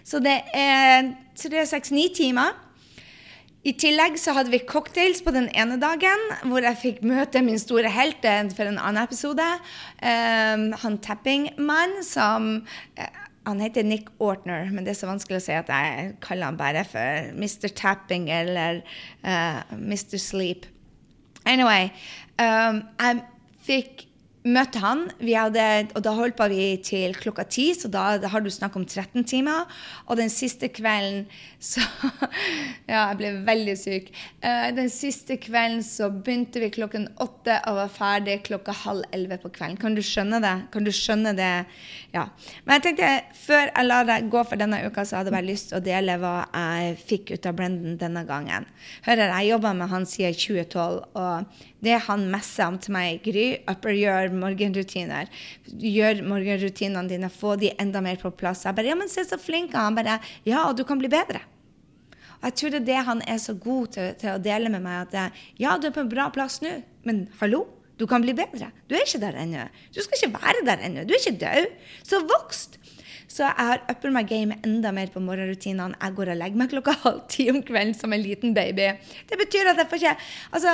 Så 0.00 0.22
det 0.24 0.38
er 0.56 1.12
tre, 1.36 1.66
seks, 1.68 1.92
ni 1.92 2.08
timer. 2.16 2.56
I 3.68 3.74
tillegg 3.76 4.16
så 4.20 4.32
hadde 4.36 4.52
vi 4.52 4.62
cocktails 4.64 5.20
på 5.24 5.32
den 5.34 5.48
ene 5.52 5.76
dagen, 5.80 6.22
hvor 6.48 6.64
jeg 6.64 6.78
fikk 6.80 7.00
møte 7.04 7.42
min 7.44 7.58
store 7.60 7.90
helt 7.92 8.24
for 8.56 8.64
en 8.64 8.78
annen 8.80 9.02
episode. 9.02 9.44
Um, 10.00 10.70
han 10.84 10.96
tappingmann 11.04 11.98
som 12.06 12.52
uh, 12.96 13.24
Han 13.48 13.62
heter 13.64 13.84
Nick 13.84 14.10
Ortner, 14.20 14.68
men 14.68 14.84
det 14.84 14.92
er 14.92 14.98
så 14.98 15.08
vanskelig 15.08 15.38
å 15.38 15.44
si 15.44 15.54
at 15.56 15.70
jeg 15.72 16.10
kaller 16.20 16.50
han 16.50 16.58
bare 16.58 16.82
for 16.84 17.30
Mr. 17.32 17.70
Tapping 17.72 18.26
eller 18.28 18.82
uh, 19.24 19.30
eh, 19.32 19.72
Mr. 19.72 20.18
Sleep. 20.20 20.66
Anyway, 21.48 21.88
um, 22.36 22.82
jeg 23.00 23.22
fikk 23.64 24.04
møtte 24.48 24.80
han, 24.82 25.06
hadde, 25.20 25.92
og 25.96 26.02
da 26.04 26.14
holdt 26.16 26.36
på 26.38 26.48
vi 26.52 26.64
til 26.84 27.14
klokka 27.18 27.44
ti, 27.50 27.68
så 27.76 27.90
da, 27.92 28.16
da, 28.20 28.30
har 28.32 28.42
du 28.44 28.50
snakk 28.52 28.76
om 28.78 28.86
13 28.86 29.26
timer. 29.28 29.68
Og 30.08 30.18
den 30.20 30.32
siste 30.32 30.70
kvelden 30.72 31.26
så 31.58 31.82
Ja, 32.88 33.08
jeg 33.10 33.18
ble 33.18 33.30
veldig 33.46 33.74
syk. 33.78 34.10
Uh, 34.40 34.70
den 34.76 34.88
siste 34.92 35.36
kvelden 35.42 35.82
så 35.84 36.08
begynte 36.12 36.62
vi 36.62 36.70
klokken 36.72 37.08
åtte 37.20 37.58
og 37.68 37.80
var 37.80 37.92
ferdig 37.92 38.38
klokka 38.46 38.74
halv 38.84 39.04
elleve 39.14 39.40
på 39.42 39.52
kvelden. 39.56 39.78
Kan 39.80 39.98
du 39.98 40.02
skjønne 40.04 40.40
det? 40.44 40.54
Kan 40.74 40.86
du 40.86 40.92
skjønne 40.94 41.34
det? 41.38 41.52
Ja. 42.14 42.28
Men 42.64 42.78
jeg 42.78 42.86
tenkte, 42.86 43.10
før 43.38 43.66
jeg 43.66 43.88
lar 43.88 44.08
deg 44.08 44.30
gå 44.32 44.44
for 44.48 44.60
denne 44.60 44.80
uka, 44.86 45.04
så 45.04 45.18
hadde 45.18 45.32
jeg 45.32 45.38
bare 45.38 45.50
lyst 45.50 45.70
til 45.72 45.80
å 45.80 45.84
dele 45.84 46.18
hva 46.22 46.34
jeg 46.46 46.98
fikk 47.10 47.34
ut 47.34 47.50
av 47.50 47.58
Brendan 47.58 47.98
denne 48.00 48.24
gangen. 48.28 48.68
Hører, 49.06 49.34
jeg 49.34 49.52
jobba 49.52 49.74
med 49.76 49.92
han 49.92 50.08
siden 50.08 50.38
2012. 50.38 51.02
og 51.18 51.66
det 51.84 51.98
han 52.08 52.24
messer 52.32 52.66
om 52.66 52.78
til 52.82 52.94
meg, 52.96 53.20
Gry, 53.22 53.46
upper 53.70 53.94
gjør 53.94 54.32
morgenrutiner. 54.34 55.30
Gjør 55.68 56.24
morgenrutinene 56.26 57.06
dine, 57.10 57.30
få 57.30 57.54
de 57.60 57.70
enda 57.78 58.02
mer 58.04 58.18
på 58.18 58.32
plass. 58.34 58.64
Jeg 58.66 58.74
bare 58.74 58.90
Ja, 58.90 58.98
men 58.98 59.10
se 59.12 59.24
så 59.26 59.38
flink 59.38 59.76
han 59.78 59.94
bare 59.98 60.18
Ja, 60.48 60.66
og 60.68 60.76
du 60.76 60.84
kan 60.84 60.98
bli 60.98 61.10
bedre. 61.12 61.44
Og 62.38 62.50
jeg 62.50 62.54
tror 62.58 62.70
det 62.74 62.80
er 62.82 62.86
det 62.86 63.06
han 63.08 63.22
er 63.26 63.38
så 63.42 63.54
god 63.54 63.94
til, 63.94 64.12
til 64.18 64.34
å 64.34 64.42
dele 64.42 64.70
med 64.70 64.82
meg. 64.82 65.10
At 65.10 65.34
ja, 65.58 65.76
du 65.78 65.88
er 65.88 65.94
på 65.94 66.04
en 66.04 66.10
bra 66.10 66.28
plass 66.34 66.60
nå, 66.62 66.80
men 67.06 67.26
hallo? 67.40 67.66
Du 67.98 68.06
kan 68.06 68.22
bli 68.22 68.30
bedre. 68.36 68.70
Du 68.86 68.94
er 68.94 69.02
ikke 69.02 69.18
der 69.24 69.34
ennå. 69.42 69.64
Du 69.90 69.98
skal 70.04 70.20
ikke 70.20 70.38
være 70.38 70.62
der 70.68 70.84
ennå. 70.86 71.02
Du 71.02 71.14
er 71.16 71.18
ikke 71.18 71.38
død. 71.40 71.72
Så 72.06 72.20
vokst. 72.30 72.77
Så 73.28 73.44
jeg 73.44 73.54
har 73.58 73.82
upper 73.92 74.12
my 74.12 74.22
game 74.24 74.56
enda 74.64 74.90
mer 74.96 75.10
på 75.12 75.20
morgenrutinene. 75.20 75.98
Jeg 76.00 76.14
går 76.16 76.30
og 76.32 76.38
legger 76.40 76.60
meg 76.60 76.70
klokka 76.72 76.94
halv 77.04 77.26
ti 77.28 77.50
om 77.52 77.60
kvelden 77.62 77.92
som 77.96 78.14
en 78.16 78.24
liten 78.24 78.54
baby. 78.56 78.88
Det 79.28 79.36
betyr 79.40 79.68
at 79.68 79.82
jeg 79.82 79.90
får 79.90 80.00
ikke 80.00 80.14
Altså, 80.56 80.72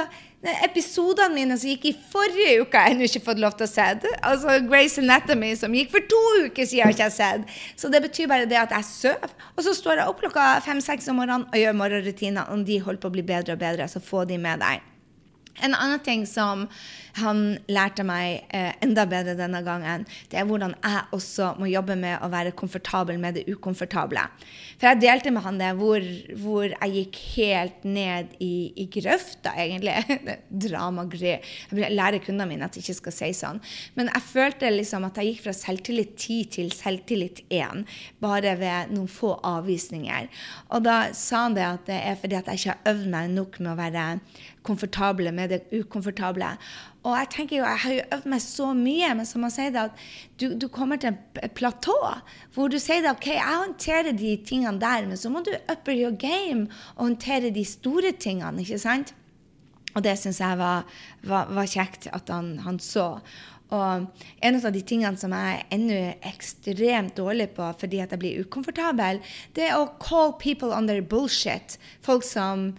episodene 0.62 1.34
mine 1.34 1.56
som 1.58 1.72
gikk 1.72 1.88
i 1.88 1.94
forrige 2.12 2.62
uke, 2.62 2.78
har 2.78 2.92
jeg 2.92 2.96
ennå 2.96 3.08
ikke 3.08 3.24
fått 3.26 3.42
lov 3.42 3.56
til 3.58 3.66
å 3.66 3.72
se. 3.72 3.88
Altså 4.30 4.58
Grace 4.68 5.02
Anatomy 5.02 5.50
som 5.58 5.74
gikk 5.74 5.90
for 5.96 6.06
to 6.10 6.22
uker 6.46 6.68
siden, 6.68 6.84
har 6.84 6.94
jeg 6.94 6.98
ikke 7.00 7.10
sett. 7.16 7.54
Så 7.80 7.90
det 7.90 8.04
betyr 8.06 8.30
bare 8.30 8.48
det 8.50 8.60
at 8.60 8.74
jeg 8.76 8.90
sover. 8.90 9.36
Og 9.56 9.66
så 9.66 9.74
står 9.74 10.02
jeg 10.02 10.12
opp 10.12 10.22
klokka 10.22 10.48
fem-seks 10.66 11.10
om 11.10 11.18
morgenen 11.22 11.48
og 11.50 11.58
gjør 11.58 11.78
morgenrutiner. 11.80 12.50
Om 12.54 12.66
de 12.68 12.80
holder 12.86 13.02
på 13.02 13.10
å 13.10 13.16
bli 13.18 13.26
bedre 13.34 13.58
og 13.58 13.64
bedre, 13.66 13.90
så 13.90 14.04
få 14.04 14.26
de 14.30 14.38
med 14.38 14.62
deg. 14.62 14.90
En 15.62 15.74
annen 15.74 16.02
ting 16.02 16.24
som 16.26 16.68
han 17.18 17.42
lærte 17.70 18.04
meg 18.06 18.44
eh, 18.54 18.72
enda 18.82 19.04
bedre 19.08 19.36
denne 19.38 19.60
gangen, 19.66 20.06
det 20.30 20.38
er 20.40 20.46
hvordan 20.48 20.74
jeg 20.76 21.02
også 21.14 21.52
må 21.60 21.68
jobbe 21.70 21.96
med 21.98 22.22
å 22.24 22.30
være 22.32 22.54
komfortabel 22.58 23.20
med 23.22 23.38
det 23.38 23.44
ukomfortable. 23.52 24.24
For 24.80 24.90
jeg 24.90 25.02
delte 25.04 25.32
med 25.34 25.44
han 25.44 25.60
det 25.60 25.70
hvor, 25.78 26.04
hvor 26.42 26.66
jeg 26.66 26.94
gikk 26.96 27.20
helt 27.36 27.86
ned 27.86 28.34
i, 28.42 28.72
i 28.82 28.88
grøfta, 28.90 29.54
egentlig. 29.60 30.18
Dramagry. 30.64 31.36
Jeg 31.70 31.94
lærer 31.94 32.22
kundene 32.24 32.48
mine 32.50 32.66
at 32.66 32.78
jeg 32.78 32.86
ikke 32.86 32.98
skal 33.00 33.16
si 33.18 33.30
sånn. 33.36 33.62
Men 33.98 34.10
jeg 34.10 34.26
følte 34.26 34.72
liksom 34.74 35.06
at 35.06 35.20
jeg 35.20 35.32
gikk 35.34 35.44
fra 35.46 35.56
selvtillit 35.56 36.16
10 36.18 36.50
til 36.56 36.74
selvtillit 36.74 37.44
1, 37.48 37.84
bare 38.24 38.56
ved 38.60 38.94
noen 38.94 39.10
få 39.10 39.36
avvisninger. 39.46 40.30
Og 40.74 40.82
da 40.86 40.98
sa 41.14 41.46
han 41.46 41.58
det 41.58 41.68
at 41.68 41.86
det 41.90 42.00
er 42.00 42.18
fordi 42.18 42.40
at 42.40 42.50
jeg 42.50 42.62
ikke 42.62 42.74
har 42.74 42.94
øvd 42.94 43.06
meg 43.14 43.30
nok 43.34 43.60
med 43.60 43.72
å 43.74 43.78
være 43.78 44.08
komfortable 44.64 45.32
med 45.32 45.52
det 45.52 45.62
ukomfortable. 45.76 46.54
Og 47.04 47.12
jeg 47.18 47.28
tenker 47.34 47.58
jo, 47.58 47.64
jeg 47.68 47.80
har 47.82 47.92
jo 47.92 48.04
øvd 48.16 48.28
meg 48.32 48.40
så 48.40 48.70
mye, 48.76 49.10
men 49.18 49.26
som 49.28 49.44
han 49.44 49.52
sier 49.52 49.72
det, 49.74 49.82
at 49.90 50.04
du, 50.40 50.46
du, 50.56 50.70
kommer 50.72 51.00
til 51.00 51.12
et 51.12 51.52
platå 51.56 51.96
hvor 52.54 52.72
du 52.72 52.78
sier 52.80 53.04
det, 53.04 53.12
OK, 53.12 53.28
jeg 53.34 53.58
håndterer 53.60 54.16
de 54.16 54.30
tingene 54.48 54.80
der, 54.80 55.04
men 55.10 55.20
så 55.20 55.32
må 55.32 55.44
du 55.44 55.52
upper 55.68 55.92
your 55.92 56.16
game 56.16 56.70
og 56.96 57.10
håndtere 57.10 57.52
de 57.52 57.64
store 57.68 58.14
tingene, 58.16 58.64
ikke 58.64 58.80
sant? 58.80 59.12
Og 59.94 60.02
det 60.02 60.16
syns 60.18 60.40
jeg 60.42 60.58
var, 60.58 60.88
var, 61.28 61.52
var, 61.54 61.68
kjekt 61.70 62.08
at 62.10 62.32
han, 62.32 62.56
han, 62.64 62.80
så. 62.82 63.20
Og 63.74 64.08
en 64.44 64.58
av 64.58 64.72
de 64.74 64.82
tingene 64.86 65.20
som 65.20 65.32
jeg 65.36 65.60
er 65.60 65.76
ennå 65.76 66.00
ekstremt 66.30 67.14
dårlig 67.18 67.50
på 67.56 67.68
fordi 67.80 68.00
at 68.02 68.12
jeg 68.14 68.22
blir 68.22 68.42
ukomfortabel, 68.44 69.20
det 69.54 69.68
er 69.68 69.78
å 69.78 69.92
call 70.02 70.34
people 70.40 70.72
on 70.74 70.88
their 70.90 71.04
bullshit. 71.04 71.78
Folk 72.04 72.26
som 72.26 72.72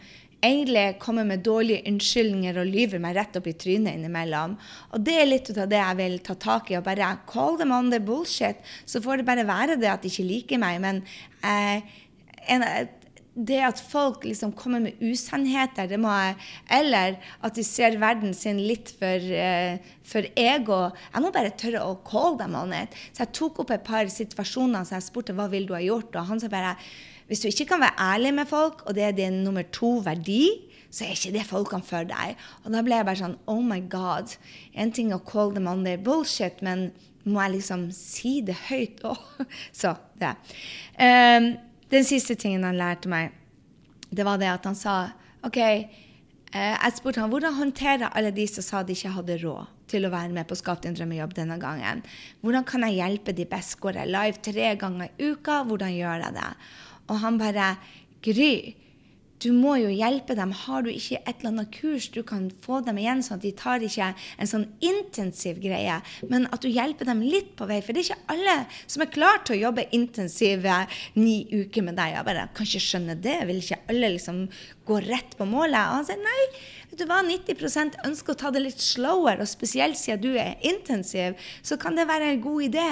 egentlig 0.45 0.85
kommer 1.01 1.27
med 1.27 1.43
dårlige 1.45 1.83
unnskyldninger 1.89 2.59
og 2.61 2.71
lyver 2.71 3.01
meg 3.03 3.15
rett 3.17 3.37
opp 3.39 3.47
i 3.49 3.55
trynet 3.59 3.97
innimellom. 3.97 4.55
Og 4.93 5.05
det 5.05 5.15
er 5.19 5.29
litt 5.29 5.51
av 5.55 5.69
det 5.71 5.81
jeg 5.81 5.99
vil 6.01 6.19
ta 6.25 6.37
tak 6.39 6.71
i. 6.71 6.77
og 6.79 6.85
bare 6.87 7.13
Call 7.29 7.57
them 7.61 7.73
on 7.75 7.91
the 7.93 7.99
bullshit. 7.99 8.61
Så 8.85 9.01
får 9.03 9.21
det 9.21 9.29
bare 9.29 9.47
være 9.47 9.79
det 9.81 9.91
at 9.91 10.05
de 10.05 10.11
ikke 10.13 10.27
liker 10.27 10.61
meg. 10.61 10.81
Men 10.83 11.01
eh, 11.45 11.97
en, 12.51 12.65
det 13.35 13.57
at 13.67 13.81
folk 13.83 14.23
liksom 14.23 14.53
kommer 14.55 14.85
med 14.85 15.01
usannheter, 15.03 15.89
det 15.91 15.99
må 15.99 16.11
jeg 16.13 16.35
Eller 16.71 17.17
at 17.43 17.55
de 17.55 17.63
ser 17.67 17.97
verden 17.99 18.33
sin 18.33 18.61
litt 18.63 18.93
for, 18.95 19.19
uh, 19.19 19.75
for 20.03 20.29
ego. 20.39 20.79
Jeg 21.13 21.23
må 21.23 21.31
bare 21.35 21.55
tørre 21.59 21.83
å 21.83 21.97
call 22.07 22.39
them 22.39 22.55
on 22.55 22.73
it. 22.73 22.95
Så 23.11 23.25
jeg 23.25 23.35
tok 23.35 23.59
opp 23.65 23.75
et 23.75 23.83
par 23.83 24.07
situasjoner 24.07 24.87
så 24.87 24.97
jeg 24.97 25.09
spurte 25.09 25.35
hva 25.35 25.49
vil 25.51 25.67
du 25.67 25.75
ha 25.75 25.83
gjort, 25.83 26.15
og 26.15 26.31
han 26.31 26.39
sa 26.39 26.51
bare 26.51 26.77
hvis 27.27 27.41
du 27.41 27.49
ikke 27.49 27.65
kan 27.73 27.81
være 27.81 27.97
ærlig 28.13 28.33
med 28.37 28.49
folk, 28.49 28.83
og 28.85 28.95
det 28.95 29.03
er 29.03 29.17
din 29.17 29.41
nummer 29.45 29.65
to 29.73 29.97
verdi, 30.05 30.49
så 30.93 31.03
er 31.03 31.15
ikke 31.15 31.33
det 31.35 31.47
folkene 31.49 31.83
for 31.83 32.07
deg. 32.07 32.37
Og 32.63 32.71
da 32.71 32.83
ble 32.85 32.99
jeg 32.99 33.07
bare 33.07 33.19
sånn 33.19 33.37
Oh 33.51 33.59
my 33.65 33.81
God. 33.91 34.37
En 34.77 34.93
ting 34.95 35.11
å 35.13 35.19
call 35.25 35.53
them 35.55 35.67
on 35.67 35.83
their 35.87 35.99
bullshit, 36.01 36.61
men 36.63 36.91
må 37.25 37.41
jeg 37.41 37.55
liksom 37.57 37.87
si 37.95 38.37
det 38.45 38.55
høyt 38.69 39.01
òg? 39.09 39.45
så 39.81 39.95
det. 40.21 40.35
Um, 41.01 41.55
den 41.91 42.07
siste 42.07 42.37
tingen 42.39 42.65
han 42.67 42.79
lærte 42.79 43.11
meg, 43.11 43.33
det 44.15 44.25
var 44.25 44.39
det 44.39 44.51
at 44.51 44.65
han 44.69 44.77
sa 44.77 44.95
OK, 45.45 45.59
eh, 45.61 45.85
jeg 46.53 46.95
spurte 46.97 47.21
han, 47.21 47.29
hvordan 47.29 47.57
håndterer 47.57 48.13
alle 48.13 48.31
de 48.33 48.45
som 48.49 48.65
sa 48.65 48.81
de 48.85 48.95
ikke 48.95 49.13
hadde 49.17 49.37
råd 49.43 49.73
til 49.91 50.07
å 50.07 50.13
være 50.13 50.33
med 50.33 50.47
på 50.49 50.57
Skap 50.57 50.81
din 50.81 50.95
drømmejobb 50.97 51.35
denne 51.37 51.59
gangen? 51.61 52.01
Hvordan 52.41 52.65
kan 52.65 52.85
jeg 52.87 52.97
hjelpe 53.01 53.35
de 53.37 53.45
best? 53.49 53.77
Går 53.83 53.99
jeg 53.99 54.13
live 54.13 54.41
tre 54.45 54.71
ganger 54.81 55.11
i 55.11 55.29
uka? 55.33 55.59
Hvordan 55.67 55.93
gjør 55.93 56.25
jeg 56.25 56.37
det? 56.39 56.49
Og 57.09 57.21
han 57.21 57.37
bare 57.41 57.75
Gry, 58.25 58.73
du 59.43 59.51
må 59.53 59.75
jo 59.77 59.89
hjelpe 59.91 60.35
dem. 60.37 60.53
Har 60.55 60.85
du 60.85 60.89
ikke 60.89 61.19
et 61.19 61.41
eller 61.41 61.51
annet 61.51 61.73
kurs 61.75 62.07
du 62.13 62.21
kan 62.25 62.47
få 62.63 62.79
dem 62.85 62.97
igjen, 63.01 63.21
sånn 63.25 63.37
at 63.37 63.43
de 63.43 63.51
tar 63.57 63.83
ikke 63.83 64.07
en 64.15 64.49
sånn 64.49 64.63
intensiv 64.85 65.59
greie, 65.63 65.99
men 66.31 66.47
at 66.55 66.63
du 66.63 66.69
hjelper 66.71 67.09
dem 67.09 67.21
litt 67.21 67.51
på 67.59 67.67
vei? 67.69 67.81
For 67.83 67.93
det 67.93 68.01
er 68.01 68.07
ikke 68.09 68.33
alle 68.33 68.55
som 68.81 69.03
er 69.03 69.11
klar 69.13 69.43
til 69.43 69.57
å 69.57 69.61
jobbe 69.67 69.87
intensive 69.97 70.79
ni 71.19 71.43
uker 71.51 71.85
med 71.85 71.99
deg. 71.99 72.15
Jeg 72.15 72.27
bare 72.29 72.47
kan 72.55 72.69
ikke 72.69 72.85
skjønne 72.87 73.17
det. 73.27 73.37
Vil 73.51 73.61
ikke 73.61 73.81
alle 73.91 74.13
liksom 74.15 74.41
gå 74.87 74.99
rett 75.05 75.37
på 75.37 75.49
målet? 75.49 75.81
Og 75.83 75.99
han 75.99 76.09
sier 76.09 76.23
nei. 76.23 76.49
Vet 76.89 77.03
du 77.03 77.07
hva, 77.11 77.21
90% 77.27 78.01
ønsker 78.07 78.33
å 78.33 78.39
ta 78.39 78.53
det 78.55 78.63
litt 78.63 78.81
slower, 78.81 79.43
og 79.43 79.51
spesielt 79.51 79.99
siden 79.99 80.23
du 80.23 80.31
er 80.39 80.55
intensiv, 80.65 81.35
så 81.61 81.77
kan 81.81 81.99
det 81.99 82.07
være 82.09 82.33
en 82.33 82.45
god 82.45 82.69
idé. 82.71 82.89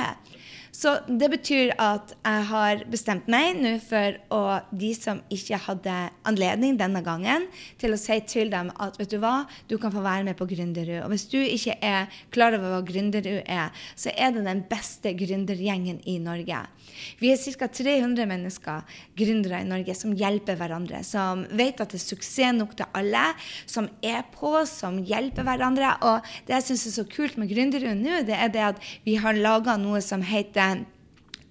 Så 0.74 0.96
det 1.06 1.30
betyr 1.30 1.72
at 1.78 2.16
jeg 2.18 2.46
har 2.50 2.80
bestemt 2.90 3.28
meg 3.30 3.60
nå 3.62 3.76
for 3.84 4.16
å, 4.34 4.40
de 4.74 4.90
som 4.98 5.20
ikke 5.34 5.60
hadde 5.68 5.94
anledning 6.26 6.80
denne 6.80 7.04
gangen, 7.06 7.46
til 7.78 7.94
å 7.94 8.00
si 8.02 8.18
til 8.26 8.50
dem 8.50 8.72
at 8.82 8.98
vet 8.98 9.14
du 9.14 9.20
hva, 9.22 9.44
du 9.70 9.76
kan 9.78 9.94
få 9.94 10.02
være 10.02 10.26
med 10.26 10.38
på 10.40 10.48
Gründerud. 10.50 11.04
Og 11.04 11.14
hvis 11.14 11.28
du 11.30 11.38
ikke 11.38 11.78
er 11.78 12.10
klar 12.34 12.58
over 12.58 12.74
hva 12.74 12.80
Gründerud 12.88 13.44
er, 13.46 13.70
så 13.94 14.16
er 14.18 14.34
det 14.34 14.48
den 14.48 14.64
beste 14.70 15.14
gründergjengen 15.20 16.02
i 16.10 16.18
Norge. 16.24 16.64
Vi 17.22 17.30
er 17.30 17.38
ca. 17.38 17.70
300 17.70 18.26
mennesker, 18.30 18.98
gründere 19.18 19.62
i 19.62 19.70
Norge, 19.70 19.94
som 19.98 20.18
hjelper 20.18 20.58
hverandre. 20.58 21.04
Som 21.06 21.46
vet 21.54 21.86
at 21.86 21.94
det 21.94 22.02
er 22.02 22.06
suksess 22.08 22.58
nok 22.58 22.74
til 22.80 22.90
alle, 22.98 23.28
som 23.70 23.86
er 24.02 24.26
på, 24.34 24.56
som 24.70 24.98
hjelper 25.06 25.46
hverandre. 25.46 25.94
Og 26.10 26.34
det 26.48 26.58
jeg 26.58 26.68
syns 26.72 26.88
er 26.90 26.98
så 26.98 27.08
kult 27.14 27.38
med 27.38 27.54
Gründerud 27.54 27.94
nå, 28.02 28.24
det 28.26 28.42
er 28.42 28.50
det 28.54 28.68
at 28.72 28.84
vi 29.06 29.20
har 29.22 29.38
laga 29.38 29.78
noe 29.78 30.02
som 30.02 30.26
heter 30.26 30.63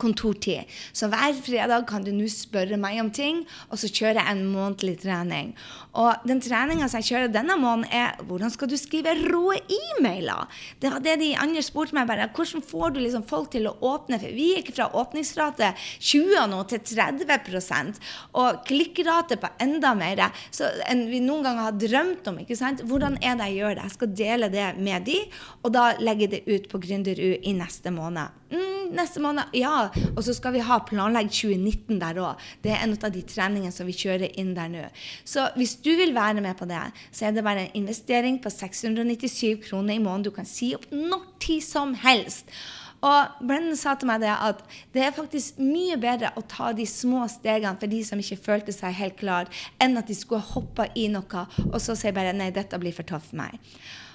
kontortid. 0.02 0.68
Så 0.92 1.08
hver 1.10 1.36
fredag 1.44 1.86
kan 1.90 2.04
du 2.04 2.12
nå 2.14 2.28
spørre 2.32 2.78
meg 2.80 2.98
om 3.02 3.10
ting, 3.14 3.42
og 3.70 3.80
så 3.80 3.90
kjører 3.90 4.20
jeg 4.20 4.34
en 4.34 4.44
månedlig 4.50 4.96
trening. 5.04 5.52
Og 5.98 6.24
den 6.28 6.40
treninga 6.42 6.88
jeg 6.88 7.08
kjører 7.10 7.32
denne 7.32 7.56
måneden, 7.60 7.88
er 7.92 8.18
hvordan 8.26 8.52
skal 8.52 8.70
du 8.70 8.76
skrive 8.80 9.14
rå 9.20 9.54
e-mailer? 9.60 10.48
Det 10.82 10.92
var 10.92 11.04
det 11.04 11.18
de 11.20 11.32
andre 11.40 11.62
spurte 11.64 11.96
meg 11.96 12.08
bare. 12.10 12.30
Hvordan 12.34 12.64
får 12.66 12.94
du 12.94 13.00
liksom 13.02 13.26
folk 13.28 13.52
til 13.54 13.68
å 13.70 13.76
åpne? 13.92 14.18
For 14.22 14.34
vi 14.34 14.48
gikk 14.56 14.72
fra 14.76 14.88
åpningsrate 15.02 15.72
20 16.00 16.48
nå 16.52 16.62
til 16.70 16.82
30% 16.88 18.00
og 18.40 18.62
klikkrate 18.68 19.38
på 19.40 19.52
enda 19.62 19.92
mer 19.98 20.10
så 20.52 20.68
enn 20.90 21.06
vi 21.10 21.20
noen 21.22 21.46
gang 21.46 21.60
har 21.62 21.76
drømt 21.76 22.26
om. 22.30 22.40
ikke 22.42 22.56
sant? 22.58 22.82
Hvordan 22.88 23.18
er 23.22 23.38
det 23.38 23.50
jeg 23.50 23.62
gjør 23.62 23.76
det? 23.76 23.86
Jeg 23.86 23.96
skal 23.96 24.14
dele 24.22 24.50
det 24.52 24.68
med 24.78 25.06
de, 25.08 25.18
og 25.62 25.74
da 25.74 25.92
legge 26.00 26.30
det 26.32 26.44
ut 26.48 26.68
på 26.72 26.80
Gründeru 26.82 27.34
i 27.38 27.54
neste 27.56 27.92
måned. 27.94 28.41
Mm, 28.52 28.92
neste 28.92 29.20
måned, 29.24 29.54
ja. 29.56 29.88
Og 30.12 30.20
så 30.26 30.34
skal 30.36 30.52
vi 30.56 30.64
ha 30.66 30.76
Planlegg 30.84 31.30
2019 31.32 31.96
der 32.02 32.20
òg. 32.20 32.42
Det 32.64 32.74
er 32.74 32.82
en 32.84 32.92
av 32.98 33.14
de 33.14 33.22
treningene 33.24 33.72
som 33.72 33.88
vi 33.88 33.96
kjører 33.96 34.36
inn 34.40 34.52
der 34.56 34.68
nå. 34.72 34.84
Så 35.24 35.48
hvis 35.56 35.78
du 35.80 35.90
vil 35.96 36.12
være 36.14 36.44
med 36.44 36.58
på 36.58 36.68
det, 36.68 36.82
så 37.10 37.28
er 37.28 37.32
det 37.32 37.46
bare 37.46 37.66
en 37.66 37.80
investering 37.82 38.38
på 38.42 38.52
697 38.52 39.64
kroner 39.64 39.96
i 39.96 40.02
måneden. 40.02 40.28
Du 40.28 40.36
kan 40.36 40.48
si 40.48 40.74
opp 40.76 40.84
når 40.92 41.24
tid 41.40 41.64
som 41.64 41.96
helst. 42.04 42.52
Og 43.02 43.40
Brennan 43.42 43.78
sa 43.78 43.96
til 43.98 44.06
meg 44.06 44.20
det 44.22 44.30
at 44.30 44.60
det 44.94 45.02
er 45.02 45.16
faktisk 45.16 45.58
mye 45.58 45.96
bedre 45.98 46.30
å 46.38 46.44
ta 46.46 46.70
de 46.76 46.86
små 46.86 47.24
stegene 47.30 47.74
for 47.80 47.90
de 47.90 48.02
som 48.06 48.20
ikke 48.22 48.38
følte 48.44 48.74
seg 48.76 48.94
helt 48.94 49.18
klar, 49.18 49.50
enn 49.82 49.98
at 49.98 50.06
de 50.06 50.14
skulle 50.14 50.44
hoppe 50.52 50.86
i 50.94 51.08
noe 51.10 51.46
og 51.64 51.80
så 51.82 51.96
si 51.98 52.14
bare 52.14 52.36
nei, 52.36 52.52
dette 52.54 52.78
blir 52.78 52.94
for 52.94 53.08
tøft 53.08 53.32
for 53.32 53.40
meg. 53.42 53.58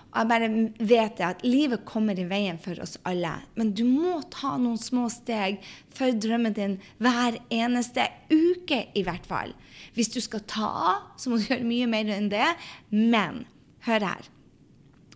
Og 0.07 0.21
jeg 0.21 0.29
bare 0.31 0.49
vet 0.89 1.19
at 1.25 1.43
livet 1.45 1.83
kommer 1.85 2.17
i 2.17 2.25
veien 2.29 2.57
for 2.61 2.79
oss 2.81 2.95
alle. 3.07 3.33
Men 3.59 3.73
du 3.75 3.83
må 3.85 4.21
ta 4.33 4.55
noen 4.57 4.79
små 4.81 5.07
steg 5.13 5.59
for 5.93 6.15
drømmen 6.15 6.55
din 6.55 6.77
hver 7.03 7.37
eneste 7.53 8.07
uke, 8.31 8.85
i 8.95 9.03
hvert 9.05 9.27
fall. 9.27 9.53
Hvis 9.97 10.13
du 10.15 10.21
skal 10.23 10.45
ta 10.47 10.71
av, 10.93 11.03
så 11.19 11.29
må 11.29 11.37
du 11.37 11.49
gjøre 11.49 11.67
mye 11.67 11.91
mer 11.91 12.09
enn 12.15 12.31
det. 12.33 12.47
Men 12.89 13.43
hør 13.85 14.07
her. 14.07 14.31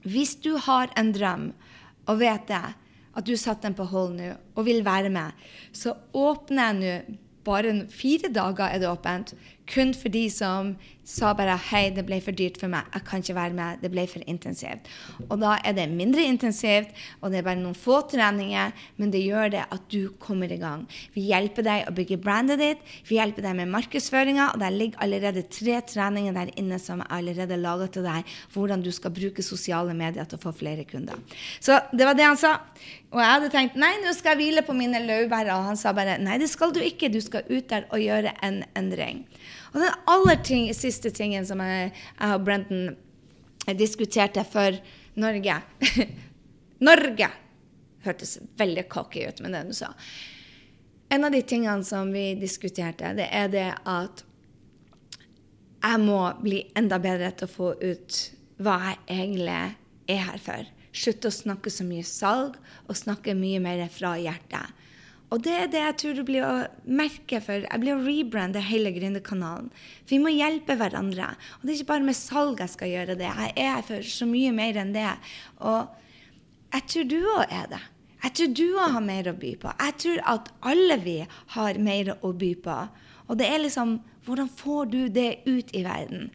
Hvis 0.04 0.36
du 0.43 0.54
har 0.67 0.91
en 0.97 1.12
drøm 1.15 1.49
og 2.10 2.21
vet 2.21 2.47
det, 2.49 2.63
at 3.12 3.27
du 3.27 3.36
satt 3.36 3.63
den 3.65 3.75
på 3.75 3.88
hold 3.91 4.15
nå 4.17 4.32
og 4.56 4.65
vil 4.67 4.86
være 4.86 5.12
med, 5.13 5.36
så 5.75 5.95
åpner 6.15 6.71
jeg 6.71 6.80
nå 6.82 7.19
bare 7.45 7.73
fire 7.89 8.30
dager 8.34 8.67
er 8.67 8.82
det 8.82 8.89
åpent. 8.89 9.34
Kun 9.69 9.93
for 9.97 10.13
de 10.13 10.26
som 10.34 10.76
sa 11.12 11.32
bare 11.36 11.56
hei, 11.72 11.89
det 11.91 12.03
ble 12.07 12.20
for 12.24 12.36
dyrt 12.38 12.59
for 12.62 12.72
meg, 12.72 12.86
jeg 12.93 13.05
kan 13.07 13.24
ikke 13.24 13.36
være 13.36 13.55
med, 13.57 13.80
det 13.82 13.89
ble 13.91 14.03
for 14.07 14.24
intensivt. 14.30 14.88
Og 15.28 15.39
da 15.41 15.55
er 15.66 15.76
det 15.76 15.88
mindre 15.91 16.24
intensivt, 16.24 16.93
og 17.20 17.34
det 17.34 17.41
er 17.41 17.47
bare 17.47 17.59
noen 17.59 17.78
få 17.78 17.99
treninger, 18.12 18.72
men 19.01 19.12
det 19.14 19.24
gjør 19.26 19.51
det 19.55 19.64
at 19.66 19.88
du 19.91 20.14
kommer 20.22 20.51
i 20.53 20.59
gang. 20.62 20.86
Vi 21.16 21.26
hjelper 21.32 21.66
deg 21.68 21.89
å 21.89 21.95
bygge 21.97 22.20
brandet 22.22 22.62
ditt, 22.62 22.86
vi 23.09 23.18
hjelper 23.18 23.47
deg 23.47 23.57
med 23.59 23.74
markedsføringa, 23.74 24.51
og 24.53 24.62
der 24.64 24.78
ligger 24.78 25.03
allerede 25.03 25.45
tre 25.51 25.82
treninger 25.89 26.38
der 26.38 26.53
inne 26.62 26.80
som 26.82 27.03
er 27.03 27.12
allerede 27.18 27.59
laga 27.59 27.89
til 27.91 28.07
deg, 28.07 28.38
hvordan 28.53 28.86
du 28.86 28.91
skal 28.95 29.16
bruke 29.16 29.45
sosiale 29.45 29.97
medier 29.97 30.30
til 30.30 30.39
å 30.39 30.45
få 30.45 30.55
flere 30.62 30.86
kunder. 30.88 31.20
Så 31.59 31.82
det 31.91 32.07
var 32.07 32.18
det 32.18 32.30
han 32.30 32.39
sa. 32.39 32.59
Og 33.12 33.20
jeg 33.20 33.28
hadde 33.28 33.51
tenkt 33.51 33.76
nei, 33.80 33.91
nå 33.99 34.14
skal 34.16 34.36
jeg 34.38 34.45
hvile 34.45 34.64
på 34.64 34.76
mine 34.78 35.01
laurbær. 35.03 35.49
Og 35.57 35.66
han 35.72 35.80
sa 35.80 35.91
bare 35.95 36.16
nei, 36.22 36.38
det 36.39 36.47
skal 36.51 36.72
du 36.72 36.80
ikke, 36.80 37.12
du 37.12 37.20
skal 37.24 37.43
ut 37.49 37.68
der 37.68 37.89
og 37.91 37.99
gjøre 37.99 38.32
en 38.45 38.62
endring. 38.80 39.26
Og 39.72 39.80
den 39.80 40.09
aller 40.11 40.41
ting, 40.43 40.67
siste 40.76 41.11
tingen 41.15 41.45
som 41.47 41.61
jeg, 41.63 41.93
jeg 42.19 42.36
og 42.36 42.43
Brenton 42.47 42.91
diskuterte 43.78 44.43
for 44.47 44.76
Norge 45.22 45.61
Norge! 46.82 47.30
Hørtes 48.01 48.39
veldig 48.57 48.88
cocky 48.89 49.28
ut 49.30 49.41
med 49.45 49.53
det 49.53 49.61
du 49.69 49.76
sa. 49.78 49.91
En 51.13 51.28
av 51.28 51.34
de 51.36 51.41
tingene 51.45 51.86
som 51.86 52.09
vi 52.09 52.32
diskuterte, 52.39 53.11
det 53.13 53.28
er 53.30 53.51
det 53.53 53.67
at 53.86 54.24
jeg 55.82 56.01
må 56.01 56.19
bli 56.41 56.63
enda 56.78 56.97
bedre 57.01 57.30
til 57.36 57.49
å 57.49 57.51
få 57.51 57.69
ut 57.78 58.17
hva 58.61 58.78
jeg 58.88 58.97
egentlig 59.19 59.59
er 60.09 60.24
her 60.26 60.41
for. 60.41 60.69
Slutte 60.91 61.30
å 61.30 61.36
snakke 61.36 61.74
så 61.74 61.86
mye 61.88 62.05
salg 62.07 62.57
og 62.88 62.97
snakke 62.97 63.36
mye 63.38 63.61
mer 63.63 63.84
fra 63.93 64.15
hjertet. 64.19 64.80
Og 65.32 65.39
det 65.45 65.53
er 65.55 65.69
det 65.71 65.79
jeg 65.79 65.97
tror 66.01 66.17
du 66.17 66.25
blir 66.27 66.43
å 66.43 66.55
merke 66.84 67.39
for. 67.43 67.63
Jeg 67.63 67.82
blir 67.82 67.95
å 67.95 68.03
rebrande 68.03 68.59
hele 68.67 68.91
Gründerkanalen. 68.91 69.69
For 70.03 70.17
vi 70.17 70.19
må 70.19 70.34
hjelpe 70.34 70.75
hverandre. 70.79 71.29
Og 71.59 71.63
det 71.63 71.71
er 71.71 71.79
ikke 71.79 71.91
bare 71.93 72.07
med 72.09 72.19
salg 72.19 72.59
jeg 72.59 72.73
skal 72.73 72.91
gjøre 72.91 73.15
det. 73.19 73.29
Jeg 73.29 73.53
er 73.55 73.71
her 73.77 73.86
for 73.88 74.11
så 74.11 74.27
mye 74.27 74.51
mer 74.55 74.79
enn 74.82 74.91
det. 74.95 75.07
Og 75.63 75.88
jeg 76.75 76.88
tror 76.91 77.07
du 77.13 77.17
òg 77.21 77.45
er 77.47 77.71
det. 77.71 77.82
Jeg 78.21 78.36
tror 78.38 78.51
du 78.59 78.65
òg 78.75 78.97
har 78.97 79.05
mer 79.07 79.29
å 79.32 79.36
by 79.39 79.53
på. 79.63 79.71
Jeg 79.79 79.97
tror 80.03 80.19
at 80.34 80.51
alle 80.73 80.97
vi 81.01 81.17
har 81.55 81.79
mer 81.88 82.11
å 82.19 82.34
by 82.43 82.51
på. 82.67 82.79
Og 83.29 83.39
det 83.39 83.47
er 83.49 83.63
liksom 83.63 83.99
Hvordan 84.21 84.51
får 84.53 84.89
du 84.91 84.99
det 85.09 85.41
ut 85.47 85.71
i 85.73 85.79
verden? 85.82 86.27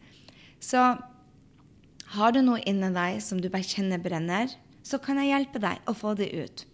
Så 0.59 0.81
har 2.17 2.33
du 2.35 2.41
noe 2.43 2.59
inni 2.67 2.89
deg 2.91 3.21
som 3.23 3.39
du 3.39 3.47
bare 3.47 3.63
kjenner 3.63 4.01
brenner, 4.03 4.51
så 4.83 4.99
kan 4.99 5.21
jeg 5.21 5.31
hjelpe 5.31 5.61
deg 5.63 5.87
å 5.87 5.95
få 5.95 6.11
det 6.19 6.27
ut. 6.35 6.65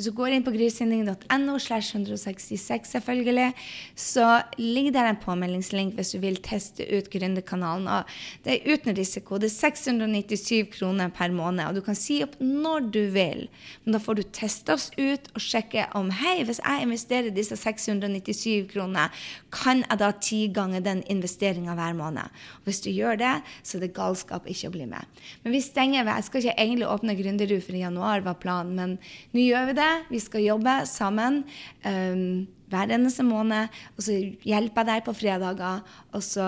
Hvis 0.00 0.08
du 0.08 0.16
går 0.16 0.32
inn 0.32 0.44
på 0.46 0.52
grysynding.no, 0.54 1.58
slash 1.60 1.92
166 1.92 2.88
selvfølgelig, 2.88 3.50
så 3.92 4.38
ligger 4.56 4.94
der 4.94 5.10
en 5.10 5.18
påmeldingslink 5.20 5.98
hvis 5.98 6.14
du 6.14 6.22
vil 6.22 6.38
teste 6.40 6.86
ut 6.88 7.10
Gründerkanalen. 7.12 8.06
Det 8.40 8.54
er 8.54 8.72
uten 8.72 8.96
risiko. 8.96 9.36
Det 9.36 9.50
er 9.50 9.58
697 9.58 10.70
kroner 10.72 11.12
per 11.12 11.34
måned, 11.36 11.66
og 11.66 11.76
du 11.76 11.82
kan 11.84 11.98
si 12.00 12.22
opp 12.24 12.38
når 12.40 12.86
du 12.94 13.00
vil. 13.12 13.42
Men 13.84 13.98
da 13.98 14.00
får 14.00 14.22
du 14.22 14.22
teste 14.38 14.72
oss 14.72 14.86
ut 14.96 15.28
og 15.34 15.44
sjekke 15.44 15.84
om 16.00 16.08
hei, 16.22 16.38
hvis 16.48 16.62
jeg 16.64 16.86
investerer 16.86 17.36
disse 17.36 17.60
697 17.60 18.70
kronene, 18.72 19.10
kan 19.52 19.84
jeg 19.84 20.00
da 20.00 20.10
ti 20.16 20.40
ganger 20.48 20.80
den 20.80 21.04
investeringa 21.12 21.76
hver 21.76 21.92
måned? 22.00 22.40
Og 22.62 22.72
hvis 22.72 22.80
du 22.86 22.88
gjør 22.88 23.20
det, 23.20 23.34
så 23.60 23.76
er 23.76 23.84
det 23.84 23.92
galskap 24.00 24.48
ikke 24.48 24.72
å 24.72 24.76
bli 24.78 24.88
med. 24.96 25.20
Men 25.44 25.58
vi 25.58 25.60
stenger 25.60 26.08
ved 26.08 26.16
Jeg 26.22 26.30
skal 26.30 26.46
ikke 26.46 26.58
egentlig 26.64 26.88
åpne 26.88 27.20
Gründerud 27.20 27.68
i 27.76 27.84
januar, 27.84 28.24
var 28.24 28.40
planen, 28.40 28.72
men 28.80 28.98
nå 29.36 29.44
gjør 29.44 29.68
vi 29.74 29.78
det. 29.82 29.89
Vi 30.10 30.20
skal 30.22 30.46
jobbe 30.46 30.74
sammen 30.88 31.42
um, 31.84 32.46
hver 32.70 32.92
eneste 32.94 33.24
måned. 33.26 33.70
Og 33.96 34.06
så 34.06 34.16
hjelper 34.46 34.84
jeg 34.84 34.90
deg 34.90 35.06
på 35.06 35.16
fredager. 35.16 35.82
Og 36.16 36.24
så 36.24 36.46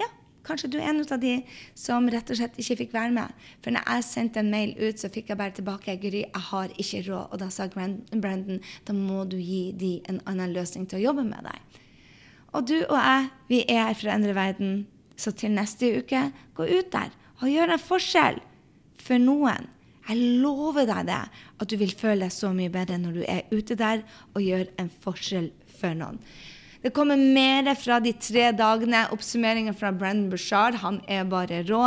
ja, 0.00 0.08
kanskje 0.46 0.72
du 0.72 0.78
er 0.80 0.90
en 0.90 1.02
av 1.02 1.20
de 1.22 1.34
som 1.78 2.08
rett 2.12 2.32
og 2.32 2.40
slett 2.40 2.58
ikke 2.60 2.78
fikk 2.84 2.96
være 2.96 3.14
med. 3.16 3.44
For 3.64 3.74
når 3.74 3.86
jeg 3.86 4.08
sendte 4.08 4.42
en 4.42 4.52
mail 4.52 4.74
ut, 4.80 5.00
så 5.00 5.10
fikk 5.12 5.32
jeg 5.32 5.40
bare 5.40 5.56
tilbake 5.58 5.98
Gry, 6.02 6.24
jeg 6.26 6.46
har 6.50 6.74
ikke 6.76 7.04
råd. 7.08 7.26
Og 7.30 7.42
da 7.42 7.50
sa 7.52 7.68
Brandon 7.72 8.60
da 8.86 8.96
må 8.96 9.24
du 9.28 9.38
gi 9.40 9.64
de 9.78 9.94
en 10.12 10.22
annen 10.30 10.54
løsning 10.56 10.88
til 10.88 11.00
å 11.00 11.06
jobbe 11.10 11.26
med 11.28 11.48
deg. 11.48 11.80
Og 12.52 12.68
du 12.68 12.78
og 12.82 12.98
jeg, 12.98 13.28
vi 13.48 13.62
er 13.64 13.86
her 13.88 13.96
for 13.96 14.10
å 14.10 14.16
endre 14.16 14.36
verden. 14.36 14.82
Så 15.16 15.32
til 15.36 15.54
neste 15.54 15.88
uke, 16.02 16.30
gå 16.56 16.66
ut 16.68 16.88
der 16.92 17.12
og 17.42 17.50
gjør 17.50 17.74
en 17.74 17.82
forskjell 17.82 18.38
for 19.02 19.18
noen. 19.18 19.66
Jeg 20.08 20.40
lover 20.42 20.86
deg 20.88 21.06
det, 21.06 21.20
at 21.62 21.70
du 21.70 21.76
vil 21.78 21.94
føle 21.94 22.26
deg 22.26 22.34
så 22.34 22.50
mye 22.54 22.72
bedre 22.72 22.98
når 22.98 23.18
du 23.18 23.22
er 23.28 23.46
ute 23.52 23.76
der 23.78 24.02
og 24.32 24.42
gjør 24.42 24.66
en 24.82 24.90
forskjell 25.04 25.52
for 25.78 25.94
noen. 25.98 26.18
Det 26.82 26.90
kommer 26.90 27.14
mer 27.16 27.68
fra 27.78 28.00
de 28.02 28.10
tre 28.18 28.48
dagene. 28.58 29.04
Oppsummeringen 29.14 29.74
fra 29.78 29.92
Brendan 29.94 30.32
Bushard. 30.32 30.74
Han 30.82 30.96
er 31.06 31.22
bare 31.30 31.60
rå. 31.68 31.84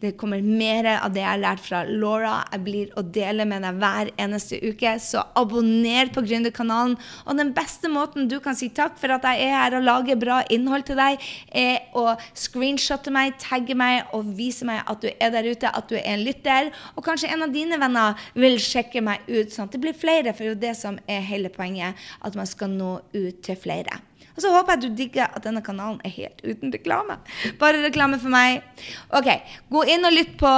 Det 0.00 0.14
kommer 0.16 0.40
mer 0.40 0.88
av 0.94 1.12
det 1.12 1.20
jeg 1.20 1.28
har 1.28 1.42
lært 1.42 1.60
fra 1.66 1.82
Laura. 1.84 2.38
Jeg 2.54 2.64
blir 2.64 2.94
å 2.96 3.04
dele 3.04 3.44
med 3.48 3.66
deg 3.66 3.82
hver 3.82 4.10
eneste 4.24 4.56
uke. 4.64 4.94
Så 5.04 5.20
abonner 5.36 6.08
på 6.14 6.24
Gründerkanalen. 6.24 6.96
Og 7.26 7.36
den 7.36 7.52
beste 7.52 7.92
måten 7.92 8.30
du 8.32 8.38
kan 8.40 8.56
si 8.56 8.70
takk 8.72 8.96
for 8.96 9.12
at 9.18 9.28
jeg 9.28 9.50
er 9.50 9.54
her 9.58 9.78
og 9.82 9.84
lager 9.84 10.16
bra 10.16 10.40
innhold 10.48 10.88
til 10.88 10.96
deg, 10.96 11.28
er 11.52 11.92
å 11.92 12.16
screenshotte 12.32 13.12
meg, 13.12 13.36
tagge 13.44 13.76
meg 13.76 14.16
og 14.16 14.32
vise 14.38 14.64
meg 14.64 14.80
at 14.88 15.04
du 15.04 15.10
er 15.12 15.36
der 15.36 15.52
ute, 15.52 15.68
at 15.68 15.92
du 15.92 15.98
er 16.00 16.08
en 16.14 16.24
lytter. 16.24 16.72
Og 16.96 17.04
kanskje 17.04 17.34
en 17.34 17.44
av 17.44 17.52
dine 17.52 17.76
venner 17.84 18.28
vil 18.32 18.56
sjekke 18.56 19.04
meg 19.04 19.28
ut, 19.28 19.52
sånn 19.52 19.68
at 19.68 19.76
det 19.76 19.84
blir 19.84 20.04
flere. 20.06 20.32
For 20.32 20.46
det 20.46 20.48
er 20.48 20.54
jo 20.56 20.62
det 20.70 20.76
som 20.80 21.02
er 21.04 21.26
hele 21.34 21.52
poenget, 21.52 22.00
at 22.24 22.38
man 22.38 22.48
skal 22.48 22.72
nå 22.72 22.94
ut 23.12 23.44
til 23.44 23.60
flere. 23.60 24.07
Og 24.38 24.44
så 24.44 24.52
håper 24.54 24.76
jeg 24.76 24.84
du 24.84 25.00
digger 25.00 25.32
at 25.34 25.42
denne 25.42 25.64
kanalen 25.66 25.98
er 26.06 26.14
helt 26.14 26.44
uten 26.46 26.70
reklame. 26.70 27.18
Bare 27.58 27.82
reklame 27.82 28.20
for 28.22 28.30
meg. 28.30 28.62
Ok, 29.10 29.32
Gå 29.66 29.82
inn 29.90 30.06
og 30.06 30.14
lytt 30.14 30.36
på 30.38 30.52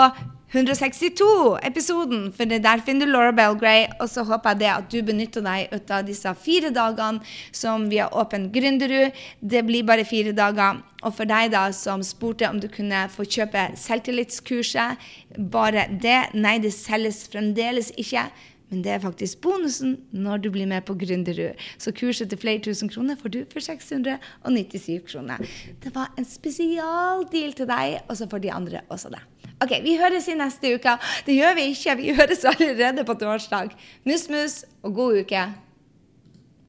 162-episoden, 0.50 2.26
for 2.34 2.44
der 2.44 2.82
finner 2.84 3.06
du 3.06 3.12
Laura 3.12 3.32
Belgray. 3.32 3.86
Og 4.02 4.10
så 4.10 4.24
håper 4.26 4.52
jeg 4.52 4.60
det 4.60 4.70
at 4.72 4.90
du 4.92 4.98
benytter 5.06 5.44
deg 5.46 5.90
av 5.94 6.04
disse 6.04 6.32
fire 6.42 6.72
dagene 6.74 7.22
som 7.54 7.86
vi 7.88 8.02
har 8.02 8.12
åpent 8.12 8.50
Gründerud. 8.52 9.16
Det 9.40 9.62
blir 9.64 9.86
bare 9.86 10.04
fire 10.04 10.34
dager. 10.36 10.82
Og 11.00 11.14
for 11.16 11.24
deg 11.24 11.54
da 11.54 11.70
som 11.72 12.02
spurte 12.04 12.50
om 12.50 12.60
du 12.60 12.68
kunne 12.68 13.06
få 13.08 13.24
kjøpe 13.24 13.70
selvtillitskurset, 13.78 15.00
bare 15.38 15.86
det. 16.02 16.34
Nei, 16.34 16.58
det 16.60 16.74
selges 16.76 17.22
fremdeles 17.32 17.94
ikke. 17.96 18.26
Men 18.70 18.84
det 18.84 18.92
er 18.94 19.02
faktisk 19.02 19.40
bonusen 19.42 19.96
når 20.14 20.44
du 20.44 20.50
blir 20.54 20.68
med 20.70 20.84
på 20.86 20.94
Gründerud. 20.98 21.58
Så 21.78 21.92
kurset 21.96 22.30
til 22.30 22.38
flere 22.38 22.62
tusen 22.62 22.90
kroner 22.92 23.18
får 23.18 23.34
du 23.34 23.40
for 23.50 23.60
697 23.64 25.00
kroner. 25.10 25.42
Det 25.82 25.94
var 25.94 26.12
en 26.18 26.26
spesialdeal 26.28 27.56
til 27.58 27.70
deg, 27.70 27.98
og 28.06 28.16
så 28.16 28.28
får 28.30 28.44
de 28.44 28.52
andre 28.54 28.84
også 28.88 29.10
det. 29.10 29.22
Ok, 29.60 29.74
Vi 29.84 29.96
høres 30.00 30.28
i 30.28 30.36
neste 30.38 30.74
uke. 30.74 30.94
Det 31.26 31.34
gjør 31.36 31.58
vi 31.58 31.66
ikke. 31.74 31.96
Vi 31.98 32.14
høres 32.16 32.46
allerede 32.48 33.04
på 33.04 33.14
torsdag. 33.20 33.74
Mus-mus 34.06 34.62
og 34.82 34.94
god 34.94 35.18
uke. 35.20 35.42